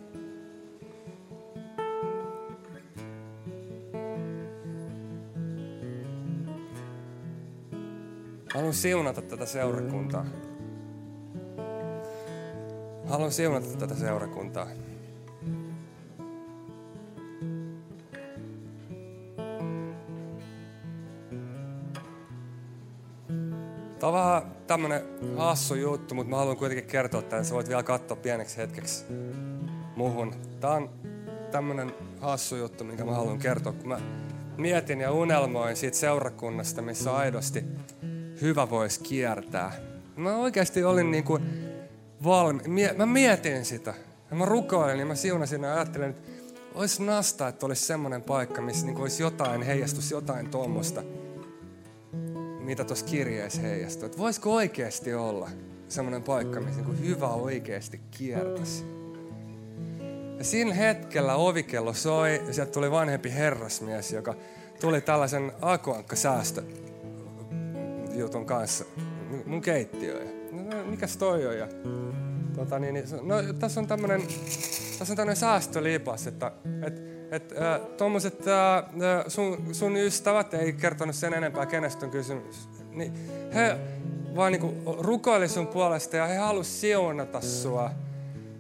Haluan 8.54 8.74
siunata 8.74 9.22
tätä 9.22 9.46
seurakuntaa. 9.46 10.26
Haluan 13.10 13.32
siunata 13.32 13.78
tätä 13.78 13.96
seurakuntaa. 13.96 14.68
Tämä 24.00 24.08
on 24.08 24.14
vähän 24.14 24.42
tämmönen 24.68 25.02
hassu 25.38 25.76
juttu, 25.76 26.16
mutta 26.16 26.30
mä 26.30 26.38
haluan 26.38 26.58
kuitenkin 26.58 26.88
kertoa 26.88 27.22
tämän. 27.22 27.46
Sä 27.46 27.56
voit 27.56 27.70
vielä 27.70 27.84
katsoa 27.84 28.18
pieneksi 28.18 28.58
hetkeksi 28.58 29.06
muhun. 29.96 30.36
Tämä 30.60 30.74
on 30.74 30.90
tämmönen 31.52 31.94
hassu 32.22 32.56
juttu, 32.56 32.84
minkä 32.84 33.06
mä 33.06 33.12
haluan 33.12 33.40
kertoa. 33.40 33.74
Kun 33.74 33.88
mä 33.88 34.00
mietin 34.58 35.02
ja 35.02 35.12
unelmoin 35.12 35.76
siitä 35.76 35.98
seurakunnasta, 35.98 36.82
missä 36.82 37.16
aidosti 37.16 37.64
hyvä 38.42 38.70
voisi 38.70 39.00
kiertää. 39.00 39.72
Mä 40.16 40.38
oikeasti 40.38 40.84
olin 40.84 41.12
niin 41.12 41.24
kuin 41.24 41.44
valmi... 42.24 42.62
Mä 42.98 43.06
mietin 43.06 43.66
sitä. 43.66 43.94
Ja 44.30 44.36
mä 44.36 44.46
rukoilin 44.46 45.00
ja 45.00 45.06
mä 45.06 45.16
siunasin 45.16 45.64
ja 45.64 45.74
ajattelin, 45.74 46.10
että 46.10 46.32
olisi 46.76 47.04
nasta, 47.04 47.48
että 47.48 47.66
olisi 47.66 47.86
semmoinen 47.86 48.22
paikka, 48.22 48.62
missä 48.62 48.86
niin 48.86 48.98
olisi 48.98 49.24
jotain, 49.24 49.62
heijastus 49.62 50.12
jotain 50.12 50.50
tuommoista, 50.50 51.04
mitä 52.60 52.84
tuossa 52.84 53.06
kirjeessä 53.06 53.62
heijastuu. 53.62 54.06
Että 54.06 54.18
voisiko 54.18 54.54
oikeasti 54.54 55.14
olla 55.14 55.50
semmoinen 55.88 56.24
paikka, 56.24 56.62
missä 56.62 56.82
niin 56.82 57.08
hyvä 57.08 57.28
oikeasti 57.28 58.02
kiertäisi. 58.12 58.86
Ja 60.38 60.44
siinä 60.44 60.74
hetkellä 60.74 61.36
ovikello 61.36 61.94
soi 61.94 62.42
ja 62.48 62.54
sieltä 62.54 62.72
tuli 62.72 62.92
vanhempi 62.92 63.34
herrasmies, 63.34 64.12
joka 64.12 64.36
tuli 64.80 65.02
tällaisen 65.02 65.52
akuankka-säästö 65.62 66.64
jutun 68.14 68.46
kanssa 68.46 68.86
mun 69.46 69.62
keittiöön. 69.62 70.37
No, 70.58 70.78
no, 70.78 70.84
mikäs 70.86 71.18
toi 71.18 71.48
on? 71.48 71.58
Ja, 71.58 71.68
tota, 72.56 72.80
niin, 72.80 72.94
niin, 72.94 73.06
no, 73.22 73.36
tässä 73.60 73.80
on 73.80 73.88
tämmönen, 73.88 74.22
tässä 75.00 75.14
on 75.14 75.18
tämmönen 75.18 75.36
säästölipas, 75.36 76.28
että 76.28 76.52
et, 76.86 77.02
et, 77.32 77.52
äh, 77.52 77.80
tommoset 77.98 78.48
äh, 78.48 78.84
sun, 79.28 79.58
sun 79.72 79.98
ystävät 79.98 80.54
ei 80.54 80.74
kertonut 80.74 81.16
sen 81.16 81.34
enempää, 81.34 81.66
kenestä 81.66 82.06
on 82.06 82.12
kysymys. 82.12 82.70
Niin 82.92 83.14
he 83.54 83.78
vaan 84.36 84.52
niinku 84.52 84.96
rukoili 85.00 85.48
sun 85.48 85.68
puolesta 85.68 86.18
ja 86.18 86.26
he 86.26 86.38
halusivat 86.38 86.80
siunata 86.80 87.42
sua 87.42 87.92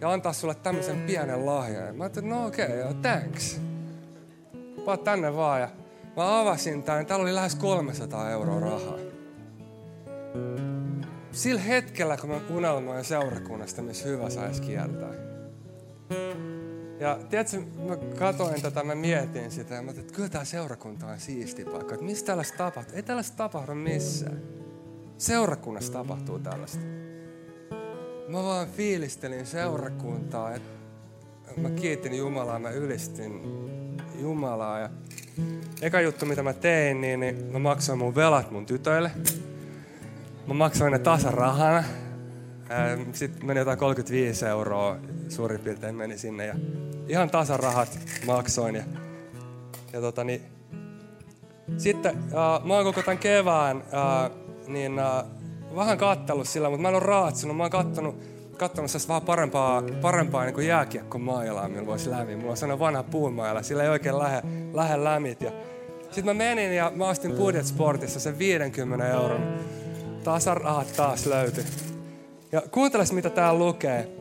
ja 0.01 0.11
antaa 0.11 0.33
sulle 0.33 0.55
tämmöisen 0.55 1.01
pienen 1.01 1.45
lahjan. 1.45 1.95
Mä 1.95 2.03
ajattelin, 2.03 2.29
no 2.29 2.45
okei, 2.45 2.81
okay, 2.81 2.93
thanks. 3.01 3.61
Vaan 4.85 4.99
tänne 4.99 5.35
vaan. 5.35 5.61
Ja 5.61 5.69
mä 6.17 6.39
avasin 6.39 6.83
tämän, 6.83 7.05
täällä 7.05 7.23
oli 7.23 7.35
lähes 7.35 7.55
300 7.55 8.31
euroa 8.31 8.59
rahaa. 8.59 8.97
Sillä 11.37 11.61
hetkellä, 11.61 12.17
kun 12.17 12.29
mä 12.29 12.41
unelmoin 12.49 13.03
seurakunnasta, 13.03 13.81
missä 13.81 14.07
hyvä 14.07 14.29
saisi 14.29 14.61
kieltää. 14.61 15.13
Ja 16.99 17.19
tiedätkö, 17.29 17.57
mä 17.87 17.97
katoin 18.19 18.61
tätä, 18.61 18.83
mä 18.83 18.95
mietin 18.95 19.51
sitä 19.51 19.75
ja 19.75 19.81
mä 19.81 19.91
että 19.91 20.13
kyllä 20.13 20.29
tämä 20.29 20.45
seurakunta 20.45 21.07
on 21.07 21.19
siisti 21.19 21.65
paikka. 21.65 21.93
Että 21.93 22.05
mistä 22.05 22.25
tällaista 22.25 22.57
tapahtuu? 22.57 22.95
Ei 22.95 23.03
tällaista 23.03 23.37
tapahdu 23.37 23.75
missään. 23.75 24.41
Seurakunnassa 25.17 25.93
tapahtuu 25.93 26.39
tällaista. 26.39 26.79
Mä 28.27 28.43
vaan 28.43 28.67
fiilistelin 28.67 29.45
seurakuntaa, 29.45 30.55
että 30.55 31.61
mä 31.61 31.69
kiitin 31.69 32.17
Jumalaa, 32.17 32.59
mä 32.59 32.69
ylistin 32.69 33.41
Jumalaa. 34.19 34.79
Ja 34.79 34.89
eka 35.81 36.01
juttu, 36.01 36.25
mitä 36.25 36.43
mä 36.43 36.53
tein, 36.53 37.01
niin, 37.01 37.19
niin 37.19 37.45
mä 37.51 37.59
maksoin 37.59 37.99
mun 37.99 38.15
velat 38.15 38.51
mun 38.51 38.65
tytöille. 38.65 39.11
Mä 40.47 40.53
maksoin 40.53 40.91
ne 40.91 40.99
tasan 40.99 41.33
rahana. 41.33 41.83
Sitten 43.13 43.45
meni 43.45 43.59
jotain 43.59 43.77
35 43.77 44.45
euroa 44.45 44.97
suurin 45.29 45.59
piirtein 45.59 45.95
meni 45.95 46.17
sinne 46.17 46.45
ja 46.45 46.55
ihan 47.07 47.29
tasan 47.29 47.59
rahat 47.59 47.99
maksoin. 48.25 48.75
Ja, 48.75 48.83
ja 49.93 50.01
tota, 50.01 50.23
niin, 50.23 50.41
sitten 51.77 52.17
äh, 52.17 52.65
mä 52.65 52.73
oon 52.73 52.83
koko 52.83 53.01
tämän 53.01 53.17
kevään 53.17 53.77
äh, 53.77 54.31
niin, 54.67 54.99
äh, 54.99 55.23
vähän 55.75 55.97
kattellut 55.97 56.47
sillä, 56.47 56.69
mutta 56.69 56.81
mä 56.81 56.89
en 56.89 56.95
ole 56.95 57.03
raatsunut. 57.03 57.57
Mä 57.57 57.63
oon 57.63 57.71
kattonut, 57.71 58.15
kattonut 58.57 58.91
vähän 59.07 59.21
parempaa, 59.21 59.83
parempaa 60.01 60.45
niin 60.45 60.67
jääkiekkomailaa, 60.67 61.69
millä 61.69 61.85
voisi 61.85 62.09
lämmin. 62.09 62.37
Mulla 62.37 62.51
on 62.51 62.57
sellainen 62.57 62.79
vanha 62.79 63.03
puumaila, 63.03 63.63
sillä 63.63 63.83
ei 63.83 63.89
oikein 63.89 64.19
lähde, 64.19 64.41
lähde 64.73 65.03
lämit. 65.03 65.41
Ja 65.41 65.51
sitten 66.01 66.25
mä 66.25 66.33
menin 66.33 66.75
ja 66.75 66.91
mä 66.95 67.07
ostin 67.07 67.31
Budget 67.31 67.65
Sportissa 67.65 68.19
sen 68.19 68.39
50 68.39 69.07
euron. 69.07 69.41
Tasarahat 70.23 70.93
taas 70.97 71.25
löytyi. 71.25 71.63
Ja 72.51 72.61
kuunteles 72.71 73.13
mitä 73.13 73.29
täällä 73.29 73.59
lukee, 73.59 74.11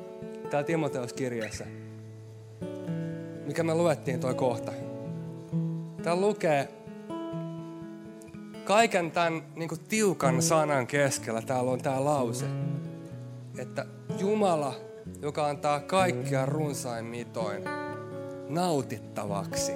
täällä 0.51 0.67
Timoteus-kirjassa. 0.67 1.65
Mikä 3.47 3.63
me 3.63 3.75
luettiin 3.75 4.21
toi 4.21 4.35
kohta. 4.35 4.73
Täällä 6.03 6.21
lukee, 6.21 6.69
kaiken 8.65 9.11
tämän 9.11 9.43
niin 9.55 9.69
kuin 9.69 9.81
tiukan 9.89 10.43
sanan 10.43 10.87
keskellä 10.87 11.43
täällä 11.43 11.71
on 11.71 11.81
tämä 11.81 12.05
lause, 12.05 12.47
että 13.59 13.87
Jumala, 14.19 14.75
joka 15.23 15.47
antaa 15.47 15.81
kaikkia 15.81 16.47
runsain 16.47 17.05
mitoin, 17.05 17.65
nautittavaksi. 18.49 19.73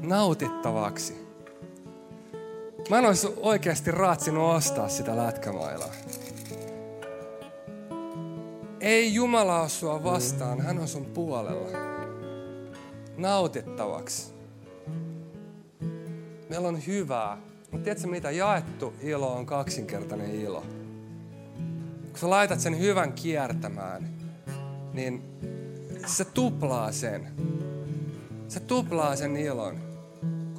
Nautittavaksi. 0.00 1.29
Mä 2.88 2.98
en 2.98 3.06
olisi 3.06 3.28
oikeasti 3.36 3.90
raatsinut 3.90 4.56
ostaa 4.56 4.88
sitä 4.88 5.16
lätkämailaa. 5.16 5.92
Ei 8.80 9.14
Jumala 9.14 9.60
ole 9.60 9.68
sua 9.68 10.04
vastaan, 10.04 10.60
hän 10.60 10.78
on 10.78 10.88
sun 10.88 11.04
puolella. 11.04 11.68
Nautittavaksi. 13.16 14.32
Meillä 16.48 16.68
on 16.68 16.86
hyvää, 16.86 17.38
mutta 17.70 17.84
tiedätkö 17.84 18.08
mitä? 18.08 18.30
Jaettu 18.30 18.94
ilo 19.00 19.32
on 19.32 19.46
kaksinkertainen 19.46 20.34
ilo. 20.34 20.64
Kun 22.10 22.18
sä 22.20 22.30
laitat 22.30 22.60
sen 22.60 22.78
hyvän 22.78 23.12
kiertämään, 23.12 24.08
niin 24.92 25.22
se 26.06 26.24
tuplaa 26.24 26.92
sen. 26.92 27.28
Se 28.48 28.60
tuplaa 28.60 29.16
sen 29.16 29.36
ilon, 29.36 29.78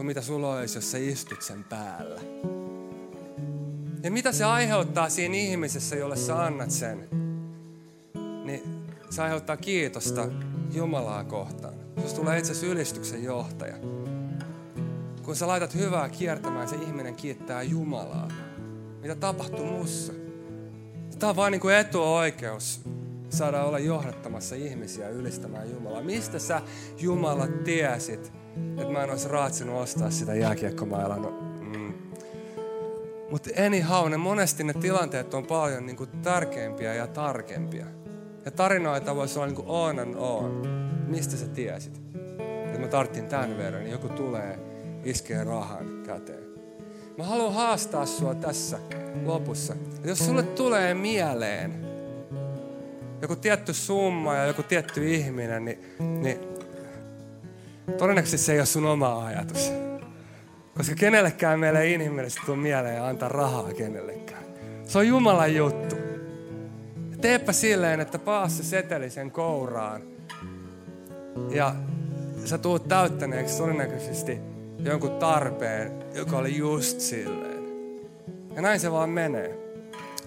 kuin 0.01 0.07
mitä 0.07 0.21
sulla 0.21 0.55
olisi, 0.55 0.77
jos 0.77 0.91
sä 0.91 0.97
istut 0.97 1.41
sen 1.41 1.63
päällä. 1.63 2.21
Ja 4.03 4.11
mitä 4.11 4.31
se 4.31 4.43
aiheuttaa 4.43 5.09
siinä 5.09 5.35
ihmisessä, 5.35 5.95
jolle 5.95 6.15
sä 6.15 6.43
annat 6.43 6.71
sen, 6.71 7.09
niin 8.43 8.63
se 9.09 9.21
aiheuttaa 9.21 9.57
kiitosta 9.57 10.27
Jumalaa 10.73 11.23
kohtaan. 11.23 11.73
Jos 12.03 12.13
tulee 12.13 12.37
itse 12.37 12.51
asiassa 12.51 12.71
ylistyksen 12.71 13.23
johtaja 13.23 13.77
kun 15.23 15.35
sä 15.35 15.47
laitat 15.47 15.75
hyvää 15.75 16.09
kiertämään, 16.09 16.67
se 16.67 16.75
ihminen 16.75 17.15
kiittää 17.15 17.63
Jumalaa. 17.63 18.27
Mitä 19.01 19.15
tapahtuu 19.15 19.65
mussa? 19.65 20.13
Tämä 21.19 21.29
on 21.29 21.35
vain 21.35 21.51
niin 21.51 21.61
kuin 21.61 21.75
etuoikeus 21.75 22.81
saada 23.31 23.63
olla 23.63 23.79
johdattamassa 23.79 24.55
ihmisiä 24.55 25.09
ylistämään 25.09 25.71
Jumalaa. 25.71 26.01
Mistä 26.01 26.39
sä 26.39 26.61
Jumala 26.99 27.47
tiesit, 27.47 28.33
että 28.77 28.93
mä 28.93 29.03
en 29.03 29.09
olisi 29.09 29.27
raatsinut 29.27 29.81
ostaa 29.81 30.09
sitä 30.09 30.35
jääkiekkomailla? 30.35 31.15
No, 31.15 31.33
mm. 31.61 31.93
Mutta 33.31 33.49
anyhow, 33.65 34.09
ne 34.09 34.17
monesti 34.17 34.63
ne 34.63 34.73
tilanteet 34.73 35.33
on 35.33 35.45
paljon 35.45 35.85
niin 35.85 35.97
kuin 35.97 36.09
tärkeimpiä 36.09 36.93
ja 36.93 37.07
tarkempia. 37.07 37.85
Ja 38.45 38.51
tarinoita 38.51 39.15
voisi 39.15 39.39
olla 39.39 39.47
niin 39.47 39.55
kuin 39.55 39.67
on 39.67 39.99
and 39.99 40.15
on. 40.15 40.67
Mistä 41.07 41.37
sä 41.37 41.47
tiesit? 41.47 42.01
Että 42.65 42.79
mä 42.79 42.87
tarttin 42.87 43.25
tämän 43.25 43.57
verran, 43.57 43.83
niin 43.83 43.91
joku 43.91 44.09
tulee 44.09 44.59
iskee 45.03 45.43
rahan 45.43 46.03
käteen. 46.05 46.43
Mä 47.17 47.23
haluan 47.23 47.53
haastaa 47.53 48.05
sua 48.05 48.35
tässä 48.35 48.79
lopussa. 49.25 49.75
Jos 50.03 50.19
sulle 50.19 50.43
tulee 50.43 50.93
mieleen 50.93 51.90
joku 53.21 53.35
tietty 53.35 53.73
summa 53.73 54.35
ja 54.35 54.45
joku 54.45 54.63
tietty 54.63 55.13
ihminen, 55.13 55.65
niin, 55.65 55.79
niin 56.21 56.39
todennäköisesti 57.97 58.45
se 58.45 58.53
ei 58.53 58.59
ole 58.59 58.65
sun 58.65 58.85
oma 58.85 59.25
ajatus. 59.25 59.71
Koska 60.77 60.95
kenellekään 60.95 61.59
meille 61.59 61.81
ei 61.81 61.93
inhimillisesti 61.93 62.45
tule 62.45 62.57
mieleen 62.57 62.95
ja 62.95 63.07
antaa 63.07 63.29
rahaa 63.29 63.73
kenellekään. 63.73 64.43
Se 64.85 64.97
on 64.97 65.07
Jumalan 65.07 65.55
juttu. 65.55 65.95
Teepä 67.21 67.53
silleen, 67.53 67.99
että 67.99 68.19
paa 68.19 68.49
se 68.49 68.63
seteli 68.63 69.09
sen 69.09 69.31
kouraan. 69.31 70.01
Ja 71.49 71.75
sä 72.45 72.57
tuut 72.57 72.87
täyttäneeksi 72.87 73.57
todennäköisesti 73.57 74.39
jonkun 74.79 75.11
tarpeen, 75.11 75.91
joka 76.13 76.37
oli 76.37 76.57
just 76.57 76.99
silleen. 76.99 77.63
Ja 78.55 78.61
näin 78.61 78.79
se 78.79 78.91
vaan 78.91 79.09
menee. 79.09 79.60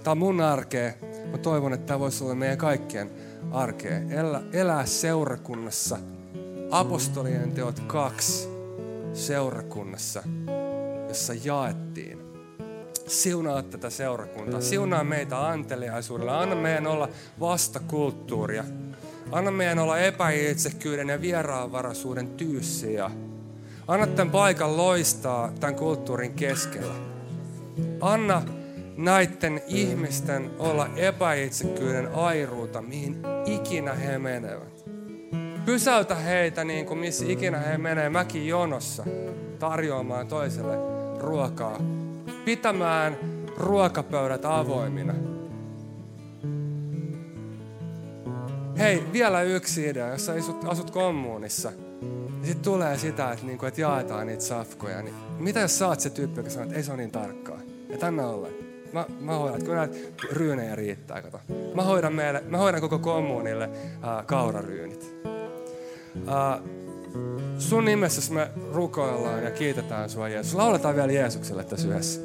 Tämä 0.04 0.12
on 0.12 0.18
mun 0.18 0.40
arkea. 0.40 0.92
Mä 1.30 1.38
toivon, 1.38 1.72
että 1.72 1.86
tämä 1.86 2.00
voisi 2.00 2.24
olla 2.24 2.34
meidän 2.34 2.58
kaikkien 2.58 3.10
arkea. 3.52 3.98
Elä, 4.10 4.42
elää 4.52 4.86
seurakunnassa. 4.86 5.98
Apostolien 6.70 7.52
teot 7.52 7.80
kaksi 7.80 8.48
seurakunnassa, 9.12 10.22
jossa 11.08 11.32
jaettiin. 11.44 12.18
Siunaa 13.06 13.62
tätä 13.62 13.90
seurakuntaa. 13.90 14.60
Siunaa 14.60 15.04
meitä 15.04 15.48
anteliaisuudella. 15.48 16.40
Anna 16.40 16.56
meidän 16.56 16.86
olla 16.86 17.08
vastakulttuuria. 17.40 18.64
Anna 19.32 19.50
meidän 19.50 19.78
olla 19.78 19.98
epäitsekyyden 19.98 21.08
ja 21.08 21.20
vieraanvaraisuuden 21.20 22.28
tyyssiä 22.28 23.10
Anna 23.88 24.06
tämän 24.06 24.30
paikan 24.30 24.76
loistaa 24.76 25.52
tämän 25.60 25.74
kulttuurin 25.74 26.34
keskellä. 26.34 26.94
Anna 28.00 28.42
näiden 28.96 29.62
ihmisten 29.66 30.50
olla 30.58 30.88
epäitsekyyden 30.96 32.14
airuuta, 32.14 32.82
mihin 32.82 33.22
ikinä 33.46 33.94
he 33.94 34.18
menevät. 34.18 34.84
Pysäytä 35.64 36.14
heitä 36.14 36.64
niin 36.64 36.86
kuin 36.86 36.98
missä 36.98 37.24
ikinä 37.28 37.58
he 37.58 37.78
menee 37.78 38.10
mäki 38.10 38.48
jonossa 38.48 39.04
tarjoamaan 39.58 40.26
toiselle 40.26 40.76
ruokaa. 41.18 41.78
Pitämään 42.44 43.16
ruokapöydät 43.56 44.44
avoimina. 44.44 45.14
Hei, 48.78 49.02
vielä 49.12 49.42
yksi 49.42 49.88
idea, 49.88 50.08
jos 50.08 50.26
sä 50.26 50.32
asut, 50.32 50.64
asut 50.64 50.90
kommunissa. 50.90 51.72
Ja 52.40 52.46
sitten 52.46 52.64
tulee 52.64 52.98
sitä, 52.98 53.32
että, 53.32 53.46
niinku, 53.46 53.66
että 53.66 53.80
jaetaan 53.80 54.26
niitä 54.26 54.42
safkoja. 54.42 55.02
Niin 55.02 55.14
mitä 55.38 55.60
jos 55.60 55.78
sä 55.78 55.88
oot 55.88 56.00
se 56.00 56.10
tyyppi, 56.10 56.40
joka 56.40 56.50
sanoo, 56.50 56.64
että 56.64 56.76
ei 56.76 56.82
se 56.82 56.90
ole 56.92 56.98
niin 56.98 57.10
tarkkaa. 57.10 57.58
Että 57.90 58.06
anna 58.06 58.26
olla. 58.26 58.63
Mä, 58.94 59.06
mä 59.20 59.34
hoidan, 59.34 59.54
että 59.54 59.66
kun 59.66 59.76
näitä 59.76 59.96
ryynejä 60.32 60.74
riittää, 60.74 61.22
kato. 61.22 61.40
Mä 61.74 61.82
hoidan, 61.82 62.12
meille, 62.12 62.42
mä 62.48 62.58
hoidan 62.58 62.80
koko 62.80 62.98
kommunille 62.98 63.64
äh, 63.64 64.26
kauraryynit. 64.26 65.14
Äh, 66.28 66.60
sun 67.58 67.84
nimessä 67.84 68.34
me 68.34 68.50
rukoillaan 68.72 69.44
ja 69.44 69.50
kiitetään 69.50 70.10
sua 70.10 70.28
Jeesus. 70.28 70.54
Lauletaan 70.54 70.96
vielä 70.96 71.12
Jeesukselle 71.12 71.64
tässä 71.64 71.88
yhdessä. 71.88 72.20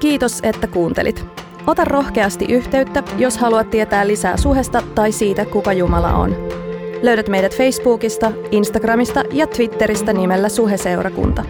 Kiitos, 0.00 0.40
että 0.42 0.66
kuuntelit. 0.66 1.24
Ota 1.66 1.84
rohkeasti 1.84 2.44
yhteyttä, 2.44 3.02
jos 3.18 3.38
haluat 3.38 3.70
tietää 3.70 4.06
lisää 4.06 4.36
suhesta 4.36 4.82
tai 4.94 5.12
siitä, 5.12 5.44
kuka 5.44 5.72
Jumala 5.72 6.12
on. 6.12 6.61
Löydät 7.02 7.28
meidät 7.28 7.56
Facebookista, 7.56 8.32
Instagramista 8.50 9.22
ja 9.32 9.46
Twitteristä 9.46 10.12
nimellä 10.12 10.48
Suheseurakunta. 10.48 11.44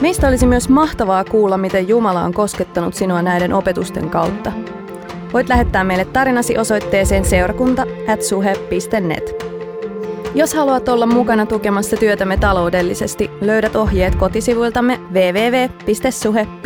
Meistä 0.00 0.28
olisi 0.28 0.46
myös 0.46 0.68
mahtavaa 0.68 1.24
kuulla, 1.24 1.58
miten 1.58 1.88
Jumala 1.88 2.22
on 2.22 2.34
koskettanut 2.34 2.94
sinua 2.94 3.22
näiden 3.22 3.52
opetusten 3.52 4.10
kautta. 4.10 4.52
Voit 5.32 5.48
lähettää 5.48 5.84
meille 5.84 6.04
tarinasi 6.04 6.58
osoitteeseen 6.58 7.24
seurakunta.suhe.net. 7.24 9.44
Jos 10.34 10.54
haluat 10.54 10.88
olla 10.88 11.06
mukana 11.06 11.46
tukemassa 11.46 11.96
työtämme 11.96 12.36
taloudellisesti, 12.36 13.30
löydät 13.40 13.76
ohjeet 13.76 14.14
kotisivuiltamme 14.14 15.00
www.suhe.net. 15.12 16.58